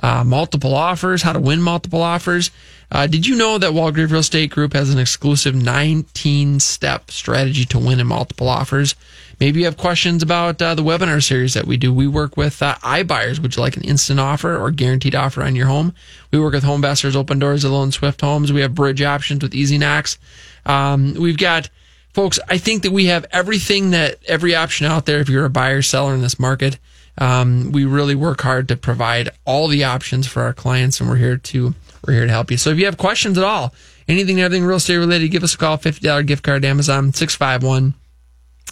uh, 0.01 0.23
multiple 0.23 0.75
offers, 0.75 1.21
how 1.21 1.33
to 1.33 1.39
win 1.39 1.61
multiple 1.61 2.01
offers. 2.01 2.51
Uh, 2.91 3.07
did 3.07 3.25
you 3.25 3.35
know 3.35 3.57
that 3.57 3.71
Walgrave 3.71 4.11
Real 4.11 4.19
Estate 4.19 4.51
Group 4.51 4.73
has 4.73 4.93
an 4.93 4.99
exclusive 4.99 5.55
19 5.55 6.59
step 6.59 7.09
strategy 7.09 7.65
to 7.65 7.79
win 7.79 7.99
in 7.99 8.05
multiple 8.05 8.47
offers? 8.47 8.93
Maybe 9.39 9.59
you 9.59 9.65
have 9.65 9.77
questions 9.77 10.21
about 10.21 10.61
uh, 10.61 10.75
the 10.75 10.83
webinar 10.83 11.21
series 11.21 11.55
that 11.55 11.65
we 11.65 11.75
do. 11.75 11.91
We 11.91 12.07
work 12.07 12.37
with 12.37 12.61
uh, 12.61 12.75
iBuyers. 12.83 13.39
Would 13.39 13.55
you 13.55 13.63
like 13.63 13.75
an 13.75 13.83
instant 13.83 14.19
offer 14.19 14.55
or 14.55 14.69
guaranteed 14.69 15.15
offer 15.15 15.41
on 15.41 15.55
your 15.55 15.67
home? 15.67 15.95
We 16.31 16.39
work 16.39 16.53
with 16.53 16.63
HomeVestors, 16.63 17.15
Open 17.15 17.39
Doors, 17.39 17.63
Alone 17.63 17.91
Swift 17.91 18.21
Homes. 18.21 18.53
We 18.53 18.61
have 18.61 18.75
bridge 18.75 19.01
options 19.01 19.41
with 19.41 19.55
Easy 19.55 19.79
Knocks. 19.79 20.19
Um, 20.65 21.15
we've 21.15 21.37
got 21.37 21.69
folks, 22.13 22.39
I 22.47 22.57
think 22.57 22.83
that 22.83 22.91
we 22.91 23.07
have 23.07 23.25
everything 23.31 23.91
that 23.91 24.19
every 24.27 24.55
option 24.55 24.85
out 24.85 25.05
there 25.05 25.19
if 25.19 25.29
you're 25.29 25.45
a 25.45 25.49
buyer 25.49 25.81
seller 25.81 26.13
in 26.13 26.21
this 26.21 26.39
market. 26.39 26.79
Um, 27.17 27.71
we 27.71 27.85
really 27.85 28.15
work 28.15 28.41
hard 28.41 28.67
to 28.69 28.75
provide 28.75 29.29
all 29.45 29.67
the 29.67 29.83
options 29.83 30.25
for 30.25 30.41
our 30.43 30.53
clients, 30.53 30.99
and 30.99 31.09
we're 31.09 31.17
here 31.17 31.37
to 31.37 31.75
we're 32.05 32.13
here 32.13 32.25
to 32.25 32.31
help 32.31 32.49
you. 32.49 32.57
So 32.57 32.71
if 32.71 32.79
you 32.79 32.85
have 32.85 32.97
questions 32.97 33.37
at 33.37 33.43
all, 33.43 33.73
anything, 34.07 34.41
everything 34.41 34.65
real 34.65 34.77
estate 34.77 34.97
related, 34.97 35.29
give 35.29 35.43
us 35.43 35.53
a 35.53 35.57
call. 35.57 35.77
Fifty 35.77 36.07
dollar 36.07 36.23
gift 36.23 36.43
card 36.43 36.65
Amazon 36.65 37.13
six 37.13 37.35
five 37.35 37.63
one 37.63 37.93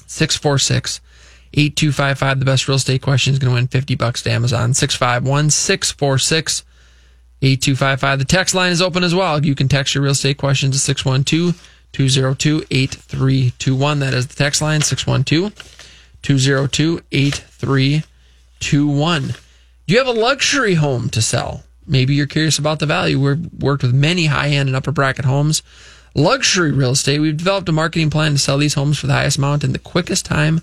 six 0.08 0.38
four 0.38 0.58
six. 0.58 1.02
8255 1.54 2.40
the 2.40 2.46
best 2.46 2.68
real 2.70 2.78
estate 2.78 3.02
question 3.02 3.34
is 3.34 3.40
going 3.40 3.50
to 3.52 3.56
win 3.56 3.68
50 3.68 3.96
bucks 3.96 4.22
to 4.22 4.32
Amazon 4.32 4.74
651 4.74 5.50
646 5.50 6.64
8255 7.42 8.20
the 8.20 8.24
text 8.24 8.56
line 8.56 8.72
is 8.72 8.82
open 8.82 9.04
as 9.04 9.14
well 9.14 9.46
you 9.46 9.54
can 9.54 9.68
text 9.68 9.94
your 9.94 10.02
real 10.02 10.14
estate 10.14 10.38
questions 10.38 10.76
to 10.76 10.80
612 10.80 11.71
202 11.94 12.66
8321 12.72 14.00
that 14.00 14.14
is 14.14 14.28
the 14.28 14.36
text 14.36 14.62
line 14.62 14.82
612 14.82 15.54
202 16.22 17.02
8321 17.12 18.04
888-203-1021. 18.62 19.40
Do 19.88 19.94
you 19.94 19.98
have 19.98 20.08
a 20.08 20.12
luxury 20.12 20.76
home 20.76 21.10
to 21.10 21.22
sell? 21.22 21.64
Maybe 21.86 22.14
you're 22.14 22.28
curious 22.28 22.58
about 22.60 22.80
the 22.80 22.86
value. 22.86 23.20
We've 23.20 23.46
worked 23.60 23.84
with 23.84 23.94
many 23.94 24.28
high-end 24.28 24.70
and 24.70 24.76
upper 24.76 24.94
bracket 24.94 25.26
homes. 25.26 25.62
Luxury 26.14 26.72
real 26.72 26.92
estate. 26.92 27.20
We've 27.20 27.36
developed 27.36 27.68
a 27.70 27.74
marketing 27.74 28.10
plan 28.10 28.32
to 28.34 28.38
sell 28.38 28.58
these 28.58 28.74
homes 28.76 29.00
for 29.00 29.08
the 29.08 29.14
highest 29.14 29.38
amount 29.38 29.64
in 29.64 29.72
the 29.74 29.80
quickest 29.80 30.26
time. 30.26 30.62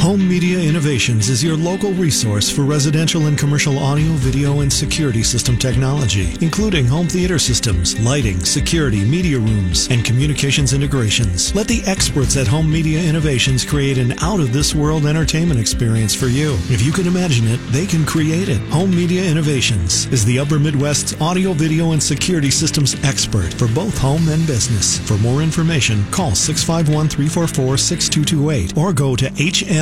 Home 0.00 0.26
Media 0.26 0.58
Innovations 0.58 1.28
is 1.28 1.44
your 1.44 1.56
local 1.56 1.92
resource 1.92 2.50
for 2.50 2.62
residential 2.62 3.26
and 3.26 3.38
commercial 3.38 3.78
audio, 3.78 4.10
video, 4.14 4.60
and 4.60 4.72
security 4.72 5.22
system 5.22 5.56
technology, 5.56 6.34
including 6.40 6.86
home 6.86 7.06
theater 7.06 7.38
systems, 7.38 8.00
lighting, 8.00 8.40
security, 8.40 9.04
media 9.04 9.38
rooms, 9.38 9.88
and 9.90 10.04
communications 10.04 10.72
integrations. 10.72 11.54
Let 11.54 11.68
the 11.68 11.82
experts 11.86 12.36
at 12.36 12.48
Home 12.48 12.72
Media 12.72 13.00
Innovations 13.00 13.64
create 13.64 13.98
an 13.98 14.12
out 14.22 14.40
of 14.40 14.52
this 14.52 14.74
world 14.74 15.06
entertainment 15.06 15.60
experience 15.60 16.14
for 16.14 16.26
you. 16.26 16.54
If 16.70 16.82
you 16.82 16.90
can 16.90 17.06
imagine 17.06 17.46
it, 17.46 17.60
they 17.70 17.86
can 17.86 18.04
create 18.04 18.48
it. 18.48 18.60
Home 18.70 18.90
Media 18.90 19.22
Innovations 19.22 20.06
is 20.06 20.24
the 20.24 20.38
Upper 20.38 20.58
Midwest's 20.58 21.20
audio, 21.20 21.52
video, 21.52 21.92
and 21.92 22.02
security 22.02 22.50
systems 22.50 22.96
expert 23.04 23.52
for 23.54 23.68
both 23.68 23.96
home 23.98 24.28
and 24.28 24.46
business. 24.46 24.98
For 25.06 25.18
more 25.18 25.42
information, 25.42 26.04
call 26.10 26.34
651 26.34 27.08
344 27.08 27.76
6228 27.76 28.76
or 28.76 28.92
go 28.92 29.14
to 29.14 29.30
HM 29.36 29.81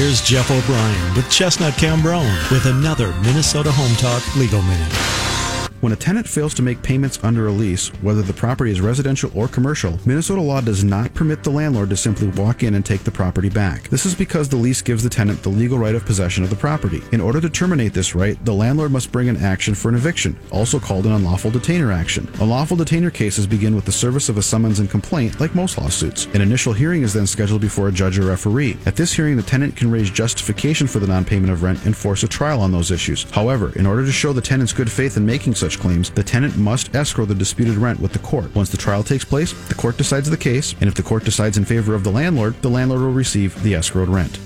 Here's 0.00 0.22
Jeff 0.22 0.50
O'Brien 0.50 1.14
with 1.14 1.28
Chestnut 1.28 1.74
Cambronne 1.74 2.50
with 2.50 2.64
another 2.64 3.12
Minnesota 3.20 3.70
Home 3.70 3.94
Talk 3.96 4.24
Legal 4.34 4.62
Minute. 4.62 5.39
When 5.80 5.94
a 5.94 5.96
tenant 5.96 6.28
fails 6.28 6.52
to 6.54 6.62
make 6.62 6.82
payments 6.82 7.18
under 7.22 7.46
a 7.46 7.50
lease, 7.50 7.88
whether 8.02 8.20
the 8.20 8.34
property 8.34 8.70
is 8.70 8.82
residential 8.82 9.30
or 9.34 9.48
commercial, 9.48 9.98
Minnesota 10.04 10.42
law 10.42 10.60
does 10.60 10.84
not 10.84 11.14
permit 11.14 11.42
the 11.42 11.48
landlord 11.48 11.88
to 11.88 11.96
simply 11.96 12.28
walk 12.28 12.62
in 12.62 12.74
and 12.74 12.84
take 12.84 13.02
the 13.02 13.10
property 13.10 13.48
back. 13.48 13.88
This 13.88 14.04
is 14.04 14.14
because 14.14 14.46
the 14.46 14.56
lease 14.56 14.82
gives 14.82 15.02
the 15.02 15.08
tenant 15.08 15.42
the 15.42 15.48
legal 15.48 15.78
right 15.78 15.94
of 15.94 16.04
possession 16.04 16.44
of 16.44 16.50
the 16.50 16.56
property. 16.56 17.00
In 17.12 17.20
order 17.22 17.40
to 17.40 17.48
terminate 17.48 17.94
this 17.94 18.14
right, 18.14 18.42
the 18.44 18.52
landlord 18.52 18.92
must 18.92 19.10
bring 19.10 19.30
an 19.30 19.38
action 19.38 19.74
for 19.74 19.88
an 19.88 19.94
eviction, 19.94 20.38
also 20.50 20.78
called 20.78 21.06
an 21.06 21.12
unlawful 21.12 21.50
detainer 21.50 21.92
action. 21.92 22.28
Unlawful 22.40 22.76
detainer 22.76 23.08
cases 23.08 23.46
begin 23.46 23.74
with 23.74 23.86
the 23.86 23.92
service 23.92 24.28
of 24.28 24.36
a 24.36 24.42
summons 24.42 24.80
and 24.80 24.90
complaint, 24.90 25.40
like 25.40 25.54
most 25.54 25.78
lawsuits. 25.78 26.26
An 26.34 26.42
initial 26.42 26.74
hearing 26.74 27.00
is 27.00 27.14
then 27.14 27.26
scheduled 27.26 27.62
before 27.62 27.88
a 27.88 27.92
judge 27.92 28.18
or 28.18 28.26
referee. 28.26 28.76
At 28.84 28.96
this 28.96 29.14
hearing, 29.14 29.36
the 29.38 29.42
tenant 29.42 29.76
can 29.76 29.90
raise 29.90 30.10
justification 30.10 30.86
for 30.86 30.98
the 30.98 31.06
non-payment 31.06 31.50
of 31.50 31.62
rent 31.62 31.86
and 31.86 31.96
force 31.96 32.22
a 32.22 32.28
trial 32.28 32.60
on 32.60 32.70
those 32.70 32.90
issues. 32.90 33.22
However, 33.30 33.72
in 33.76 33.86
order 33.86 34.04
to 34.04 34.12
show 34.12 34.34
the 34.34 34.42
tenant's 34.42 34.74
good 34.74 34.92
faith 34.92 35.16
in 35.16 35.24
making 35.24 35.54
such 35.54 35.69
claims, 35.78 36.10
the 36.10 36.22
tenant 36.22 36.56
must 36.56 36.94
escrow 36.94 37.24
the 37.24 37.34
disputed 37.34 37.76
rent 37.76 38.00
with 38.00 38.12
the 38.12 38.18
court. 38.18 38.54
Once 38.54 38.70
the 38.70 38.76
trial 38.76 39.02
takes 39.02 39.24
place, 39.24 39.52
the 39.68 39.74
court 39.74 39.96
decides 39.96 40.28
the 40.28 40.36
case, 40.36 40.74
and 40.80 40.88
if 40.88 40.94
the 40.94 41.02
court 41.02 41.24
decides 41.24 41.56
in 41.56 41.64
favor 41.64 41.94
of 41.94 42.04
the 42.04 42.10
landlord, 42.10 42.60
the 42.62 42.68
landlord 42.68 43.00
will 43.00 43.12
receive 43.12 43.62
the 43.62 43.74
escrowed 43.74 44.12
rent. 44.12 44.38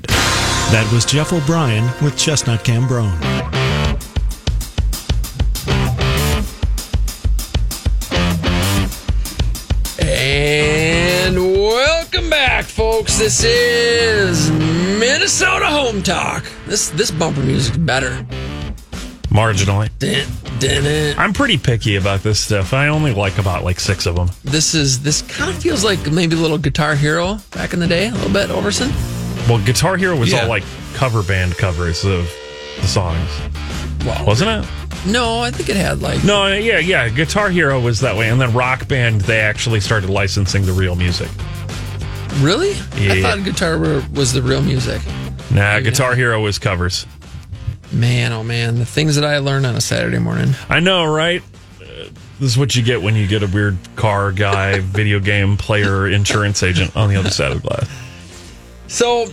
That 0.72 0.90
was 0.92 1.04
Jeff 1.04 1.32
O'Brien 1.32 1.84
with 2.02 2.16
Chestnut 2.18 2.64
Cambronne. 2.64 3.20
And 10.00 11.36
welcome 11.36 12.30
back, 12.30 12.64
folks. 12.64 13.18
This 13.18 13.44
is 13.44 14.50
Minnesota 14.50 15.66
Home 15.66 16.02
Talk. 16.02 16.44
This 16.66 16.90
this 16.90 17.10
bumper 17.10 17.42
music's 17.42 17.76
better. 17.76 18.26
Marginally. 19.34 19.90
Dun, 19.98 20.26
dun, 20.60 20.84
dun. 20.84 21.18
I'm 21.18 21.32
pretty 21.32 21.58
picky 21.58 21.96
about 21.96 22.22
this 22.22 22.38
stuff. 22.38 22.72
I 22.72 22.86
only 22.88 23.12
like 23.12 23.36
about 23.38 23.64
like 23.64 23.80
six 23.80 24.06
of 24.06 24.14
them. 24.14 24.30
This 24.44 24.74
is 24.74 25.02
this 25.02 25.22
kind 25.22 25.50
of 25.50 25.60
feels 25.60 25.82
like 25.82 26.10
maybe 26.10 26.36
a 26.36 26.38
little 26.38 26.56
Guitar 26.58 26.94
Hero 26.94 27.38
back 27.50 27.72
in 27.72 27.80
the 27.80 27.86
day, 27.88 28.08
a 28.08 28.12
little 28.12 28.30
bit, 28.32 28.48
Overson. 28.48 28.90
Well, 29.48 29.58
Guitar 29.64 29.96
Hero 29.96 30.16
was 30.16 30.30
Yeah. 30.30 30.42
all 30.42 30.48
like 30.48 30.62
cover 30.94 31.22
band 31.24 31.56
covers 31.56 32.04
of 32.04 32.32
the 32.80 32.86
songs, 32.86 33.28
Well, 34.06 34.24
wasn't 34.24 34.64
it? 34.64 34.70
No, 35.06 35.40
I 35.40 35.50
think 35.50 35.68
it 35.68 35.76
had 35.76 36.00
like 36.00 36.22
No, 36.22 36.46
yeah, 36.46 36.78
yeah. 36.78 37.08
Guitar 37.08 37.50
Hero 37.50 37.80
was 37.80 38.00
that 38.00 38.16
way, 38.16 38.28
and 38.30 38.40
then 38.40 38.52
Rock 38.52 38.86
Band 38.86 39.20
they 39.22 39.40
actually 39.40 39.80
started 39.80 40.08
licensing 40.10 40.64
the 40.64 40.72
real 40.72 40.94
music. 40.94 41.28
Really? 42.36 42.72
I 42.94 42.98
Yeah. 43.00 43.22
thought 43.22 43.44
Guitar 43.44 43.76
Hero 43.82 44.04
was 44.14 44.32
the 44.32 44.42
real 44.42 44.62
music. 44.62 45.02
Nah, 45.50 45.80
Guitar 45.80 46.14
Hero 46.14 46.40
was 46.40 46.58
covers. 46.60 47.04
Man, 47.94 48.32
oh 48.32 48.42
man, 48.42 48.78
the 48.78 48.86
things 48.86 49.14
that 49.16 49.24
I 49.24 49.38
learned 49.38 49.66
on 49.66 49.76
a 49.76 49.80
Saturday 49.80 50.18
morning. 50.18 50.54
I 50.68 50.80
know, 50.80 51.04
right? 51.04 51.42
Uh, 51.80 51.84
This 52.40 52.50
is 52.50 52.58
what 52.58 52.74
you 52.74 52.82
get 52.82 53.00
when 53.02 53.14
you 53.14 53.26
get 53.26 53.42
a 53.42 53.46
weird 53.46 53.78
car 53.96 54.32
guy, 54.32 54.80
video 54.80 55.20
game 55.20 55.56
player, 55.56 56.08
insurance 56.08 56.62
agent 56.62 56.96
on 56.96 57.08
the 57.08 57.16
other 57.16 57.30
side 57.30 57.52
of 57.52 57.62
the 57.62 57.68
glass. 57.68 57.88
So, 58.88 59.26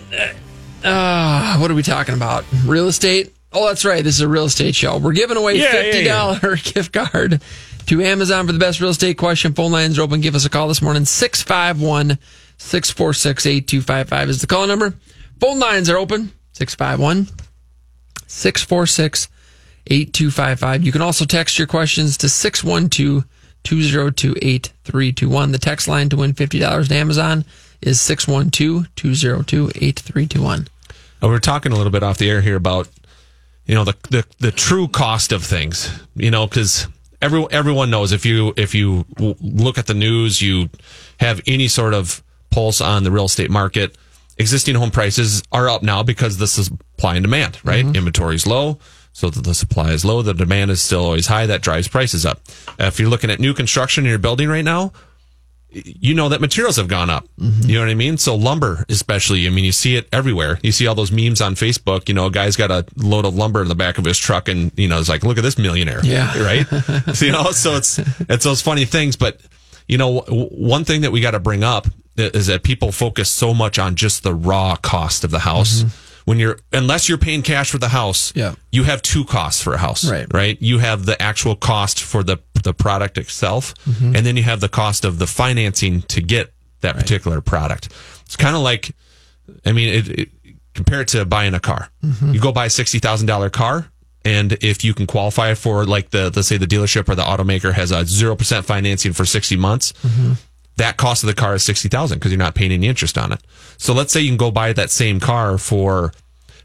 uh, 0.83 0.87
uh, 0.87 1.57
what 1.57 1.71
are 1.71 1.73
we 1.75 1.81
talking 1.83 2.13
about? 2.15 2.45
Real 2.65 2.87
estate? 2.87 3.33
Oh, 3.51 3.67
that's 3.67 3.83
right. 3.83 4.03
This 4.03 4.15
is 4.15 4.21
a 4.21 4.27
real 4.27 4.45
estate 4.45 4.75
show. 4.75 4.97
We're 4.97 5.11
giving 5.13 5.37
away 5.37 5.57
Yeah, 5.57 5.63
yeah, 5.63 5.71
fifty 5.81 6.03
dollar 6.05 6.55
gift 6.63 6.93
card 6.93 7.41
to 7.87 8.01
Amazon 8.01 8.45
for 8.47 8.53
the 8.53 8.59
best 8.59 8.79
real 8.79 8.91
estate 8.91 9.17
question. 9.17 9.53
Phone 9.53 9.71
lines 9.71 9.97
are 9.99 10.03
open. 10.03 10.21
Give 10.21 10.35
us 10.35 10.45
a 10.45 10.49
call 10.49 10.67
this 10.67 10.81
morning. 10.81 11.03
651 11.05 12.17
646 12.57 13.45
8255 13.45 14.29
is 14.29 14.39
the 14.41 14.47
call 14.47 14.67
number. 14.67 14.93
Phone 15.39 15.59
lines 15.59 15.89
are 15.89 15.97
open. 15.97 16.31
651 16.53 17.27
646 18.31 19.27
8255. 19.87 20.83
You 20.83 20.91
can 20.91 21.01
also 21.01 21.25
text 21.25 21.57
your 21.57 21.67
questions 21.67 22.17
to 22.17 22.29
612 22.29 23.25
202 23.63 24.35
8321. 24.41 25.51
The 25.51 25.57
text 25.57 25.87
line 25.87 26.09
to 26.09 26.17
win 26.17 26.33
$50 26.33 26.87
to 26.87 26.95
Amazon 26.95 27.45
is 27.81 27.99
612 28.01 28.93
202 28.95 29.69
8321. 29.75 30.67
Uh, 31.21 31.27
we 31.27 31.29
were 31.29 31.39
talking 31.39 31.71
a 31.71 31.75
little 31.75 31.91
bit 31.91 32.03
off 32.03 32.17
the 32.17 32.29
air 32.29 32.41
here 32.41 32.55
about 32.55 32.87
you 33.65 33.75
know 33.75 33.83
the 33.83 33.95
the, 34.09 34.25
the 34.39 34.51
true 34.51 34.87
cost 34.87 35.31
of 35.31 35.43
things. 35.43 35.91
You 36.15 36.31
know, 36.31 36.47
because 36.47 36.87
every, 37.21 37.45
everyone 37.51 37.89
knows 37.89 38.11
if 38.11 38.25
you 38.25 38.53
if 38.57 38.73
you 38.73 39.05
look 39.19 39.77
at 39.77 39.87
the 39.87 39.93
news, 39.93 40.41
you 40.41 40.69
have 41.19 41.41
any 41.45 41.67
sort 41.67 41.93
of 41.93 42.23
pulse 42.49 42.81
on 42.81 43.03
the 43.03 43.11
real 43.11 43.25
estate 43.25 43.51
market. 43.51 43.95
Existing 44.37 44.75
home 44.75 44.91
prices 44.91 45.43
are 45.51 45.69
up 45.69 45.83
now 45.83 46.03
because 46.03 46.37
this 46.37 46.57
is 46.57 46.67
supply 46.67 47.15
and 47.15 47.23
demand, 47.23 47.59
right? 47.63 47.85
Inventory 47.85 48.35
is 48.35 48.47
low, 48.47 48.79
so 49.13 49.29
that 49.29 49.43
the 49.43 49.53
supply 49.53 49.91
is 49.91 50.05
low. 50.05 50.21
The 50.21 50.33
demand 50.33 50.71
is 50.71 50.81
still 50.81 51.03
always 51.03 51.27
high. 51.27 51.45
That 51.45 51.61
drives 51.61 51.87
prices 51.87 52.25
up. 52.25 52.41
Uh, 52.79 52.85
if 52.85 52.99
you're 52.99 53.09
looking 53.09 53.29
at 53.29 53.39
new 53.39 53.53
construction 53.53 54.03
in 54.05 54.09
your 54.09 54.19
building 54.19 54.49
right 54.49 54.63
now, 54.65 54.93
you 55.73 56.13
know 56.13 56.29
that 56.29 56.41
materials 56.41 56.75
have 56.75 56.89
gone 56.89 57.09
up. 57.09 57.27
You 57.37 57.75
know 57.75 57.81
what 57.81 57.89
I 57.89 57.93
mean? 57.93 58.17
So 58.17 58.35
lumber, 58.35 58.85
especially, 58.89 59.47
I 59.47 59.49
mean, 59.49 59.63
you 59.63 59.71
see 59.71 59.95
it 59.95 60.07
everywhere. 60.11 60.59
You 60.61 60.71
see 60.73 60.85
all 60.85 60.95
those 60.95 61.11
memes 61.11 61.39
on 61.39 61.55
Facebook. 61.55 62.09
You 62.09 62.13
know, 62.13 62.25
a 62.25 62.31
guy's 62.31 62.57
got 62.57 62.71
a 62.71 62.85
load 62.97 63.25
of 63.25 63.35
lumber 63.35 63.61
in 63.61 63.69
the 63.69 63.75
back 63.75 63.97
of 63.97 64.03
his 64.05 64.17
truck, 64.17 64.49
and 64.49 64.71
you 64.77 64.87
know, 64.89 64.99
it's 64.99 65.07
like, 65.09 65.23
look 65.23 65.37
at 65.37 65.43
this 65.43 65.57
millionaire. 65.57 66.01
Yeah. 66.03 66.43
right. 66.43 66.67
so, 67.15 67.25
you 67.25 67.31
know, 67.31 67.51
so 67.51 67.75
it's 67.77 67.99
it's 68.29 68.43
those 68.43 68.61
funny 68.61 68.85
things. 68.85 69.15
But 69.15 69.39
you 69.87 69.97
know, 69.97 70.21
w- 70.21 70.47
one 70.49 70.83
thing 70.83 71.01
that 71.01 71.11
we 71.11 71.21
got 71.21 71.31
to 71.31 71.39
bring 71.39 71.63
up 71.63 71.87
is 72.35 72.47
that 72.47 72.63
people 72.63 72.91
focus 72.91 73.29
so 73.29 73.53
much 73.53 73.77
on 73.79 73.95
just 73.95 74.23
the 74.23 74.33
raw 74.33 74.75
cost 74.75 75.23
of 75.23 75.31
the 75.31 75.39
house. 75.39 75.83
When 76.25 76.37
you're, 76.37 76.59
unless 76.71 77.09
you're 77.09 77.17
paying 77.17 77.41
cash 77.41 77.71
for 77.71 77.79
the 77.79 77.89
house, 77.89 78.31
Yeah. 78.35 78.53
you 78.71 78.83
have 78.83 79.01
two 79.01 79.25
costs 79.25 79.61
for 79.61 79.73
a 79.73 79.77
house, 79.79 80.05
Right. 80.09 80.27
Right. 80.31 80.57
You 80.61 80.77
have 80.77 81.05
the 81.05 81.19
actual 81.21 81.55
cost 81.55 81.99
for 82.01 82.23
the 82.23 82.37
the 82.63 82.73
product 82.75 83.17
itself, 83.17 83.73
Mhm. 83.89 84.15
and 84.15 84.23
then 84.23 84.37
you 84.37 84.43
have 84.43 84.59
the 84.59 84.69
cost 84.69 85.03
of 85.03 85.17
the 85.17 85.25
financing 85.25 86.03
to 86.03 86.21
get 86.21 86.53
that 86.81 86.95
particular 86.95 87.41
product. 87.41 87.89
It's 88.25 88.35
kind 88.35 88.55
of 88.55 88.61
like, 88.61 88.91
I 89.65 89.71
mean, 89.71 89.89
it, 89.89 90.07
it, 90.09 90.29
compare 90.75 91.01
it 91.01 91.07
to 91.09 91.25
buying 91.25 91.55
a 91.55 91.59
car. 91.59 91.89
Mhm. 92.05 92.35
You 92.35 92.39
go 92.39 92.51
buy 92.51 92.65
a 92.67 92.69
sixty 92.69 92.99
thousand 92.99 93.25
dollar 93.25 93.49
car, 93.49 93.87
and 94.23 94.53
if 94.61 94.83
you 94.83 94.93
can 94.93 95.07
qualify 95.07 95.55
for 95.55 95.85
like 95.85 96.11
the 96.11 96.31
let's 96.35 96.47
say 96.47 96.57
the 96.57 96.67
dealership 96.67 97.09
or 97.09 97.15
the 97.15 97.23
automaker 97.23 97.73
has 97.73 97.89
a 97.89 98.05
zero 98.05 98.35
percent 98.35 98.63
financing 98.67 99.11
for 99.11 99.25
sixty 99.25 99.55
months, 99.57 99.91
that 100.81 100.97
cost 100.97 101.23
of 101.23 101.27
the 101.27 101.33
car 101.33 101.55
is 101.55 101.63
sixty 101.63 101.87
thousand 101.87 102.19
because 102.19 102.31
you're 102.31 102.39
not 102.39 102.55
paying 102.55 102.71
any 102.71 102.87
interest 102.87 103.17
on 103.17 103.31
it. 103.31 103.41
So 103.77 103.93
let's 103.93 104.11
say 104.11 104.21
you 104.21 104.29
can 104.29 104.37
go 104.37 104.51
buy 104.51 104.73
that 104.73 104.89
same 104.89 105.19
car 105.19 105.57
for 105.57 106.11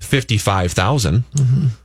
fifty 0.00 0.38
five 0.38 0.74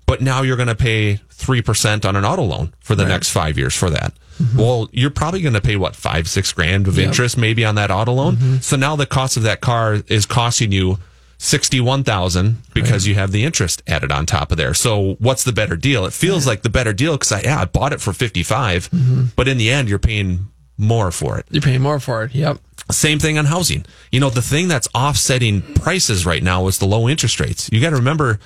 but 0.05 0.21
now 0.21 0.41
you're 0.41 0.57
going 0.57 0.67
to 0.67 0.75
pay 0.75 1.21
3% 1.41 2.05
on 2.05 2.15
an 2.17 2.25
auto 2.25 2.43
loan 2.43 2.73
for 2.81 2.95
the 2.95 3.05
next 3.05 3.29
five 3.29 3.57
years 3.57 3.73
for 3.73 3.89
that. 3.89 4.13
Mm-hmm. 4.37 4.57
Well, 4.57 4.89
you're 4.91 5.09
probably 5.09 5.41
going 5.41 5.53
to 5.53 5.61
pay 5.61 5.77
what, 5.77 5.95
five, 5.95 6.27
six 6.27 6.51
grand 6.51 6.87
of 6.87 6.97
Yep. 6.97 7.07
interest 7.07 7.37
maybe 7.37 7.63
on 7.63 7.75
that 7.75 7.91
auto 7.91 8.11
loan. 8.11 8.35
Mm-hmm. 8.35 8.55
So 8.57 8.75
now 8.75 8.97
the 8.97 9.05
cost 9.05 9.37
of 9.37 9.43
that 9.43 9.61
car 9.61 9.99
is 10.07 10.25
costing 10.25 10.73
you 10.73 10.97
61,000 11.37 12.61
because 12.73 13.07
you 13.07 13.15
have 13.15 13.31
the 13.31 13.43
interest 13.43 13.81
added 13.87 14.11
on 14.11 14.25
top 14.25 14.51
of 14.51 14.57
there. 14.57 14.73
So 14.73 15.15
what's 15.19 15.43
the 15.43 15.53
better 15.53 15.75
deal? 15.75 16.05
It 16.05 16.13
feels 16.13 16.45
like 16.45 16.61
the 16.61 16.69
better 16.69 16.93
deal 16.93 17.13
because 17.13 17.31
I, 17.31 17.41
yeah, 17.41 17.61
I 17.61 17.65
bought 17.65 17.93
it 17.93 18.01
for 18.01 18.13
55, 18.13 18.89
mm-hmm. 18.91 19.23
but 19.35 19.47
in 19.47 19.57
the 19.57 19.71
end, 19.71 19.89
you're 19.89 19.97
paying 19.97 20.50
more 20.81 21.11
for 21.11 21.37
it. 21.37 21.45
You're 21.51 21.61
paying 21.61 21.81
more 21.81 21.99
for 21.99 22.23
it. 22.23 22.33
Yep. 22.33 22.57
Same 22.89 23.19
thing 23.19 23.37
on 23.37 23.45
housing. 23.45 23.85
You 24.11 24.19
know, 24.19 24.29
the 24.29 24.41
thing 24.41 24.67
that's 24.67 24.89
offsetting 24.93 25.61
prices 25.75 26.25
right 26.25 26.41
now 26.43 26.67
is 26.67 26.79
the 26.79 26.87
low 26.87 27.07
interest 27.07 27.39
rates. 27.39 27.69
You 27.71 27.79
got 27.79 27.91
to 27.91 27.97
remember, 27.97 28.39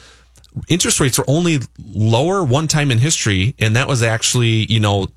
interest 0.68 1.00
rates 1.00 1.18
were 1.18 1.26
only 1.28 1.60
lower 1.80 2.44
one 2.44 2.68
time 2.68 2.92
in 2.92 2.98
history, 3.00 3.56
and 3.58 3.76
that 3.76 3.88
was 3.88 4.04
actually, 4.04 4.66
you 4.66 4.80
know, 4.80 5.08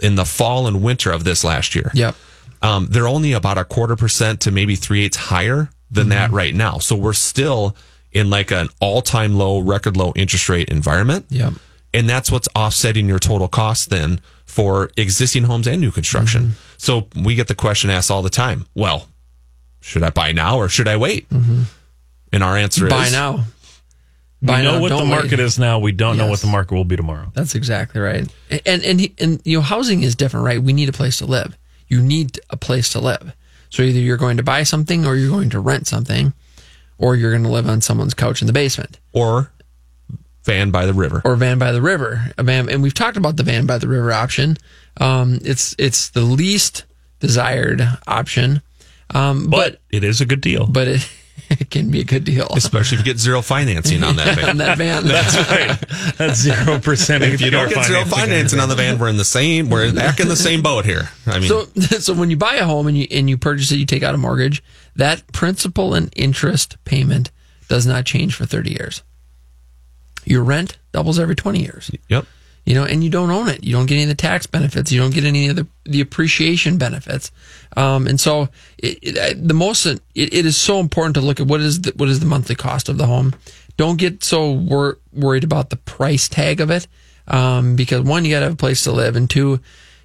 in 0.00 0.14
the 0.14 0.26
fall 0.26 0.66
and 0.66 0.82
winter 0.82 1.10
of 1.10 1.24
this 1.24 1.42
last 1.42 1.74
year. 1.74 1.90
Yep. 1.94 2.14
Um, 2.60 2.86
they're 2.90 3.08
only 3.08 3.32
about 3.32 3.58
a 3.58 3.64
quarter 3.64 3.96
percent 3.96 4.40
to 4.42 4.52
maybe 4.52 4.76
three 4.76 5.04
eighths 5.04 5.16
higher 5.16 5.70
than 5.90 6.10
that 6.10 6.30
right 6.30 6.54
now. 6.54 6.78
So 6.78 6.94
we're 6.94 7.12
still 7.12 7.76
in 8.12 8.30
like 8.30 8.52
an 8.52 8.68
all 8.80 9.02
time 9.02 9.34
low, 9.34 9.58
record 9.58 9.96
low 9.96 10.12
interest 10.14 10.48
rate 10.48 10.68
environment. 10.68 11.26
Yep. 11.30 11.54
And 11.94 12.08
that's 12.08 12.30
what's 12.30 12.48
offsetting 12.56 13.06
your 13.06 13.18
total 13.18 13.48
cost 13.48 13.90
then 13.90 14.20
for 14.46 14.90
existing 14.96 15.44
homes 15.44 15.66
and 15.66 15.80
new 15.80 15.90
construction. 15.90 16.42
Mm-hmm. 16.42 16.52
So 16.78 17.08
we 17.22 17.34
get 17.34 17.48
the 17.48 17.54
question 17.54 17.90
asked 17.90 18.10
all 18.10 18.22
the 18.22 18.30
time. 18.30 18.66
Well, 18.74 19.08
should 19.80 20.02
I 20.02 20.10
buy 20.10 20.32
now 20.32 20.58
or 20.58 20.68
should 20.68 20.88
I 20.88 20.96
wait? 20.96 21.28
Mm-hmm. 21.30 21.62
And 22.32 22.42
our 22.42 22.56
answer 22.56 22.88
Buy 22.88 23.06
is 23.06 23.12
buy 23.12 23.18
now. 23.18 23.44
We 24.40 24.48
know 24.48 24.74
now, 24.74 24.80
what 24.80 24.88
the 24.88 25.04
market 25.04 25.38
wait. 25.38 25.40
is 25.40 25.58
now. 25.58 25.78
We 25.78 25.92
don't 25.92 26.16
know 26.16 26.26
what 26.26 26.40
the 26.40 26.48
market 26.48 26.74
will 26.74 26.84
be 26.84 26.96
tomorrow. 26.96 27.30
That's 27.34 27.54
exactly 27.54 28.00
right. 28.00 28.26
And 28.66 28.82
and 28.82 29.00
he- 29.00 29.14
and 29.18 29.40
you 29.44 29.58
know, 29.58 29.62
housing 29.62 30.02
is 30.02 30.16
different, 30.16 30.44
right? 30.44 30.60
We 30.60 30.72
need 30.72 30.88
a 30.88 30.92
place 30.92 31.18
to 31.18 31.26
live. 31.26 31.56
You 31.86 32.02
need 32.02 32.40
a 32.50 32.56
place 32.56 32.88
to 32.90 33.00
live. 33.00 33.34
So 33.70 33.82
either 33.82 34.00
you're 34.00 34.16
going 34.16 34.38
to 34.38 34.42
buy 34.42 34.64
something, 34.64 35.06
or 35.06 35.14
you're 35.14 35.30
going 35.30 35.50
to 35.50 35.60
rent 35.60 35.86
something, 35.86 36.32
or 36.98 37.14
you're 37.14 37.30
going 37.30 37.44
to 37.44 37.48
live 37.48 37.68
on 37.68 37.80
someone's 37.80 38.14
couch 38.14 38.40
in 38.40 38.46
the 38.46 38.52
basement, 38.52 38.98
or 39.12 39.52
van 40.44 40.70
by 40.70 40.86
the 40.86 40.92
river, 40.94 41.22
or 41.24 41.36
van 41.36 41.58
by 41.58 41.72
the 41.72 41.82
river. 41.82 42.32
A 42.38 42.42
van, 42.42 42.68
and 42.68 42.82
we've 42.82 42.94
talked 42.94 43.16
about 43.16 43.36
the 43.36 43.42
van 43.42 43.66
by 43.66 43.78
the 43.78 43.88
river 43.88 44.12
option. 44.12 44.56
Um, 44.98 45.38
it's 45.44 45.74
it's 45.78 46.10
the 46.10 46.22
least 46.22 46.84
desired 47.20 47.86
option, 48.06 48.62
um, 49.14 49.46
but, 49.48 49.80
it 49.90 50.04
is 50.04 50.20
a 50.20 50.26
good 50.26 50.40
deal. 50.40 50.66
But 50.66 50.88
it, 50.88 51.10
it 51.50 51.70
can 51.70 51.90
be 51.90 52.00
a 52.00 52.04
good 52.04 52.24
deal, 52.24 52.48
especially 52.54 52.98
if 52.98 53.06
you 53.06 53.12
get 53.12 53.18
zero 53.20 53.42
financing 53.42 54.02
on 54.02 54.16
that 54.16 54.34
van. 54.38 54.50
on 54.50 54.56
that 54.58 54.78
van. 54.78 55.04
That's 55.06 55.36
right. 55.50 56.16
That's 56.18 56.38
zero 56.40 56.78
percent. 56.78 57.24
if 57.24 57.40
you 57.40 57.50
don't 57.50 57.68
get 57.68 57.86
zero 57.86 58.04
financing 58.04 58.58
on 58.58 58.68
the 58.68 58.74
van, 58.74 58.98
we're 58.98 59.08
in 59.08 59.16
the 59.16 59.24
same, 59.24 59.70
we're 59.70 59.92
back 59.92 60.20
in 60.20 60.28
the 60.28 60.36
same 60.36 60.62
boat 60.62 60.84
here. 60.84 61.10
I 61.26 61.38
mean, 61.38 61.48
so 61.48 61.64
so 61.98 62.14
when 62.14 62.30
you 62.30 62.36
buy 62.36 62.56
a 62.56 62.64
home 62.64 62.86
and 62.86 62.96
you 62.96 63.06
and 63.10 63.28
you 63.28 63.38
purchase 63.38 63.70
it, 63.72 63.76
you 63.76 63.86
take 63.86 64.02
out 64.02 64.14
a 64.14 64.18
mortgage. 64.18 64.62
That 64.96 65.30
principal 65.32 65.94
and 65.94 66.12
interest 66.16 66.76
payment 66.84 67.30
does 67.68 67.86
not 67.86 68.04
change 68.04 68.34
for 68.34 68.44
thirty 68.46 68.72
years. 68.72 69.02
Your 70.24 70.44
rent 70.44 70.78
doubles 70.92 71.18
every 71.18 71.34
twenty 71.34 71.60
years. 71.60 71.90
Yep. 72.08 72.26
You 72.64 72.76
know, 72.76 72.84
and 72.84 73.02
you 73.02 73.10
don't 73.10 73.30
own 73.30 73.48
it. 73.48 73.64
You 73.64 73.72
don't 73.72 73.86
get 73.86 73.96
any 73.96 74.04
of 74.04 74.08
the 74.08 74.14
tax 74.14 74.46
benefits. 74.46 74.92
You 74.92 75.00
don't 75.00 75.12
get 75.12 75.24
any 75.24 75.48
of 75.48 75.56
the, 75.56 75.66
the 75.84 76.00
appreciation 76.00 76.78
benefits. 76.78 77.32
Um, 77.76 78.06
and 78.06 78.20
so, 78.20 78.50
it, 78.78 78.98
it, 79.02 79.48
the 79.48 79.54
most 79.54 79.84
it, 79.84 80.00
it 80.14 80.46
is 80.46 80.56
so 80.56 80.78
important 80.78 81.16
to 81.16 81.20
look 81.20 81.40
at 81.40 81.48
what 81.48 81.60
is 81.60 81.80
the, 81.80 81.92
what 81.96 82.08
is 82.08 82.20
the 82.20 82.26
monthly 82.26 82.54
cost 82.54 82.88
of 82.88 82.98
the 82.98 83.06
home. 83.06 83.34
Don't 83.76 83.98
get 83.98 84.22
so 84.22 84.52
wor- 84.52 84.98
worried 85.12 85.42
about 85.42 85.70
the 85.70 85.76
price 85.76 86.28
tag 86.28 86.60
of 86.60 86.70
it, 86.70 86.86
um, 87.26 87.74
because 87.74 88.02
one, 88.02 88.24
you 88.24 88.30
got 88.30 88.40
to 88.40 88.46
have 88.46 88.52
a 88.52 88.56
place 88.56 88.84
to 88.84 88.92
live, 88.92 89.16
and 89.16 89.28
two, 89.28 89.58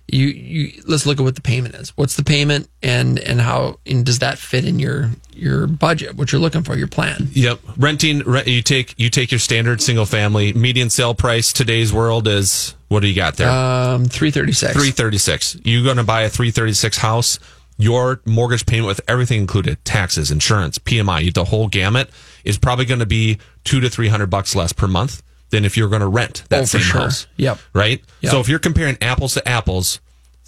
you 0.07 0.27
you 0.27 0.81
let's 0.87 1.05
look 1.05 1.19
at 1.19 1.23
what 1.23 1.35
the 1.35 1.41
payment 1.41 1.75
is. 1.75 1.89
What's 1.95 2.15
the 2.15 2.23
payment, 2.23 2.69
and 2.81 3.19
and 3.19 3.39
how 3.39 3.79
and 3.85 4.03
does 4.03 4.19
that 4.19 4.39
fit 4.39 4.65
in 4.65 4.79
your 4.79 5.11
your 5.37 5.67
budget? 5.67 6.15
What 6.15 6.31
you're 6.31 6.41
looking 6.41 6.63
for, 6.63 6.75
your 6.75 6.87
plan. 6.87 7.27
Yep, 7.33 7.59
renting. 7.77 8.19
Rent, 8.23 8.47
you 8.47 8.61
take 8.61 8.93
you 8.97 9.09
take 9.09 9.31
your 9.31 9.39
standard 9.39 9.81
single 9.81 10.05
family 10.05 10.53
median 10.53 10.89
sale 10.89 11.13
price. 11.15 11.51
Today's 11.53 11.91
world 11.93 12.27
is 12.27 12.75
what 12.89 13.01
do 13.01 13.07
you 13.07 13.15
got 13.15 13.37
there? 13.37 13.49
Um, 13.49 14.05
three 14.05 14.31
thirty 14.31 14.53
six. 14.53 14.73
Three 14.73 14.91
thirty 14.91 15.17
six. 15.17 15.57
You're 15.63 15.83
going 15.83 15.97
to 15.97 16.03
buy 16.03 16.21
a 16.23 16.29
three 16.29 16.51
thirty 16.51 16.73
six 16.73 16.97
house. 16.97 17.39
Your 17.79 18.21
mortgage 18.25 18.65
payment 18.65 18.87
with 18.87 19.01
everything 19.07 19.39
included, 19.39 19.83
taxes, 19.85 20.31
insurance, 20.31 20.79
PMI, 20.79 21.31
the 21.31 21.43
whole 21.45 21.67
gamut 21.67 22.09
is 22.43 22.57
probably 22.57 22.85
going 22.85 23.01
to 23.01 23.05
be 23.05 23.37
two 23.65 23.79
to 23.81 23.89
three 23.89 24.07
hundred 24.07 24.31
bucks 24.31 24.55
less 24.55 24.73
per 24.73 24.87
month 24.87 25.21
than 25.51 25.63
if 25.63 25.77
you're 25.77 25.87
going 25.89 26.01
to 26.01 26.07
rent 26.07 26.43
that 26.49 26.61
Oh, 26.63 26.65
same 26.65 26.81
sure. 26.81 27.01
house. 27.01 27.27
Yep. 27.37 27.59
Right. 27.73 28.03
Yep. 28.21 28.31
So 28.31 28.39
if 28.39 28.49
you're 28.49 28.57
comparing 28.59 28.97
apples 28.99 29.35
to 29.35 29.47
apples, 29.47 30.01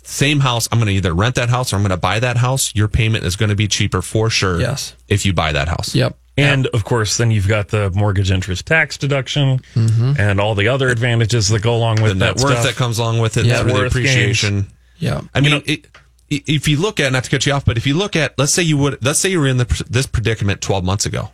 same 0.04 0.40
house, 0.40 0.68
I'm 0.72 0.80
going 0.80 0.88
to 0.88 0.94
either 0.94 1.14
rent 1.14 1.36
that 1.36 1.50
house 1.50 1.72
or 1.72 1.76
I'm 1.76 1.82
going 1.82 1.92
to 1.92 1.98
buy 1.98 2.20
that 2.20 2.38
house. 2.38 2.74
Your 2.76 2.88
payment 2.88 3.26
is 3.26 3.36
going 3.36 3.50
to 3.50 3.56
be 3.56 3.68
cheaper 3.68 4.02
for 4.02 4.30
sure. 4.30 4.60
Yes. 4.60 4.96
If 5.08 5.26
you 5.26 5.34
buy 5.34 5.52
that 5.54 5.68
house. 5.68 5.94
Yep. 5.96 6.16
And 6.38 6.68
of 6.68 6.86
course, 6.86 7.18
then 7.18 7.32
you've 7.32 7.50
got 7.50 7.68
the 7.68 7.90
mortgage 7.92 8.32
interest 8.32 8.66
tax 8.66 8.98
deduction 8.98 9.60
and 9.76 10.40
all 10.40 10.56
the 10.56 10.70
other 10.70 10.88
advantages 10.88 11.50
that 11.50 11.62
go 11.62 11.76
along 11.76 12.02
with 12.02 12.12
the 12.14 12.16
net 12.16 12.38
that 12.38 12.44
worth 12.44 12.54
stuff. 12.54 12.66
that 12.66 12.76
comes 12.76 12.98
along 12.98 13.20
with 13.20 13.36
it, 13.36 13.46
Yeah, 13.46 13.62
through 13.62 13.74
the 13.74 13.80
worth 13.80 13.92
appreciation. 13.92 14.62
gains. 14.62 14.74
Yeah. 15.00 15.22
I 15.36 15.42
mean, 15.42 15.62
it, 15.66 15.86
if 16.30 16.70
you 16.70 16.78
look 16.80 17.02
at 17.02 17.12
not 17.12 17.26
to 17.26 17.30
cut 17.30 17.46
you 17.46 17.52
off, 17.52 17.66
but 17.66 17.76
if 17.76 17.86
you 17.86 17.94
look 17.94 18.16
at 18.16 18.38
let's 18.40 18.54
say 18.54 18.62
you 18.64 18.78
would 18.78 19.04
let's 19.04 19.20
say 19.20 19.28
you 19.30 19.40
were 19.42 19.48
in 19.48 19.58
the, 19.58 19.86
this 19.90 20.08
predicament 20.08 20.62
12 20.62 20.84
months 20.86 21.06
ago. 21.06 21.30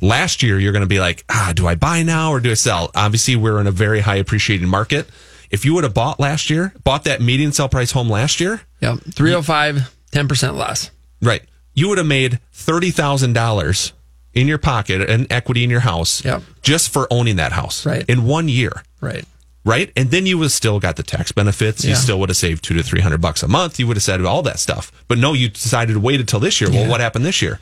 Last 0.00 0.42
year, 0.44 0.60
you're 0.60 0.72
going 0.72 0.82
to 0.82 0.86
be 0.86 1.00
like, 1.00 1.24
ah, 1.28 1.52
do 1.56 1.66
I 1.66 1.74
buy 1.74 2.02
now 2.04 2.30
or 2.30 2.38
do 2.38 2.50
I 2.52 2.54
sell? 2.54 2.90
Obviously, 2.94 3.34
we're 3.34 3.60
in 3.60 3.66
a 3.66 3.72
very 3.72 3.98
high 4.00 4.16
appreciating 4.16 4.68
market. 4.68 5.08
If 5.50 5.64
you 5.64 5.74
would 5.74 5.84
have 5.84 5.94
bought 5.94 6.18
last 6.20 6.50
year, 6.50 6.72
bought 6.84 7.04
that 7.04 7.20
median 7.20 7.52
sell 7.52 7.68
price 7.68 7.92
home 7.92 8.08
last 8.10 8.40
year, 8.40 8.62
yeah, 8.80 8.96
305, 8.96 9.94
10% 10.12 10.56
less. 10.56 10.90
right, 11.22 11.42
you 11.74 11.88
would 11.88 11.98
have 11.98 12.06
made 12.06 12.40
thirty 12.52 12.90
thousand 12.90 13.32
dollars 13.34 13.92
in 14.34 14.46
your 14.48 14.58
pocket 14.58 15.08
and 15.08 15.26
equity 15.32 15.64
in 15.64 15.70
your 15.70 15.80
house, 15.80 16.24
Yep. 16.24 16.42
just 16.62 16.90
for 16.90 17.06
owning 17.10 17.36
that 17.36 17.52
house, 17.52 17.84
Right. 17.86 18.04
in 18.08 18.24
one 18.24 18.48
year. 18.48 18.82
Right. 19.00 19.24
right? 19.64 19.92
And 19.96 20.10
then 20.10 20.24
you 20.26 20.38
would 20.38 20.44
have 20.46 20.52
still 20.52 20.80
got 20.80 20.96
the 20.96 21.02
tax 21.02 21.30
benefits. 21.32 21.84
You 21.84 21.94
still 21.94 22.18
would 22.20 22.28
have 22.30 22.36
saved 22.36 22.62
two 22.64 22.74
to 22.74 22.82
three 22.82 23.00
hundred 23.00 23.20
bucks 23.20 23.42
a 23.42 23.48
month. 23.48 23.78
You 23.78 23.86
would 23.86 23.96
have 23.96 24.02
said 24.04 24.24
all 24.24 24.42
that 24.42 24.58
stuff. 24.58 24.90
But 25.08 25.18
no, 25.18 25.32
you 25.34 25.48
decided 25.48 25.92
to 25.94 26.00
wait 26.00 26.20
until 26.20 26.40
this 26.40 26.60
year. 26.60 26.70
Well, 26.70 26.88
what 26.88 27.00
happened 27.00 27.24
this 27.26 27.42
year? 27.42 27.58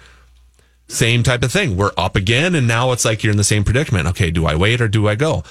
Same 0.88 1.22
type 1.24 1.42
of 1.42 1.50
thing. 1.50 1.76
We're 1.76 1.90
up 1.96 2.14
again, 2.14 2.54
and 2.54 2.68
now 2.68 2.92
it's 2.92 3.04
like 3.04 3.24
you're 3.24 3.32
in 3.32 3.36
the 3.36 3.42
same 3.44 3.64
predicament. 3.64 4.06
Okay, 4.08 4.30
do 4.30 4.46
I 4.46 4.54
wait 4.54 4.80
or 4.80 4.86
do 4.88 5.08
I 5.08 5.14
go? 5.16 5.42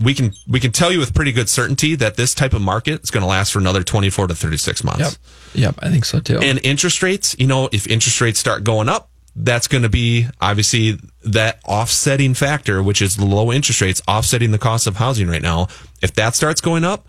We 0.00 0.14
can 0.14 0.32
we 0.48 0.60
can 0.60 0.72
tell 0.72 0.92
you 0.92 0.98
with 0.98 1.14
pretty 1.14 1.32
good 1.32 1.48
certainty 1.48 1.94
that 1.96 2.16
this 2.16 2.34
type 2.34 2.52
of 2.52 2.62
market 2.62 3.02
is 3.02 3.10
going 3.10 3.22
to 3.22 3.26
last 3.26 3.52
for 3.52 3.58
another 3.58 3.82
twenty 3.82 4.10
four 4.10 4.26
to 4.26 4.34
thirty 4.34 4.56
six 4.56 4.84
months. 4.84 5.18
Yep. 5.54 5.74
Yep. 5.74 5.74
I 5.80 5.90
think 5.90 6.04
so 6.04 6.20
too. 6.20 6.38
And 6.38 6.60
interest 6.62 7.02
rates, 7.02 7.36
you 7.38 7.46
know, 7.46 7.68
if 7.72 7.86
interest 7.86 8.20
rates 8.20 8.38
start 8.38 8.64
going 8.64 8.88
up, 8.88 9.10
that's 9.34 9.66
going 9.66 9.82
to 9.82 9.88
be 9.88 10.26
obviously 10.40 10.98
that 11.24 11.60
offsetting 11.64 12.34
factor, 12.34 12.82
which 12.82 13.00
is 13.00 13.16
the 13.16 13.24
low 13.24 13.52
interest 13.52 13.80
rates 13.80 14.02
offsetting 14.06 14.50
the 14.50 14.58
cost 14.58 14.86
of 14.86 14.96
housing 14.96 15.28
right 15.28 15.42
now. 15.42 15.68
If 16.02 16.14
that 16.14 16.34
starts 16.34 16.60
going 16.60 16.84
up, 16.84 17.06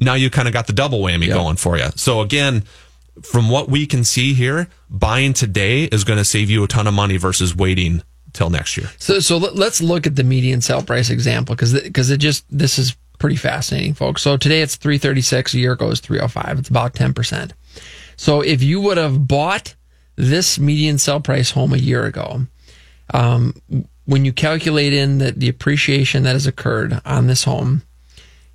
now 0.00 0.14
you 0.14 0.30
kind 0.30 0.48
of 0.48 0.54
got 0.54 0.66
the 0.66 0.72
double 0.72 1.00
whammy 1.00 1.28
going 1.28 1.56
for 1.56 1.76
you. 1.76 1.88
So 1.96 2.20
again, 2.20 2.64
from 3.22 3.50
what 3.50 3.68
we 3.68 3.86
can 3.86 4.04
see 4.04 4.34
here, 4.34 4.68
buying 4.88 5.32
today 5.32 5.84
is 5.84 6.04
going 6.04 6.18
to 6.18 6.24
save 6.24 6.48
you 6.48 6.64
a 6.64 6.66
ton 6.66 6.86
of 6.86 6.94
money 6.94 7.18
versus 7.18 7.54
waiting 7.54 8.02
till 8.32 8.50
next 8.50 8.76
year. 8.76 8.90
So, 8.98 9.20
so 9.20 9.36
let- 9.38 9.56
let's 9.56 9.80
look 9.80 10.06
at 10.06 10.16
the 10.16 10.24
median 10.24 10.60
sale 10.60 10.82
price 10.82 11.10
example 11.10 11.54
because 11.54 11.72
because 11.80 12.10
it 12.10 12.18
just 12.18 12.44
this 12.50 12.78
is 12.78 12.96
pretty 13.18 13.36
fascinating, 13.36 13.94
folks. 13.94 14.22
So 14.22 14.36
today 14.36 14.62
it's 14.62 14.76
three 14.76 14.98
thirty 14.98 15.20
six. 15.20 15.54
A 15.54 15.58
year 15.58 15.72
ago 15.72 15.86
it 15.86 15.90
was 15.90 16.00
three 16.00 16.18
hundred 16.18 16.32
five. 16.32 16.58
It's 16.58 16.68
about 16.68 16.94
ten 16.94 17.12
percent. 17.14 17.52
So 18.16 18.40
if 18.40 18.62
you 18.62 18.80
would 18.80 18.96
have 18.98 19.26
bought 19.26 19.74
this 20.16 20.58
median 20.58 20.98
sell 20.98 21.20
price 21.20 21.50
home 21.52 21.72
a 21.72 21.78
year 21.78 22.04
ago, 22.04 22.46
um, 23.14 23.54
when 24.04 24.24
you 24.24 24.32
calculate 24.32 24.92
in 24.92 25.18
the, 25.18 25.32
the 25.32 25.48
appreciation 25.48 26.24
that 26.24 26.32
has 26.32 26.46
occurred 26.46 27.00
on 27.04 27.26
this 27.26 27.44
home, 27.44 27.82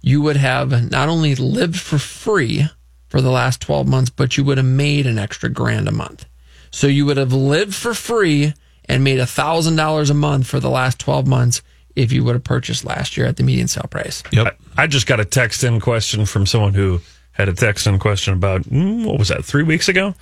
you 0.02 0.22
would 0.22 0.38
have 0.38 0.92
not 0.92 1.10
only 1.10 1.34
lived 1.34 1.80
for 1.80 1.98
free 1.98 2.66
for 3.08 3.22
the 3.22 3.32
last 3.32 3.62
12 3.62 3.88
months, 3.88 4.10
but 4.10 4.38
you 4.38 4.44
would 4.44 4.58
have 4.58 4.66
made 4.66 5.08
an 5.08 5.18
extra 5.18 5.50
grand 5.50 5.88
a 5.88 5.92
month. 5.92 6.26
So 6.72 6.88
you 6.88 7.06
would 7.06 7.18
have 7.18 7.34
lived 7.34 7.74
for 7.74 7.94
free 7.94 8.54
and 8.88 9.04
made 9.04 9.20
a 9.20 9.26
thousand 9.26 9.76
dollars 9.76 10.10
a 10.10 10.14
month 10.14 10.48
for 10.48 10.60
the 10.60 10.70
last 10.70 11.00
12 11.00 11.28
months 11.28 11.62
if 11.96 12.12
you 12.12 12.24
would 12.24 12.36
have 12.36 12.44
purchased 12.44 12.84
last 12.84 13.18
year 13.18 13.26
at 13.26 13.38
the 13.38 13.44
median 13.44 13.68
sale 13.68 13.88
price. 13.90 14.24
Yep. 14.32 14.58
I, 14.78 14.84
I 14.84 14.88
just 14.88 15.08
got 15.08 15.20
a 15.20 15.26
text 15.26 15.64
in 15.64 15.80
question 15.80 16.26
from 16.26 16.46
someone 16.46 16.74
who 16.74 17.02
had 17.32 17.50
a 17.50 17.54
text 17.54 17.88
in 17.88 18.00
question 18.00 18.34
about 18.34 18.64
mm, 18.64 19.06
what 19.06 19.18
was 19.18 19.30
that 19.30 19.46
three 19.46 19.64
weeks 19.64 19.90
ago. 19.90 20.14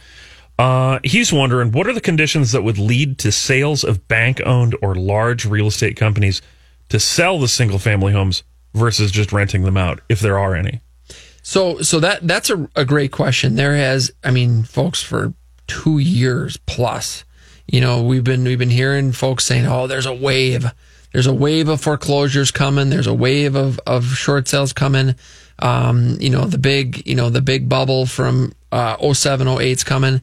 Uh, 0.59 0.99
he's 1.03 1.33
wondering 1.33 1.71
what 1.71 1.87
are 1.87 1.93
the 1.93 2.01
conditions 2.01 2.51
that 2.51 2.63
would 2.63 2.77
lead 2.77 3.17
to 3.19 3.31
sales 3.31 3.83
of 3.83 4.07
bank 4.07 4.41
owned 4.45 4.75
or 4.81 4.93
large 4.93 5.45
real 5.45 5.67
estate 5.67 5.97
companies 5.97 6.41
to 6.89 6.99
sell 6.99 7.39
the 7.39 7.47
single 7.47 7.79
family 7.79 8.13
homes 8.13 8.43
versus 8.73 9.11
just 9.11 9.31
renting 9.31 9.63
them 9.63 9.77
out, 9.77 10.01
if 10.09 10.19
there 10.19 10.37
are 10.37 10.55
any. 10.55 10.81
So, 11.41 11.81
so 11.81 11.99
that 11.99 12.25
that's 12.27 12.49
a, 12.49 12.69
a 12.75 12.85
great 12.85 13.11
question. 13.11 13.55
There 13.55 13.75
has, 13.75 14.11
I 14.23 14.31
mean, 14.31 14.63
folks, 14.63 15.01
for 15.01 15.33
two 15.67 15.97
years 15.97 16.57
plus, 16.57 17.25
you 17.67 17.81
know, 17.81 18.01
we've 18.01 18.23
been 18.23 18.43
we've 18.43 18.59
been 18.59 18.69
hearing 18.69 19.11
folks 19.11 19.45
saying, 19.45 19.65
"Oh, 19.65 19.87
there's 19.87 20.05
a 20.05 20.13
wave, 20.13 20.65
there's 21.11 21.27
a 21.27 21.33
wave 21.33 21.69
of 21.69 21.81
foreclosures 21.81 22.51
coming. 22.51 22.89
There's 22.89 23.07
a 23.07 23.13
wave 23.13 23.55
of 23.55 23.79
of 23.85 24.05
short 24.05 24.47
sales 24.47 24.73
coming. 24.73 25.15
Um, 25.59 26.17
you 26.19 26.29
know, 26.29 26.45
the 26.45 26.57
big, 26.57 27.07
you 27.07 27.15
know, 27.15 27.29
the 27.29 27.41
big 27.41 27.69
bubble 27.69 28.05
from 28.05 28.53
uh, 28.71 29.13
07, 29.13 29.47
08's 29.47 29.83
coming." 29.83 30.21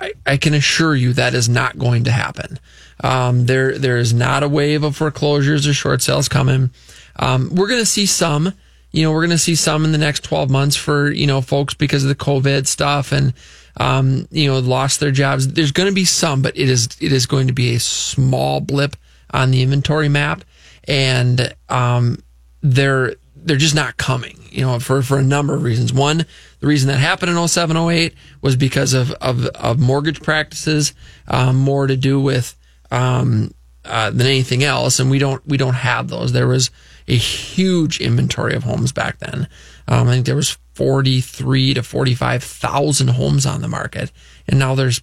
I, 0.00 0.14
I 0.26 0.36
can 0.36 0.52
assure 0.52 0.96
you 0.96 1.12
that 1.12 1.32
is 1.32 1.48
not 1.48 1.78
going 1.78 2.04
to 2.04 2.10
happen. 2.10 2.58
Um, 3.04 3.46
there, 3.46 3.78
there 3.78 3.98
is 3.98 4.12
not 4.12 4.42
a 4.42 4.48
wave 4.48 4.82
of 4.82 4.96
foreclosures 4.96 5.64
or 5.66 5.72
short 5.72 6.02
sales 6.02 6.28
coming. 6.28 6.70
Um, 7.16 7.50
we're 7.54 7.68
going 7.68 7.80
to 7.80 7.86
see 7.86 8.06
some, 8.06 8.52
you 8.90 9.04
know, 9.04 9.12
we're 9.12 9.20
going 9.20 9.30
to 9.30 9.38
see 9.38 9.54
some 9.54 9.84
in 9.84 9.92
the 9.92 9.98
next 9.98 10.24
12 10.24 10.50
months 10.50 10.74
for, 10.74 11.10
you 11.12 11.28
know, 11.28 11.40
folks 11.40 11.74
because 11.74 12.02
of 12.02 12.08
the 12.08 12.16
COVID 12.16 12.66
stuff 12.66 13.12
and, 13.12 13.32
um, 13.76 14.26
you 14.30 14.50
know, 14.50 14.58
lost 14.58 15.00
their 15.00 15.10
jobs. 15.10 15.48
There's 15.48 15.72
going 15.72 15.88
to 15.88 15.94
be 15.94 16.04
some, 16.04 16.42
but 16.42 16.56
it 16.56 16.68
is, 16.68 16.88
it 17.00 17.12
is 17.12 17.26
going 17.26 17.46
to 17.46 17.52
be 17.52 17.74
a 17.74 17.80
small 17.80 18.60
blip 18.60 18.96
on 19.30 19.50
the 19.50 19.62
inventory 19.62 20.08
map. 20.08 20.44
And, 20.86 21.54
um, 21.68 22.22
they're, 22.62 23.14
they're 23.34 23.56
just 23.56 23.74
not 23.74 23.96
coming, 23.96 24.38
you 24.50 24.62
know, 24.62 24.78
for, 24.78 25.02
for 25.02 25.18
a 25.18 25.22
number 25.22 25.54
of 25.54 25.62
reasons. 25.62 25.92
One, 25.92 26.26
the 26.60 26.66
reason 26.66 26.88
that 26.88 26.98
happened 26.98 27.36
in 27.36 27.48
07, 27.48 27.76
08 27.76 28.14
was 28.40 28.56
because 28.56 28.94
of, 28.94 29.10
of, 29.12 29.46
of 29.46 29.80
mortgage 29.80 30.22
practices, 30.22 30.94
um, 31.28 31.56
more 31.56 31.86
to 31.86 31.96
do 31.96 32.20
with, 32.20 32.56
um, 32.90 33.52
uh, 33.84 34.10
than 34.10 34.26
anything 34.26 34.62
else. 34.62 35.00
And 35.00 35.10
we 35.10 35.18
don't, 35.18 35.44
we 35.46 35.56
don't 35.56 35.74
have 35.74 36.08
those. 36.08 36.32
There 36.32 36.46
was 36.46 36.70
a 37.08 37.16
huge 37.16 38.00
inventory 38.00 38.54
of 38.54 38.64
homes 38.64 38.92
back 38.92 39.18
then. 39.18 39.48
Um, 39.88 40.08
I 40.08 40.12
think 40.12 40.26
there 40.26 40.36
was 40.36 40.58
43 40.74 41.74
to 41.74 41.82
45,000 41.82 43.08
homes 43.08 43.46
on 43.46 43.60
the 43.60 43.68
market. 43.68 44.10
And 44.48 44.58
now 44.58 44.74
there's 44.74 45.02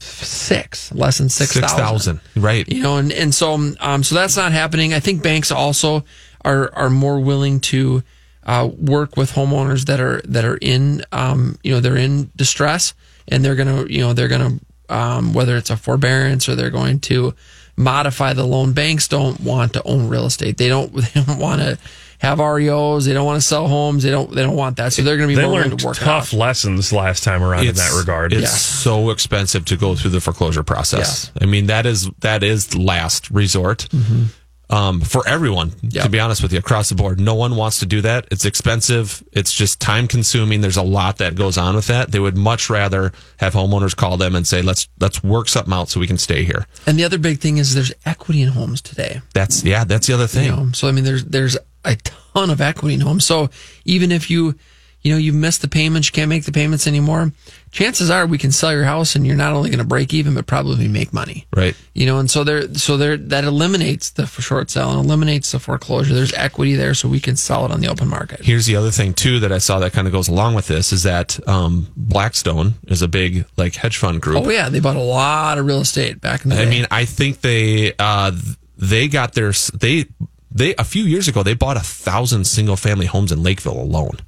six, 0.00 0.92
less 0.92 1.18
than 1.18 1.28
6,000. 1.28 1.68
6,000. 1.68 2.20
Right. 2.36 2.68
You 2.68 2.82
know, 2.82 2.96
and, 2.96 3.12
and 3.12 3.34
so, 3.34 3.72
um, 3.80 4.02
so 4.02 4.14
that's 4.14 4.36
not 4.36 4.52
happening. 4.52 4.92
I 4.92 5.00
think 5.00 5.22
banks 5.22 5.50
also 5.50 6.04
are, 6.44 6.74
are 6.74 6.90
more 6.90 7.20
willing 7.20 7.60
to, 7.60 8.02
uh, 8.44 8.68
work 8.76 9.16
with 9.16 9.32
homeowners 9.32 9.86
that 9.86 10.00
are, 10.00 10.20
that 10.24 10.44
are 10.44 10.58
in, 10.60 11.04
um, 11.12 11.56
you 11.62 11.72
know, 11.72 11.78
they're 11.80 11.96
in 11.96 12.32
distress 12.34 12.94
and 13.28 13.44
they're 13.44 13.54
going 13.54 13.86
to, 13.86 13.92
you 13.92 14.00
know, 14.00 14.12
they're 14.12 14.28
going 14.28 14.58
to, 14.58 14.94
um, 14.94 15.32
whether 15.32 15.56
it's 15.56 15.70
a 15.70 15.76
forbearance 15.76 16.48
or 16.48 16.56
they're 16.56 16.70
going 16.70 16.98
to 17.00 17.34
modify 17.82 18.32
the 18.32 18.44
loan. 18.46 18.72
Banks 18.72 19.08
don't 19.08 19.40
want 19.40 19.74
to 19.74 19.82
own 19.84 20.08
real 20.08 20.26
estate. 20.26 20.56
They 20.58 20.68
don't, 20.68 20.92
they 21.14 21.22
don't 21.22 21.38
want 21.38 21.60
to 21.60 21.78
have 22.18 22.38
REOs. 22.38 23.06
They 23.06 23.12
don't 23.12 23.26
want 23.26 23.40
to 23.40 23.46
sell 23.46 23.66
homes. 23.66 24.04
They 24.04 24.10
don't, 24.10 24.32
they 24.32 24.42
don't 24.42 24.56
want 24.56 24.76
that. 24.76 24.92
So 24.92 25.02
they're 25.02 25.16
going 25.16 25.28
to 25.28 25.34
be 25.34 25.40
They 25.40 25.46
more 25.46 25.60
learned 25.60 25.78
to 25.78 25.86
work 25.86 25.96
it 25.96 26.00
tough 26.00 26.32
lessons 26.32 26.92
last 26.92 27.24
time 27.24 27.42
around 27.42 27.66
in 27.66 27.74
that 27.74 27.98
regard. 27.98 28.32
It's 28.32 28.60
so 28.60 29.10
expensive 29.10 29.64
to 29.66 29.76
go 29.76 29.96
through 29.96 30.10
the 30.10 30.20
foreclosure 30.20 30.62
process. 30.62 31.32
Yeah. 31.34 31.42
I 31.42 31.46
mean, 31.46 31.66
that 31.66 31.84
is 31.84 32.08
that 32.20 32.42
is 32.42 32.76
last 32.76 33.30
resort 33.30 33.88
Mm-hmm. 33.90 34.24
Um, 34.72 35.02
for 35.02 35.22
everyone. 35.28 35.72
To 35.90 36.08
be 36.08 36.18
honest 36.18 36.42
with 36.42 36.52
you, 36.52 36.58
across 36.58 36.88
the 36.88 36.94
board, 36.94 37.20
no 37.20 37.34
one 37.34 37.54
wants 37.56 37.78
to 37.80 37.86
do 37.86 38.00
that. 38.00 38.26
It's 38.30 38.46
expensive. 38.46 39.22
It's 39.32 39.52
just 39.52 39.80
time 39.80 40.08
consuming. 40.08 40.62
There's 40.62 40.78
a 40.78 40.82
lot 40.82 41.18
that 41.18 41.34
goes 41.34 41.58
on 41.58 41.76
with 41.76 41.86
that. 41.88 42.10
They 42.10 42.18
would 42.18 42.36
much 42.38 42.70
rather 42.70 43.12
have 43.36 43.52
homeowners 43.52 43.94
call 43.94 44.16
them 44.16 44.34
and 44.34 44.46
say, 44.46 44.62
"Let's 44.62 44.88
let's 44.98 45.22
work 45.22 45.48
something 45.48 45.74
out 45.74 45.90
so 45.90 46.00
we 46.00 46.06
can 46.06 46.18
stay 46.18 46.44
here." 46.44 46.66
And 46.86 46.98
the 46.98 47.04
other 47.04 47.18
big 47.18 47.38
thing 47.38 47.58
is 47.58 47.74
there's 47.74 47.92
equity 48.06 48.40
in 48.40 48.48
homes 48.48 48.80
today. 48.80 49.20
That's 49.34 49.62
yeah. 49.62 49.84
That's 49.84 50.06
the 50.06 50.14
other 50.14 50.26
thing. 50.26 50.46
You 50.46 50.56
know, 50.56 50.72
so 50.72 50.88
I 50.88 50.92
mean, 50.92 51.04
there's 51.04 51.24
there's 51.24 51.58
a 51.84 51.96
ton 51.96 52.48
of 52.48 52.62
equity 52.62 52.94
in 52.94 53.00
homes. 53.02 53.26
So 53.26 53.50
even 53.84 54.10
if 54.10 54.30
you 54.30 54.54
you 55.02 55.12
know 55.12 55.18
you 55.18 55.34
missed 55.34 55.60
the 55.60 55.68
payments, 55.68 56.08
you 56.08 56.12
can't 56.12 56.30
make 56.30 56.44
the 56.44 56.52
payments 56.52 56.86
anymore. 56.86 57.32
Chances 57.72 58.10
are 58.10 58.26
we 58.26 58.36
can 58.36 58.52
sell 58.52 58.70
your 58.70 58.84
house, 58.84 59.16
and 59.16 59.26
you're 59.26 59.34
not 59.34 59.54
only 59.54 59.70
going 59.70 59.78
to 59.78 59.84
break 59.84 60.12
even, 60.12 60.34
but 60.34 60.46
probably 60.46 60.88
make 60.88 61.10
money. 61.12 61.46
Right. 61.56 61.74
You 61.94 62.04
know, 62.04 62.18
and 62.18 62.30
so 62.30 62.44
there 62.44 62.72
so 62.74 62.98
there 62.98 63.16
that 63.16 63.44
eliminates 63.44 64.10
the 64.10 64.26
short 64.26 64.70
sale 64.70 64.90
and 64.90 65.02
eliminates 65.04 65.52
the 65.52 65.58
foreclosure. 65.58 66.12
There's 66.12 66.34
equity 66.34 66.74
there, 66.74 66.92
so 66.92 67.08
we 67.08 67.18
can 67.18 67.34
sell 67.36 67.64
it 67.64 67.70
on 67.70 67.80
the 67.80 67.88
open 67.88 68.08
market. 68.08 68.40
Here's 68.44 68.66
the 68.66 68.76
other 68.76 68.90
thing 68.90 69.14
too 69.14 69.40
that 69.40 69.52
I 69.52 69.56
saw 69.58 69.78
that 69.78 69.94
kind 69.94 70.06
of 70.06 70.12
goes 70.12 70.28
along 70.28 70.54
with 70.54 70.66
this 70.66 70.92
is 70.92 71.04
that 71.04 71.40
um, 71.48 71.88
Blackstone 71.96 72.74
is 72.88 73.00
a 73.00 73.08
big 73.08 73.46
like 73.56 73.74
hedge 73.74 73.96
fund 73.96 74.20
group. 74.20 74.44
Oh 74.44 74.50
yeah, 74.50 74.68
they 74.68 74.80
bought 74.80 74.96
a 74.96 75.00
lot 75.02 75.56
of 75.56 75.64
real 75.64 75.80
estate 75.80 76.20
back 76.20 76.44
in 76.44 76.50
the 76.50 76.56
I 76.60 76.64
day. 76.64 76.70
mean, 76.70 76.86
I 76.90 77.06
think 77.06 77.40
they 77.40 77.94
uh, 77.98 78.32
they 78.76 79.08
got 79.08 79.32
their 79.32 79.52
they 79.72 80.04
they 80.50 80.74
a 80.74 80.84
few 80.84 81.04
years 81.04 81.26
ago 81.26 81.42
they 81.42 81.54
bought 81.54 81.78
a 81.78 81.80
thousand 81.80 82.46
single 82.46 82.76
family 82.76 83.06
homes 83.06 83.32
in 83.32 83.42
Lakeville 83.42 83.80
alone. 83.80 84.18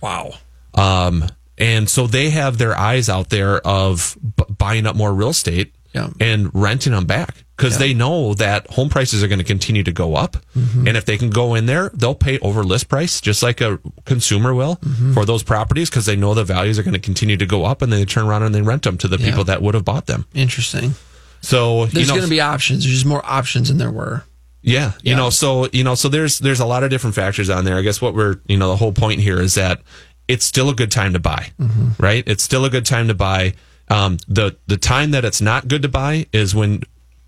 wow. 0.00 0.32
Um, 0.72 1.26
and 1.58 1.88
so 1.88 2.06
they 2.06 2.30
have 2.30 2.58
their 2.58 2.76
eyes 2.76 3.08
out 3.08 3.28
there 3.30 3.58
of 3.66 4.16
b- 4.36 4.44
buying 4.58 4.86
up 4.86 4.96
more 4.96 5.12
real 5.14 5.28
estate 5.30 5.74
Yeah. 5.94 6.08
and 6.20 6.50
renting 6.52 6.92
them 6.92 7.06
back 7.06 7.44
because 7.56 7.74
Yeah. 7.74 7.78
they 7.86 7.94
know 7.94 8.34
that 8.34 8.68
home 8.70 8.88
prices 8.88 9.22
are 9.22 9.28
going 9.28 9.38
to 9.38 9.44
continue 9.44 9.84
to 9.84 9.92
go 9.92 10.16
up. 10.16 10.36
Mm-hmm. 10.58 10.88
And 10.88 10.96
if 10.96 11.04
they 11.04 11.16
can 11.16 11.30
go 11.30 11.54
in 11.54 11.66
there, 11.66 11.90
they'll 11.94 12.16
pay 12.16 12.38
over 12.40 12.64
list 12.64 12.88
price 12.88 13.20
just 13.20 13.42
like 13.44 13.60
a 13.60 13.78
consumer 14.04 14.52
will 14.54 14.76
Mm-hmm. 14.76 15.12
for 15.14 15.24
those 15.24 15.44
properties 15.44 15.88
because 15.90 16.06
they 16.06 16.16
know 16.16 16.34
the 16.34 16.42
values 16.44 16.78
are 16.78 16.82
going 16.82 16.94
to 16.94 16.98
continue 17.00 17.36
to 17.36 17.46
go 17.46 17.64
up 17.64 17.80
and 17.82 17.92
then 17.92 18.00
they 18.00 18.04
turn 18.06 18.26
around 18.26 18.42
and 18.42 18.52
they 18.54 18.62
rent 18.62 18.82
them 18.82 18.98
to 18.98 19.06
the 19.08 19.18
Yeah. 19.18 19.26
people 19.30 19.44
that 19.44 19.62
would 19.62 19.74
have 19.74 19.84
bought 19.84 20.06
them. 20.06 20.26
Interesting. 20.34 20.94
So 21.40 21.86
There's 21.86 21.94
you 22.08 22.12
know, 22.12 22.14
going 22.18 22.24
to 22.24 22.30
be 22.30 22.40
options. 22.40 22.82
There's 22.84 22.94
just 22.94 23.06
more 23.06 23.22
options 23.24 23.68
than 23.68 23.78
there 23.78 23.90
were. 23.92 24.24
yeah, 24.62 24.92
you 25.02 25.10
Yeah. 25.12 25.16
know, 25.16 25.30
so 25.30 25.68
you 25.72 25.84
know, 25.84 25.94
so 25.94 26.08
there's 26.08 26.38
there's 26.38 26.58
a 26.60 26.64
lot 26.66 26.82
of 26.82 26.90
different 26.90 27.14
factors 27.14 27.50
on 27.50 27.64
there. 27.66 27.76
I 27.76 27.82
guess 27.82 28.00
what 28.00 28.14
we're 28.14 28.36
you 28.48 28.56
know 28.56 28.68
the 28.70 28.76
whole 28.76 28.92
point 28.92 29.20
here 29.20 29.38
is 29.40 29.54
that 29.54 29.82
it's 30.28 30.44
still 30.44 30.68
a 30.70 30.74
good 30.74 30.90
time 30.90 31.12
to 31.12 31.18
buy, 31.18 31.50
right? 31.98 32.24
It's 32.26 32.42
still 32.42 32.64
a 32.64 32.70
good 32.70 32.86
time 32.86 33.08
to 33.08 33.14
buy. 33.14 33.54
Um, 33.88 34.16
the 34.28 34.56
the 34.66 34.76
time 34.78 35.10
that 35.12 35.24
it's 35.24 35.40
not 35.40 35.68
good 35.68 35.82
to 35.82 35.88
buy 35.88 36.26
is 36.32 36.54
when 36.54 36.82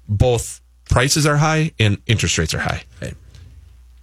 both 0.08 0.60
prices 0.88 1.26
are 1.26 1.36
high 1.36 1.72
and 1.78 1.98
interest 2.06 2.38
rates 2.38 2.54
are 2.54 2.60
high. 2.60 2.82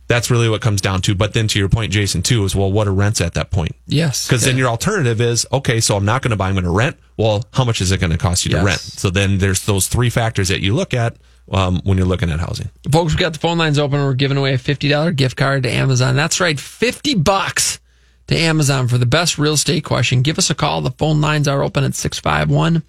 That's 0.07 0.29
really 0.29 0.49
what 0.49 0.57
it 0.57 0.61
comes 0.61 0.81
down 0.81 1.01
to. 1.03 1.15
But 1.15 1.33
then 1.33 1.47
to 1.47 1.57
your 1.59 1.69
point, 1.69 1.91
Jason, 1.91 2.21
too, 2.21 2.43
is 2.43 2.55
well, 2.55 2.71
what 2.71 2.87
are 2.87 2.93
rents 2.93 3.21
at 3.21 3.33
that 3.35 3.51
point? 3.51 3.71
Yes. 3.87 4.27
Because 4.27 4.43
then 4.43 4.57
your 4.57 4.67
alternative 4.67 5.21
is 5.21 5.47
okay, 5.51 5.79
so 5.79 5.95
I'm 5.95 6.05
not 6.05 6.21
going 6.21 6.31
to 6.31 6.35
buy, 6.35 6.49
I'm 6.49 6.55
going 6.55 6.65
to 6.65 6.69
rent. 6.71 6.97
Well, 7.17 7.45
how 7.53 7.63
much 7.63 7.79
is 7.81 7.91
it 7.91 7.99
going 8.01 8.11
to 8.11 8.17
cost 8.17 8.45
you 8.45 8.51
Yes. 8.51 8.59
to 8.59 8.65
rent? 8.65 8.79
So 8.79 9.09
then 9.09 9.37
there's 9.37 9.65
those 9.65 9.87
three 9.87 10.09
factors 10.09 10.49
that 10.49 10.59
you 10.59 10.75
look 10.75 10.93
at 10.93 11.15
um, 11.51 11.79
when 11.85 11.97
you're 11.97 12.05
looking 12.05 12.29
at 12.29 12.39
housing. 12.41 12.69
Folks, 12.91 13.13
we 13.13 13.19
got 13.19 13.31
the 13.33 13.39
phone 13.39 13.57
lines 13.57 13.79
open. 13.79 14.01
We're 14.03 14.13
giving 14.13 14.37
away 14.37 14.53
a 14.53 14.57
$50 14.57 15.15
gift 15.15 15.37
card 15.37 15.63
to 15.63 15.71
Amazon. 15.71 16.15
That's 16.17 16.39
right, 16.41 16.59
50 16.59 17.15
bucks 17.15 17.79
to 18.27 18.35
Amazon 18.35 18.87
for 18.87 18.97
the 18.97 19.05
best 19.05 19.37
real 19.37 19.53
estate 19.53 19.83
question. 19.83 20.21
Give 20.21 20.37
us 20.37 20.49
a 20.49 20.55
call. 20.55 20.81
The 20.81 20.91
phone 20.91 21.21
lines 21.21 21.47
are 21.47 21.63
open 21.63 21.83
at 21.83 21.95
651 21.95 22.83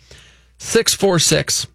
646 0.59 1.67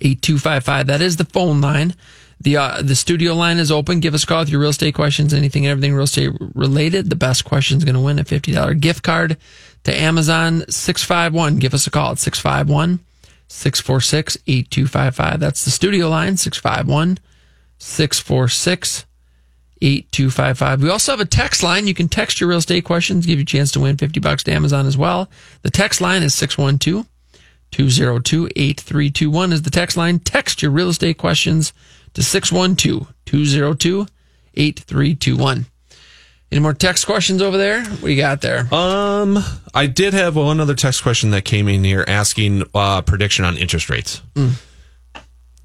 8255. 0.00 0.86
That 0.86 1.00
is 1.00 1.16
the 1.16 1.24
phone 1.24 1.60
line. 1.60 1.94
The 2.40 2.56
uh, 2.56 2.82
the 2.82 2.96
studio 2.96 3.34
line 3.34 3.58
is 3.58 3.70
open. 3.70 4.00
Give 4.00 4.14
us 4.14 4.24
a 4.24 4.26
call 4.26 4.40
with 4.40 4.50
your 4.50 4.60
real 4.60 4.70
estate 4.70 4.94
questions, 4.94 5.32
anything 5.32 5.64
and 5.64 5.70
everything 5.72 5.94
real 5.94 6.04
estate 6.04 6.32
related. 6.54 7.08
The 7.08 7.16
best 7.16 7.44
question 7.44 7.78
is 7.78 7.84
going 7.84 7.94
to 7.94 8.00
win 8.00 8.18
a 8.18 8.24
$50 8.24 8.80
gift 8.80 9.02
card 9.02 9.36
to 9.84 9.94
Amazon 9.94 10.64
651. 10.68 11.56
Give 11.56 11.74
us 11.74 11.86
a 11.86 11.90
call 11.90 12.12
at 12.12 12.18
651 12.18 13.00
646 13.48 14.38
8255. 14.46 15.40
That's 15.40 15.64
the 15.64 15.70
studio 15.70 16.08
line 16.08 16.36
651 16.36 17.18
646 17.78 19.06
8255. 19.84 20.82
We 20.82 20.90
also 20.90 21.12
have 21.12 21.20
a 21.20 21.26
text 21.26 21.62
line. 21.62 21.86
You 21.86 21.94
can 21.94 22.08
text 22.08 22.40
your 22.40 22.48
real 22.48 22.58
estate 22.58 22.84
questions, 22.84 23.26
give 23.26 23.38
you 23.38 23.42
a 23.42 23.46
chance 23.46 23.70
to 23.72 23.80
win 23.80 23.96
50 23.96 24.20
bucks 24.20 24.42
to 24.44 24.52
Amazon 24.52 24.86
as 24.86 24.96
well. 24.96 25.28
The 25.62 25.70
text 25.70 26.00
line 26.00 26.22
is 26.22 26.34
612 26.34 27.06
202 27.70 28.48
8321 28.56 29.52
is 29.52 29.62
the 29.62 29.70
text 29.70 29.96
line. 29.96 30.18
Text 30.20 30.62
your 30.62 30.70
real 30.70 30.88
estate 30.88 31.18
questions 31.18 31.72
to 32.14 32.22
612 32.22 33.12
202 33.26 34.06
8321. 34.54 35.66
Any 36.52 36.60
more 36.60 36.72
text 36.72 37.04
questions 37.04 37.42
over 37.42 37.58
there? 37.58 37.84
What 37.84 38.08
you 38.08 38.16
got 38.16 38.40
there? 38.40 38.72
Um, 38.72 39.38
I 39.74 39.86
did 39.86 40.14
have 40.14 40.36
one 40.36 40.60
other 40.60 40.74
text 40.74 41.02
question 41.02 41.30
that 41.30 41.44
came 41.44 41.66
in 41.66 41.82
here 41.82 42.04
asking 42.06 42.62
uh, 42.72 43.02
prediction 43.02 43.44
on 43.44 43.56
interest 43.56 43.90
rates. 43.90 44.22
Mm. 44.34 44.52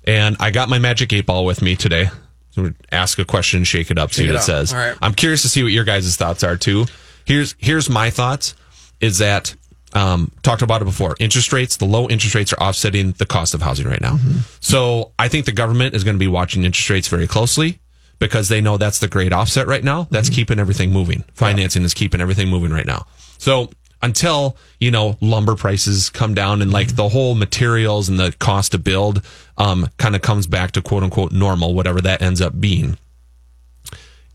And 0.05 0.38
I 0.39 0.49
got 0.49 0.67
my 0.67 0.80
magic 0.80 1.13
eight 1.13 1.28
ball 1.28 1.45
with 1.45 1.61
me 1.61 1.76
today. 1.76 2.09
So 2.52 2.72
ask 2.91 3.20
a 3.20 3.26
question, 3.26 3.64
shake 3.64 3.91
it 3.91 3.97
up, 3.97 4.12
see 4.12 4.24
Shake 4.24 4.30
what 4.32 4.36
it 4.38 4.39
it, 4.39 4.43
says. 4.43 4.74
All 4.74 4.80
right. 4.80 4.97
I'm 5.02 5.14
curious 5.14 5.41
to 5.43 5.50
see 5.50 5.64
what 5.64 5.72
your 5.72 5.84
guys' 5.84 6.16
thoughts 6.16 6.43
are 6.43 6.58
too. 6.58 6.86
Here's 7.26 7.56
here's 7.60 7.89
my 7.89 8.10
thoughts 8.10 8.56
is 9.00 9.20
that 9.20 9.56
um, 9.93 10.32
talked 10.43 10.62
about 10.62 10.82
it 10.82 10.86
before. 10.86 11.16
Interest 11.20 11.52
rates, 11.54 11.78
the 11.78 11.86
low 11.86 12.08
interest 12.10 12.36
rates 12.36 12.54
are 12.54 12.60
offsetting 12.60 13.14
the 13.14 13.26
cost 13.26 13.54
of 13.54 13.62
housing 13.62 13.88
right 13.88 14.02
now. 14.02 14.14
Mm-hmm. 14.18 14.39
So 14.60 15.14
I 15.18 15.28
think 15.28 15.45
the 15.45 15.52
government 15.52 15.95
is 15.95 16.04
going 16.04 16.16
to 16.16 16.20
be 16.20 16.28
watching 16.28 16.64
interest 16.64 16.89
rates 16.89 17.08
very 17.08 17.28
closely 17.28 17.80
because 18.20 18.50
they 18.50 18.62
know 18.62 18.78
that's 18.78 19.00
the 19.00 19.08
great 19.08 19.32
offset 19.34 19.66
right 19.68 19.84
now. 19.84 20.08
That's 20.12 20.30
Mm-hmm. 20.30 20.36
keeping 20.36 20.60
everything 20.60 20.91
moving. 20.91 21.24
Financing 21.34 21.84
is 21.84 21.93
keeping 21.93 22.20
everything 22.22 22.50
moving 22.50 22.72
right 22.72 22.86
now. 22.86 23.06
So 23.38 23.70
until, 24.02 24.58
you 24.80 24.91
know, 24.91 25.18
lumber 25.22 25.56
prices 25.56 26.10
come 26.10 26.34
down 26.34 26.62
and 26.62 26.72
like 26.72 26.95
the 26.95 27.10
whole 27.10 27.36
materials 27.36 28.10
and 28.10 28.20
the 28.20 28.34
cost 28.39 28.72
to 28.72 28.78
build 28.78 29.26
um, 29.58 29.89
kind 29.97 30.16
of 30.16 30.22
comes 30.22 30.47
back 30.47 30.72
to 30.72 30.82
quote 30.82 31.04
unquote 31.04 31.32
normal, 31.32 31.74
whatever 31.74 32.02
that 32.02 32.22
ends 32.22 32.41
up 32.41 32.60
being. 32.60 32.97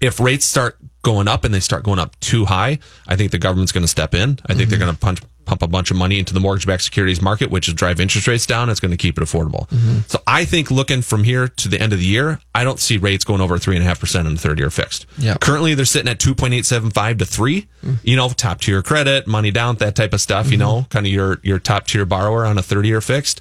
If 0.01 0.21
rates 0.21 0.45
start 0.45 0.77
going 1.03 1.29
up 1.29 1.45
and 1.45 1.55
they 1.55 1.61
start 1.61 1.85
going 1.85 1.99
up 1.99 2.19
too 2.21 2.45
high, 2.45 2.79
I 3.07 3.17
think 3.17 3.31
the 3.31 3.39
government's 3.39 3.73
going 3.73 3.85
to 3.85 3.89
step 3.89 4.15
in. 4.15 4.39
I 4.47 4.55
think 4.55 4.69
they're 4.69 4.79
going 4.79 4.93
to 4.93 4.99
punch 4.99 5.21
pump 5.45 5.63
a 5.63 5.67
bunch 5.67 5.91
of 5.91 5.97
money 5.97 6.19
into 6.19 6.35
the 6.35 6.41
mortgage-backed 6.41 6.83
securities 6.83 7.21
market, 7.21 7.51
which 7.51 7.69
will 7.69 7.75
drive 7.75 8.01
interest 8.01 8.27
rates 8.27 8.47
down. 8.47 8.71
It's 8.71 8.81
going 8.81 8.91
to 8.91 8.97
keep 8.97 9.19
it 9.19 9.23
affordable. 9.23 9.69
Mm-hmm. 9.69 10.01
So 10.07 10.21
I 10.27 10.45
think 10.45 10.71
looking 10.71 11.03
from 11.03 11.25
here 11.25 11.49
to 11.49 11.69
the 11.69 11.81
end 11.81 11.93
of 11.93 11.99
the 11.99 12.05
year, 12.05 12.41
I 12.55 12.65
don't 12.65 12.79
see 12.79 12.97
rates 12.97 13.25
going 13.25 13.41
over 13.41 13.59
three 13.59 13.77
and 13.77 13.85
a 13.85 13.89
half 13.89 14.01
percent 14.01 14.27
in 14.27 14.35
the 14.35 14.41
third 14.41 14.59
year 14.59 14.71
fixed. 14.71 15.07
Yep. 15.19 15.41
Currently, 15.41 15.75
they're 15.75 15.85
sitting 15.85 16.11
at 16.11 16.19
two 16.19 16.35
point 16.35 16.55
eight 16.55 16.67
seven 16.67 16.91
five 16.91 17.19
to 17.19 17.25
three. 17.25 17.69
Mm. 17.83 17.99
You 18.03 18.17
know, 18.17 18.29
top 18.29 18.61
tier 18.61 18.83
credit, 18.83 19.27
money 19.27 19.51
down, 19.51 19.77
that 19.77 19.95
type 19.95 20.13
of 20.13 20.21
stuff. 20.21 20.51
You 20.51 20.59
mm-hmm. 20.59 20.61
know, 20.61 20.87
kind 20.91 21.07
of 21.07 21.13
your 21.13 21.39
your 21.43 21.59
top 21.59 21.87
tier 21.87 22.05
borrower 22.05 22.45
on 22.45 22.59
a 22.59 22.63
thirty 22.63 22.89
year 22.89 23.01
fixed. 23.01 23.41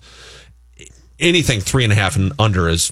Anything 1.20 1.62
three 1.62 1.84
and 1.84 1.94
a 1.94 1.96
half 1.96 2.16
and 2.16 2.34
under 2.40 2.68
is 2.68 2.92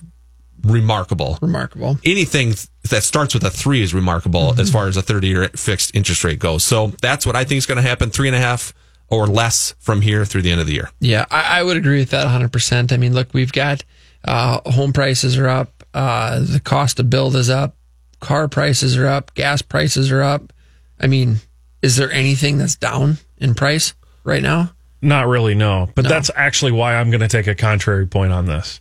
remarkable. 0.63 1.37
Remarkable. 1.41 1.97
Anything 2.05 2.53
that 2.89 3.03
starts 3.03 3.33
with 3.33 3.43
a 3.43 3.49
three 3.49 3.81
is 3.81 3.93
remarkable 3.93 4.51
mm-hmm. 4.51 4.59
as 4.59 4.71
far 4.71 4.87
as 4.87 4.97
a 4.97 5.01
30 5.01 5.27
year 5.27 5.49
fixed 5.49 5.95
interest 5.95 6.23
rate 6.23 6.39
goes. 6.39 6.63
So 6.63 6.87
that's 7.01 7.25
what 7.25 7.35
I 7.35 7.43
think 7.43 7.57
is 7.59 7.65
going 7.65 7.77
to 7.77 7.87
happen. 7.87 8.09
Three 8.09 8.27
and 8.27 8.35
a 8.35 8.39
half 8.39 8.73
or 9.11 9.27
less 9.27 9.75
from 9.79 10.01
here 10.01 10.25
through 10.25 10.41
the 10.41 10.51
end 10.51 10.61
of 10.61 10.65
the 10.67 10.73
year. 10.73 10.89
Yeah, 10.99 11.25
I, 11.29 11.59
I 11.59 11.63
would 11.63 11.77
agree 11.77 11.99
with 11.99 12.09
that 12.11 12.25
100%. 12.25 12.91
I 12.91 12.97
mean, 12.97 13.13
look, 13.13 13.33
we've 13.33 13.51
got 13.51 13.83
uh, 14.25 14.61
home 14.71 14.93
prices 14.93 15.37
are 15.37 15.49
up, 15.49 15.83
uh, 15.93 16.39
the 16.39 16.61
cost 16.61 16.97
to 16.97 17.03
build 17.03 17.35
is 17.35 17.49
up, 17.49 17.75
car 18.21 18.47
prices 18.47 18.97
are 18.97 19.05
up, 19.07 19.33
gas 19.35 19.61
prices 19.61 20.11
are 20.11 20.21
up. 20.23 20.53
I 20.99 21.07
mean, 21.07 21.37
is 21.81 21.97
there 21.97 22.11
anything 22.11 22.57
that's 22.57 22.75
down 22.75 23.17
in 23.37 23.53
price 23.53 23.93
right 24.23 24.41
now? 24.41 24.71
Not 25.01 25.27
really, 25.27 25.55
no. 25.55 25.89
But 25.95 26.07
that's 26.07 26.29
actually 26.35 26.71
why 26.71 26.95
I'm 26.95 27.09
going 27.09 27.21
to 27.21 27.27
take 27.27 27.47
a 27.47 27.55
contrary 27.55 28.05
point 28.07 28.31
on 28.31 28.45
this. 28.45 28.79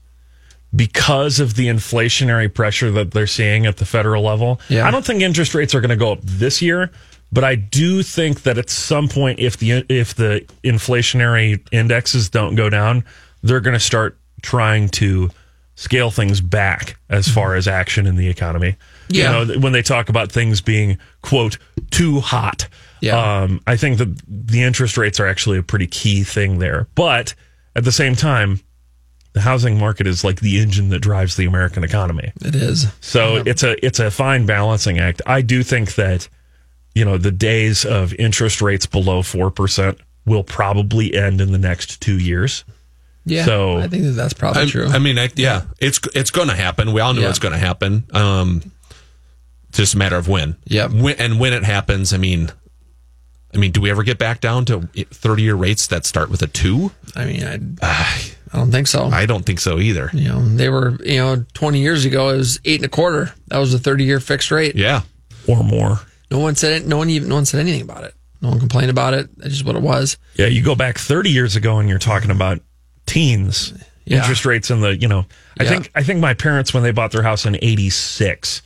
Because 0.77 1.41
of 1.41 1.55
the 1.57 1.67
inflationary 1.67 2.53
pressure 2.53 2.93
that 2.93 3.11
they're 3.11 3.27
seeing 3.27 3.67
at 3.67 3.79
the 3.79 3.85
federal 3.87 4.23
level, 4.23 4.61
Yeah. 4.69 4.87
I 4.87 4.93
don't 4.93 5.05
think 5.05 5.23
interest 5.23 5.55
rates 5.55 5.75
are 5.75 5.81
going 5.81 5.89
to 5.91 5.97
go 5.97 6.13
up 6.13 6.21
this 6.23 6.63
year. 6.63 6.93
But 7.33 7.45
I 7.45 7.55
do 7.55 8.03
think 8.03 8.43
that 8.43 8.59
at 8.59 8.71
some 8.71 9.09
point, 9.09 9.39
if 9.39 9.57
the 9.57 9.85
if 9.89 10.15
the 10.15 10.45
inflationary 10.65 11.65
indexes 11.71 12.29
don't 12.29 12.57
go 12.57 12.69
down, 12.69 13.05
they're 13.43 13.61
going 13.61 13.75
to 13.75 13.81
start 13.81 14.19
trying 14.43 14.89
to 14.89 15.31
scale 15.77 16.11
things 16.11 16.41
back 16.41 16.99
as 17.09 17.27
far 17.27 17.55
as 17.55 17.67
action 17.67 18.07
in 18.07 18.17
the 18.17 18.29
economy. 18.29 18.77
Yeah. 19.09 19.41
You 19.41 19.55
know, 19.55 19.61
when 19.61 19.73
they 19.73 19.83
talk 19.83 20.09
about 20.09 20.31
things 20.31 20.61
being 20.61 20.99
quote 21.23 21.57
too 21.91 22.21
hot. 22.21 22.69
Yeah. 23.01 23.43
Um, 23.43 23.63
I 23.67 23.77
think 23.77 23.99
that 23.99 24.15
the 24.29 24.63
interest 24.63 24.99
rates 24.99 25.19
are 25.21 25.27
actually 25.27 25.57
a 25.57 25.63
pretty 25.63 25.87
key 25.87 26.23
thing 26.23 26.59
there. 26.59 26.87
But 26.95 27.35
at 27.75 27.85
the 27.85 27.93
same 27.93 28.15
time, 28.15 28.61
the 29.33 29.41
housing 29.41 29.79
market 29.79 30.07
is 30.07 30.25
like 30.25 30.41
the 30.41 30.61
engine 30.61 30.91
that 30.91 30.99
drives 30.99 31.37
the 31.37 31.47
American 31.47 31.85
economy. 31.85 32.33
It 32.45 32.55
is. 32.55 32.93
So 33.01 33.37
it's 33.37 33.63
a 33.63 33.85
it's 33.85 34.01
a 34.01 34.11
fine 34.11 34.45
balancing 34.45 34.99
act. 34.99 35.23
I 35.25 35.41
do 35.41 35.63
think 35.63 35.95
that 35.95 36.29
you 36.95 37.05
know 37.05 37.19
the 37.19 37.31
days 37.31 37.85
of 37.85 38.13
interest 38.15 38.61
rates 38.61 38.87
below 38.87 39.23
four 39.23 39.51
percent 39.51 39.99
will 40.27 40.45
probably 40.45 41.15
end 41.15 41.41
in 41.41 41.53
the 41.53 41.59
next 41.59 42.01
two 42.01 42.19
years. 42.19 42.65
Yeah. 43.27 43.45
So- 43.45 43.77
I 43.79 43.89
think 43.89 44.05
that 44.05 44.11
that's 44.13 44.33
probably 44.35 44.63
I, 44.63 44.67
true. 44.67 44.87
I 44.87 44.99
mean, 44.99 45.19
I, 45.19 45.29
yeah, 45.37 45.63
it's 45.81 46.01
it's 46.15 46.31
going 46.31 46.49
to 46.49 46.55
happen. 46.57 46.93
We 46.93 47.01
all 47.01 47.15
know 47.15 47.23
Yeah. 47.23 47.29
it's 47.31 47.39
going 47.39 47.53
to 47.53 47.59
happen. 47.59 48.05
Um, 48.13 48.63
just 49.73 49.95
a 49.95 49.99
matter 49.99 50.17
of 50.17 50.27
when. 50.29 50.57
Yeah. 50.65 50.89
When, 50.89 51.17
and 51.19 51.39
when 51.39 51.53
it 51.53 51.63
happens, 51.65 52.13
I 52.13 52.17
mean, 52.17 52.51
I 53.55 53.59
mean, 53.59 53.71
do 53.73 53.81
we 53.81 53.91
ever 53.91 54.03
get 54.03 54.19
back 54.19 54.41
down 54.41 54.65
to 54.67 54.81
thirty 55.11 55.43
year 55.43 55.55
rates 55.55 55.87
that 55.89 56.05
start 56.07 56.29
with 56.31 56.43
a 56.43 56.47
two? 56.49 56.93
I 57.15 57.25
mean, 57.25 57.77
I, 57.83 58.33
I 58.53 58.59
don't 58.59 58.71
think 58.73 58.87
so. 58.89 59.05
I 59.07 59.27
don't 59.27 59.45
think 59.47 59.61
so 59.61 59.79
either. 59.79 60.11
You 60.13 60.29
know, 60.29 60.41
they 60.41 60.69
were, 60.69 60.97
you 61.05 61.19
know, 61.19 61.45
20 61.55 61.81
years 61.81 62.05
ago, 62.05 62.31
it 62.31 62.37
was 62.39 62.59
eight 62.65 62.77
and 62.81 62.87
a 62.87 62.89
quarter. 62.89 63.33
That 63.49 63.59
was 63.59 63.73
a 63.75 63.79
30 63.79 64.05
year 64.05 64.19
fixed 64.21 64.51
rate. 64.51 64.75
Yeah. 64.77 65.03
Or 65.49 65.63
more. 65.63 66.01
No 66.31 66.39
one 66.39 66.55
said 66.55 66.73
it. 66.83 66.87
No 66.87 66.97
one 66.99 67.11
even, 67.11 67.29
no 67.29 67.35
one 67.37 67.45
said 67.47 67.61
anything 67.61 67.83
about 67.83 68.05
it. 68.05 68.15
No 68.41 68.51
one 68.51 68.59
complained 68.59 68.91
about 68.91 69.15
it. 69.15 69.29
That's 69.39 69.51
just 69.53 69.65
what 69.65 69.77
it 69.77 69.83
was. 69.83 70.17
Yeah, 70.37 70.47
you 70.47 70.63
go 70.63 70.75
back 70.75 70.97
30 70.99 71.31
years 71.31 71.57
ago 71.57 71.79
and 71.79 71.89
you're 71.89 71.99
talking 71.99 72.31
about 72.31 72.61
teens 73.07 73.73
Yeah. 74.05 74.19
interest 74.19 74.47
rates 74.47 74.71
in 74.71 74.81
the, 74.81 74.97
you 74.97 75.09
know, 75.09 75.27
I 75.59 75.65
Yeah. 75.65 75.69
think 75.71 75.91
I 75.95 76.03
think 76.03 76.21
my 76.21 76.35
parents 76.35 76.73
when 76.73 76.83
they 76.83 76.91
bought 76.93 77.13
their 77.13 77.23
house 77.23 77.45
in 77.47 77.57
86, 77.61 78.63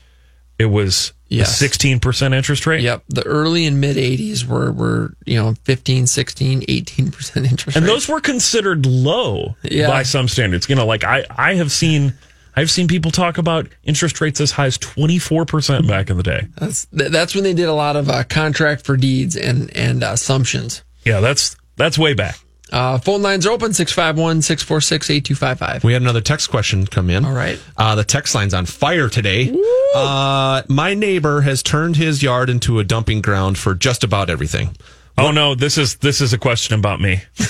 it 0.59 0.67
was 0.67 1.13
Yes. 1.29 1.61
a 1.61 1.65
16% 1.69 2.35
interest 2.35 2.67
rate. 2.67 2.83
Yep. 2.83 3.03
The 3.09 3.23
early 3.25 3.67
and 3.67 3.81
mid 3.81 3.97
80s 3.97 4.47
were, 4.47 4.71
were, 4.71 5.15
you 5.25 5.37
know, 5.37 5.55
15, 5.65 6.07
16, 6.07 6.63
18% 6.69 7.51
interest 7.51 7.77
And 7.77 7.85
rates. 7.87 7.93
those 8.07 8.09
were 8.09 8.21
considered 8.21 8.87
low 8.87 9.57
Yeah. 9.63 9.89
by 9.89 10.05
some 10.05 10.29
standards. 10.29 10.69
You 10.69 10.77
know, 10.77 10.87
like 10.87 11.03
I 11.03 11.25
I 11.37 11.55
have 11.55 11.73
seen 11.73 12.15
I've 12.57 12.71
seen 12.71 12.89
people 12.89 13.11
talk 13.11 13.39
about 13.39 13.69
interest 13.83 14.21
rates 14.21 14.41
as 14.41 14.53
high 14.53 14.67
as 14.67 14.79
24% 14.79 15.89
back 15.89 16.11
in 16.11 16.17
the 16.17 16.23
day. 16.23 16.47
That's, 16.57 16.87
that's 16.93 17.35
when 17.35 17.45
they 17.45 17.55
did 17.55 17.69
a 17.69 17.73
lot 17.73 17.97
of 17.97 18.09
uh, 18.09 18.25
contract 18.25 18.85
for 18.87 18.97
deeds 18.97 19.37
and, 19.37 19.75
and 19.77 20.03
uh, 20.05 20.11
assumptions. 20.13 20.83
Yeah, 21.05 21.21
that's 21.21 21.57
that's 21.77 21.99
way 21.99 22.15
back. 22.15 22.39
Uh, 22.73 22.99
phone 22.99 23.23
lines 23.23 23.47
are 23.47 23.51
open 23.51 23.73
651 23.75 24.43
646 24.43 25.11
8255. 25.11 25.85
We 25.85 25.93
had 25.93 26.03
another 26.03 26.21
text 26.21 26.51
question 26.51 26.87
come 26.87 27.11
in. 27.11 27.25
All 27.25 27.33
right. 27.33 27.61
Uh, 27.77 27.95
the 27.95 28.05
text 28.05 28.35
line's 28.35 28.55
on 28.55 28.67
fire 28.67 29.09
today. 29.09 29.55
Uh, 29.95 30.63
my 30.69 30.95
neighbor 30.95 31.43
has 31.43 31.63
turned 31.63 31.97
his 31.97 32.23
yard 32.23 32.49
into 32.51 32.79
a 32.79 32.85
dumping 32.85 33.21
ground 33.21 33.59
for 33.59 33.75
just 33.75 34.03
about 34.03 34.31
everything. 34.31 34.75
Oh 35.19 35.31
no, 35.31 35.55
this 35.55 35.79
is 35.79 35.97
this 35.97 36.21
is 36.21 36.33
a 36.33 36.39
question 36.39 36.79
about 36.79 37.01
me. 37.01 37.23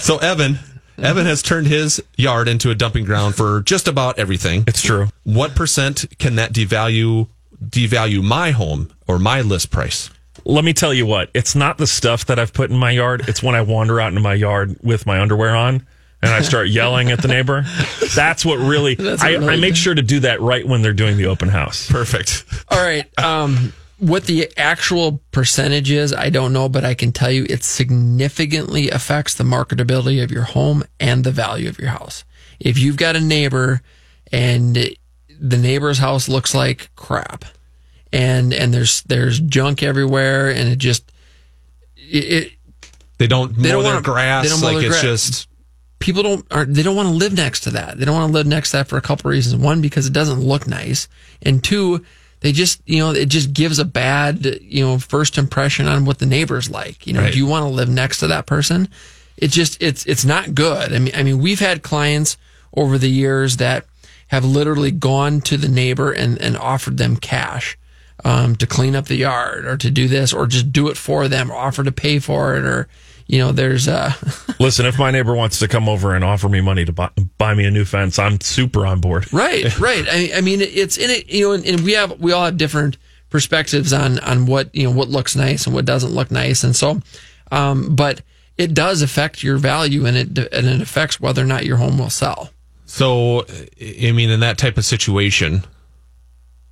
So 0.00 0.18
Evan, 0.18 0.58
Evan 1.02 1.26
has 1.26 1.42
turned 1.42 1.66
his 1.66 2.00
yard 2.16 2.46
into 2.46 2.70
a 2.70 2.74
dumping 2.74 3.04
ground 3.04 3.34
for 3.34 3.60
just 3.62 3.88
about 3.88 4.18
everything. 4.18 4.64
It's 4.68 4.80
true. 4.80 5.08
What 5.24 5.56
percent 5.56 6.04
can 6.18 6.36
that 6.36 6.52
devalue 6.52 7.28
devalue 7.62 8.22
my 8.22 8.52
home 8.52 8.92
or 9.08 9.18
my 9.18 9.40
list 9.40 9.70
price? 9.70 10.10
Let 10.44 10.64
me 10.64 10.72
tell 10.72 10.94
you 10.94 11.04
what, 11.04 11.30
it's 11.34 11.54
not 11.54 11.78
the 11.78 11.86
stuff 11.86 12.26
that 12.26 12.38
I've 12.38 12.52
put 12.52 12.70
in 12.70 12.76
my 12.76 12.90
yard. 12.90 13.28
It's 13.28 13.42
when 13.42 13.54
I 13.54 13.62
wander 13.62 14.00
out 14.00 14.08
into 14.08 14.20
my 14.20 14.34
yard 14.34 14.76
with 14.82 15.06
my 15.06 15.20
underwear 15.20 15.54
on 15.54 15.86
and 16.22 16.32
I 16.32 16.40
start 16.42 16.68
yelling 16.68 17.10
at 17.10 17.20
the 17.20 17.28
neighbor. 17.28 17.64
That's 18.14 18.44
what 18.44 18.56
really, 18.58 18.94
That's 18.94 19.22
I, 19.22 19.30
really 19.32 19.48
I 19.48 19.56
make 19.56 19.76
sure 19.76 19.94
to 19.94 20.02
do 20.02 20.20
that 20.20 20.40
right 20.40 20.66
when 20.66 20.82
they're 20.82 20.92
doing 20.92 21.16
the 21.16 21.26
open 21.26 21.48
house. 21.48 21.88
Perfect. 21.90 22.44
All 22.68 22.82
right. 22.82 23.06
Um, 23.18 23.72
what 24.02 24.24
the 24.24 24.50
actual 24.56 25.20
percentage 25.30 25.88
is, 25.90 26.12
I 26.12 26.28
don't 26.28 26.52
know, 26.52 26.68
but 26.68 26.84
I 26.84 26.92
can 26.94 27.12
tell 27.12 27.30
you 27.30 27.46
it 27.48 27.62
significantly 27.62 28.90
affects 28.90 29.34
the 29.34 29.44
marketability 29.44 30.20
of 30.22 30.32
your 30.32 30.42
home 30.42 30.82
and 30.98 31.22
the 31.22 31.30
value 31.30 31.68
of 31.68 31.78
your 31.78 31.90
house. 31.90 32.24
If 32.58 32.78
you've 32.80 32.96
got 32.96 33.14
a 33.14 33.20
neighbor 33.20 33.80
and 34.32 34.74
the 34.74 35.56
neighbor's 35.56 35.98
house 35.98 36.28
looks 36.28 36.52
like 36.52 36.90
crap 36.96 37.44
and 38.12 38.52
and 38.52 38.74
there's 38.74 39.02
there's 39.02 39.38
junk 39.38 39.82
everywhere 39.84 40.48
and 40.50 40.68
it 40.68 40.78
just 40.78 41.10
it, 41.96 42.24
it 42.24 42.52
They 43.18 43.28
don't 43.28 43.56
They 43.56 43.68
mow 43.68 43.76
don't 43.76 43.82
their 43.84 43.92
wanna- 43.94 44.02
grass. 44.04 44.42
they 44.44 44.48
don't 44.50 44.60
like 44.62 44.84
it's 44.84 45.00
grass. 45.00 45.02
just 45.02 45.48
people 46.00 46.24
don't 46.24 46.44
aren't 46.50 46.74
they 46.74 46.82
don't 46.82 46.96
want 46.96 47.08
to 47.08 47.14
live 47.14 47.32
next 47.34 47.60
to 47.60 47.70
that. 47.70 47.98
They 47.98 48.04
don't 48.04 48.16
want 48.16 48.30
to 48.30 48.34
live 48.34 48.46
next 48.48 48.72
to 48.72 48.78
that 48.78 48.88
for 48.88 48.96
a 48.96 49.00
couple 49.02 49.28
of 49.28 49.32
reasons. 49.32 49.56
One, 49.62 49.80
because 49.80 50.06
it 50.08 50.12
doesn't 50.12 50.40
look 50.40 50.66
nice, 50.66 51.06
and 51.42 51.62
two, 51.62 52.04
they 52.42 52.52
just 52.52 52.82
you 52.86 52.98
know 52.98 53.10
it 53.12 53.26
just 53.28 53.52
gives 53.52 53.78
a 53.78 53.84
bad 53.84 54.44
you 54.62 54.84
know 54.84 54.98
first 54.98 55.38
impression 55.38 55.86
on 55.88 56.04
what 56.04 56.18
the 56.18 56.26
neighbor's 56.26 56.68
like. 56.70 57.06
You 57.06 57.14
know, 57.14 57.20
Right. 57.22 57.32
do 57.32 57.38
you 57.38 57.46
want 57.46 57.64
to 57.64 57.68
live 57.68 57.88
next 57.88 58.18
to 58.18 58.26
that 58.28 58.46
person? 58.46 58.88
It 59.36 59.50
just 59.50 59.82
it's 59.82 60.04
it's 60.06 60.24
not 60.24 60.54
good. 60.54 60.92
I 60.92 60.98
mean, 60.98 61.14
I 61.16 61.22
mean, 61.22 61.38
we've 61.38 61.60
had 61.60 61.82
clients 61.82 62.36
over 62.76 62.98
the 62.98 63.08
years 63.10 63.56
that 63.56 63.86
have 64.28 64.44
literally 64.44 64.90
gone 64.90 65.40
to 65.42 65.56
the 65.56 65.68
neighbor 65.68 66.12
and 66.12 66.38
and 66.40 66.56
offered 66.56 66.98
them 66.98 67.16
cash. 67.16 67.78
Um, 68.24 68.54
to 68.56 68.68
clean 68.68 68.94
up 68.94 69.06
the 69.06 69.16
yard 69.16 69.64
or 69.64 69.76
to 69.78 69.90
do 69.90 70.06
this 70.06 70.32
or 70.32 70.46
just 70.46 70.70
do 70.72 70.86
it 70.86 70.96
for 70.96 71.26
them 71.26 71.50
or 71.50 71.56
offer 71.56 71.82
to 71.82 71.90
pay 71.90 72.20
for 72.20 72.54
it 72.54 72.62
or 72.64 72.86
you 73.26 73.38
know 73.38 73.52
there's 73.52 73.88
uh 73.88 74.12
Listen, 74.60 74.86
if 74.86 74.98
my 74.98 75.10
neighbor 75.10 75.34
wants 75.34 75.58
to 75.58 75.68
come 75.68 75.88
over 75.88 76.14
and 76.14 76.24
offer 76.24 76.48
me 76.48 76.60
money 76.60 76.84
to 76.84 76.92
buy, 76.92 77.10
buy 77.38 77.54
me 77.54 77.64
a 77.64 77.70
new 77.70 77.84
fence, 77.84 78.18
I'm 78.18 78.40
super 78.40 78.86
on 78.86 79.00
board. 79.00 79.26
Right, 79.32 79.78
right. 79.78 80.04
I, 80.08 80.30
I 80.36 80.40
mean, 80.40 80.60
it's 80.60 80.96
in 80.96 81.10
it, 81.10 81.28
you 81.28 81.48
know, 81.48 81.52
and, 81.52 81.66
and 81.66 81.80
we 81.80 81.92
have 81.92 82.20
we 82.20 82.32
all 82.32 82.44
have 82.44 82.56
different 82.56 82.96
perspectives 83.30 83.92
on 83.92 84.18
on 84.20 84.46
what 84.46 84.72
you 84.74 84.84
know 84.84 84.90
what 84.90 85.08
looks 85.08 85.34
nice 85.34 85.66
and 85.66 85.74
what 85.74 85.84
doesn't 85.84 86.10
look 86.12 86.30
nice, 86.30 86.62
and 86.64 86.76
so, 86.76 87.00
um, 87.50 87.96
but 87.96 88.22
it 88.56 88.74
does 88.74 89.02
affect 89.02 89.42
your 89.42 89.56
value, 89.56 90.06
and 90.06 90.16
it 90.16 90.38
and 90.52 90.66
it 90.66 90.80
affects 90.80 91.20
whether 91.20 91.42
or 91.42 91.46
not 91.46 91.64
your 91.64 91.78
home 91.78 91.98
will 91.98 92.10
sell. 92.10 92.50
So, 92.84 93.46
I 93.80 94.12
mean, 94.12 94.28
in 94.28 94.40
that 94.40 94.58
type 94.58 94.76
of 94.76 94.84
situation, 94.84 95.64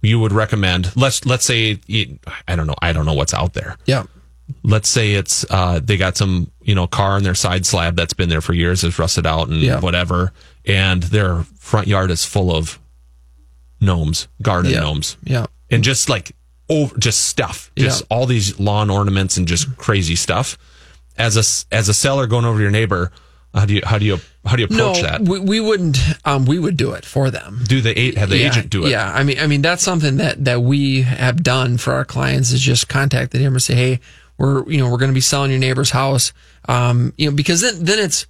you 0.02 0.18
would 0.20 0.32
recommend 0.32 0.94
let's 0.96 1.24
let's 1.26 1.44
say 1.44 1.78
I 2.48 2.56
don't 2.56 2.66
know 2.66 2.74
I 2.82 2.92
don't 2.92 3.06
know 3.06 3.14
what's 3.14 3.34
out 3.34 3.54
there. 3.54 3.76
Yeah. 3.86 4.04
Let's 4.62 4.88
say 4.88 5.12
it's 5.14 5.44
uh, 5.50 5.80
they 5.82 5.96
got 5.96 6.16
some 6.16 6.50
you 6.62 6.74
know 6.74 6.86
car 6.86 7.12
on 7.12 7.22
their 7.22 7.34
side 7.34 7.66
slab 7.66 7.96
that's 7.96 8.12
been 8.14 8.28
there 8.28 8.40
for 8.40 8.52
years, 8.54 8.84
is 8.84 8.98
rusted 8.98 9.26
out 9.26 9.48
and 9.48 9.60
Yeah. 9.60 9.80
whatever, 9.80 10.32
and 10.66 11.02
their 11.04 11.44
front 11.58 11.86
yard 11.88 12.10
is 12.10 12.24
full 12.24 12.54
of 12.54 12.78
gnomes, 13.80 14.28
garden 14.42 14.70
Yeah. 14.72 14.80
gnomes, 14.80 15.16
Yeah. 15.24 15.46
and 15.70 15.82
just 15.84 16.08
like 16.08 16.32
over 16.68 16.96
just 16.98 17.24
stuff, 17.24 17.70
just 17.76 18.02
all 18.10 18.26
these 18.26 18.58
lawn 18.60 18.90
ornaments 18.90 19.36
and 19.36 19.48
just 19.48 19.76
crazy 19.76 20.16
stuff. 20.16 20.56
As 21.16 21.36
a 21.36 21.74
as 21.74 21.88
a 21.88 21.94
seller 21.94 22.26
going 22.26 22.44
over 22.44 22.58
to 22.58 22.62
your 22.62 22.70
neighbor, 22.70 23.10
how 23.52 23.64
do 23.66 23.74
you 23.74 23.82
how 23.84 23.98
do 23.98 24.04
you 24.04 24.20
how 24.46 24.56
do 24.56 24.62
you 24.62 24.68
No, 24.70 24.90
approach 24.90 25.02
that? 25.02 25.20
we, 25.22 25.38
we 25.40 25.60
wouldn't. 25.60 25.98
Um, 26.24 26.46
we 26.46 26.58
would 26.58 26.76
do 26.76 26.92
it 26.92 27.04
for 27.04 27.30
them. 27.30 27.60
Do 27.66 27.80
the 27.80 27.98
eight 27.98 28.16
have 28.16 28.30
the 28.30 28.38
yeah, 28.38 28.46
agent 28.46 28.70
do 28.70 28.86
it? 28.86 28.90
Yeah, 28.90 29.10
I 29.12 29.22
mean, 29.24 29.38
I 29.38 29.46
mean 29.46 29.60
that's 29.60 29.82
something 29.82 30.16
that 30.18 30.44
that 30.44 30.62
we 30.62 31.02
have 31.02 31.42
done 31.42 31.76
for 31.76 31.92
our 31.94 32.04
clients 32.04 32.52
is 32.52 32.60
just 32.60 32.88
contact 32.88 33.32
the 33.32 33.38
neighbor 33.38 33.54
and 33.54 33.62
say, 33.62 33.74
hey, 33.74 34.00
we're 34.40 34.68
you 34.70 34.78
know 34.78 34.90
we're 34.90 34.96
going 34.96 35.10
to 35.10 35.14
be 35.14 35.20
selling 35.20 35.50
your 35.50 35.60
neighbor's 35.60 35.90
house, 35.90 36.32
um, 36.66 37.12
you 37.18 37.28
know, 37.28 37.36
because 37.36 37.60
then 37.60 37.84
then 37.84 37.98
it's 37.98 38.26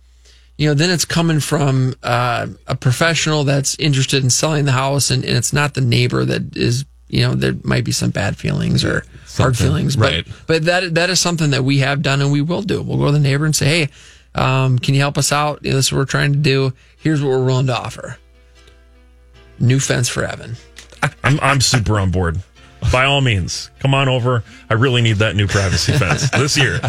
you 0.59 0.67
know 0.67 0.75
then 0.75 0.91
it's 0.91 1.05
coming 1.05 1.39
from 1.39 1.95
uh, 2.03 2.49
a 2.67 2.75
professional 2.75 3.45
that's 3.45 3.79
interested 3.79 4.25
in 4.25 4.29
selling 4.29 4.65
the 4.65 4.73
house, 4.73 5.11
and, 5.11 5.25
and 5.25 5.37
it's 5.37 5.53
not 5.53 5.75
the 5.75 5.81
neighbor 5.81 6.25
that 6.25 6.57
is 6.57 6.85
you 7.07 7.23
know 7.23 7.35
there 7.35 7.55
might 7.63 7.85
be 7.85 7.93
some 7.93 8.11
bad 8.11 8.37
feelings 8.37 8.85
or 8.85 9.05
hard 9.37 9.57
feelings, 9.57 9.95
but 9.95 10.13
right. 10.13 10.27
but 10.49 10.65
that 10.65 10.97
that 10.97 11.11
is 11.11 11.21
something 11.21 11.51
that 11.51 11.63
we 11.63 11.79
have 11.79 12.03
done 12.03 12.21
and 12.21 12.33
we 12.33 12.43
will 12.43 12.63
do. 12.63 12.83
We'll 12.83 12.99
go 12.99 13.07
to 13.07 13.13
the 13.13 13.21
neighbor 13.21 13.47
and 13.47 13.57
say, 13.57 13.67
hey. 13.67 13.89
Um, 14.33 14.79
can 14.79 14.95
you 14.95 15.01
help 15.01 15.19
us 15.19 15.33
out? 15.33 15.59
You 15.65 15.71
know, 15.71 15.77
this 15.77 15.87
is 15.87 15.93
what 15.93 15.99
we're 15.99 16.05
trying 16.05 16.33
to 16.33 16.39
do. 16.39 16.73
Here's 16.99 17.21
what 17.21 17.31
we're 17.31 17.45
willing 17.45 17.67
to 17.67 17.77
offer. 17.77 18.17
New 19.59 19.81
fence 19.81 20.09
for 20.09 20.23
Evan. 20.23 20.55
I'm, 21.25 21.41
I'm 21.41 21.61
super 21.61 21.99
on 21.99 22.13
board. 22.13 22.41
By 22.93 23.05
all 23.05 23.21
means, 23.21 23.71
come 23.79 23.95
on 23.95 24.09
over. 24.09 24.43
I 24.69 24.75
really 24.75 25.01
need 25.03 25.17
that 25.17 25.37
new 25.37 25.47
privacy 25.47 25.93
fence 25.93 26.29
this 26.33 26.57
year. 26.57 26.81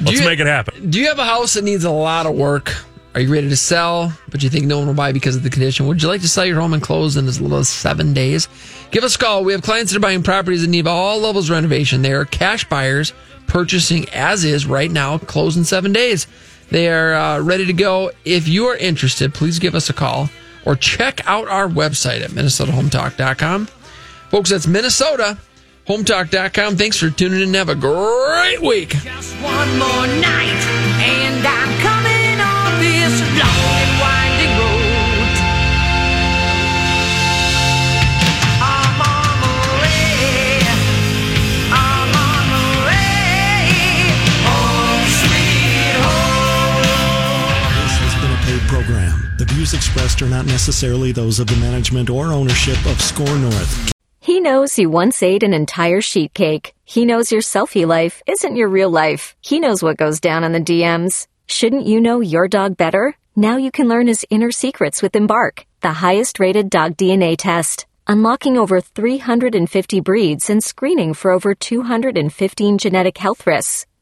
Let's 0.00 0.20
you- 0.20 0.24
make 0.26 0.40
it 0.40 0.46
happen. 0.46 0.90
Do 0.90 0.98
you 0.98 1.08
have 1.08 1.18
a 1.18 1.24
house 1.24 1.54
that 1.54 1.64
needs 1.64 1.84
a 1.84 1.90
lot 1.90 2.26
of 2.26 2.34
work? 2.34 2.74
Are 3.14 3.20
you 3.20 3.30
ready 3.30 3.50
to 3.50 3.56
sell, 3.56 4.10
but 4.30 4.42
you 4.42 4.48
think 4.48 4.64
no 4.64 4.78
one 4.78 4.86
will 4.86 4.94
buy 4.94 5.12
because 5.12 5.36
of 5.36 5.42
the 5.42 5.50
condition? 5.50 5.86
Would 5.86 6.00
you 6.02 6.08
like 6.08 6.22
to 6.22 6.28
sell 6.28 6.46
your 6.46 6.58
home 6.58 6.72
and 6.72 6.82
close 6.82 7.18
in 7.18 7.28
as 7.28 7.38
little 7.42 7.58
as 7.58 7.68
seven 7.68 8.14
days? 8.14 8.48
Give 8.90 9.04
us 9.04 9.16
a 9.16 9.18
call. 9.18 9.44
We 9.44 9.52
have 9.52 9.60
clients 9.60 9.92
that 9.92 9.98
are 9.98 10.00
buying 10.00 10.22
properties 10.22 10.62
that 10.62 10.68
need 10.68 10.86
all 10.86 11.18
levels 11.18 11.50
of 11.50 11.54
renovation. 11.56 12.00
They 12.00 12.12
are 12.14 12.24
cash 12.24 12.66
buyers 12.66 13.12
purchasing 13.48 14.08
as 14.10 14.44
is 14.44 14.64
right 14.64 14.90
now, 14.90 15.18
close 15.18 15.58
in 15.58 15.64
seven 15.64 15.92
days. 15.92 16.26
They 16.70 16.88
are 16.88 17.12
uh, 17.12 17.40
ready 17.40 17.66
to 17.66 17.74
go. 17.74 18.12
If 18.24 18.48
you 18.48 18.68
are 18.68 18.76
interested, 18.76 19.34
please 19.34 19.58
give 19.58 19.74
us 19.74 19.90
a 19.90 19.92
call 19.92 20.30
or 20.64 20.74
check 20.74 21.20
out 21.26 21.48
our 21.48 21.68
website 21.68 22.22
at 22.22 22.30
minnesotahometalk.com. 22.30 23.68
Folks, 24.32 24.50
that's 24.50 24.66
Minnesota 24.66 25.38
hometalk.com. 25.86 26.76
Thanks 26.76 26.98
for 26.98 27.10
tuning 27.10 27.42
in. 27.42 27.54
Have 27.54 27.68
a 27.68 27.74
great 27.74 28.60
week. 28.62 28.94
One 28.94 29.78
more 29.78 30.06
night, 30.06 30.62
and 31.02 31.46
I'm 31.46 31.80
coming 31.80 32.40
on 32.40 32.80
this 32.80 33.20
long 33.36 33.76
and 33.82 34.00
winding 34.00 34.54
road. 34.56 35.36
I'm 38.62 39.00
on 39.02 39.34
my 39.42 39.60
way. 39.82 40.64
I'm 41.72 42.14
on 42.16 42.44
my 42.52 42.86
way. 42.86 43.68
Home 44.46 45.06
sweet 45.20 45.96
home. 46.00 46.86
This 47.82 47.96
has 48.00 48.14
been 48.22 48.32
a 48.32 48.40
paid 48.46 48.64
program. 48.68 49.34
The 49.38 49.44
views 49.46 49.74
expressed 49.74 50.22
are 50.22 50.28
not 50.28 50.46
necessarily 50.46 51.10
those 51.10 51.40
of 51.40 51.48
the 51.48 51.56
management 51.56 52.08
or 52.08 52.32
ownership 52.32 52.78
of 52.86 53.00
SKOR 53.00 53.36
North. 53.38 53.92
He 54.22 54.38
knows 54.38 54.78
you 54.78 54.88
once 54.88 55.20
ate 55.20 55.42
an 55.42 55.52
entire 55.52 56.00
sheet 56.00 56.32
cake. 56.32 56.74
He 56.84 57.04
knows 57.04 57.32
your 57.32 57.40
selfie 57.40 57.84
life 57.84 58.22
isn't 58.28 58.54
your 58.54 58.68
real 58.68 58.88
life. 58.88 59.34
He 59.40 59.58
knows 59.58 59.82
what 59.82 59.96
goes 59.96 60.20
down 60.20 60.44
on 60.44 60.52
the 60.52 60.60
DMs. 60.60 61.26
Shouldn't 61.46 61.86
you 61.86 62.00
know 62.00 62.20
your 62.20 62.46
dog 62.46 62.76
better? 62.76 63.16
Now 63.34 63.56
you 63.56 63.72
can 63.72 63.88
learn 63.88 64.06
his 64.06 64.24
inner 64.30 64.52
secrets 64.52 65.02
with 65.02 65.16
Embark, 65.16 65.66
the 65.80 65.90
highest 65.90 66.38
rated 66.38 66.70
dog 66.70 66.96
DNA 66.96 67.36
test. 67.36 67.86
Unlocking 68.06 68.56
over 68.56 68.80
350 68.80 69.98
breeds 69.98 70.48
and 70.48 70.62
screening 70.62 71.14
for 71.14 71.32
over 71.32 71.52
215 71.56 72.78
genetic 72.78 73.18
health 73.18 73.44
risks. 73.44 73.86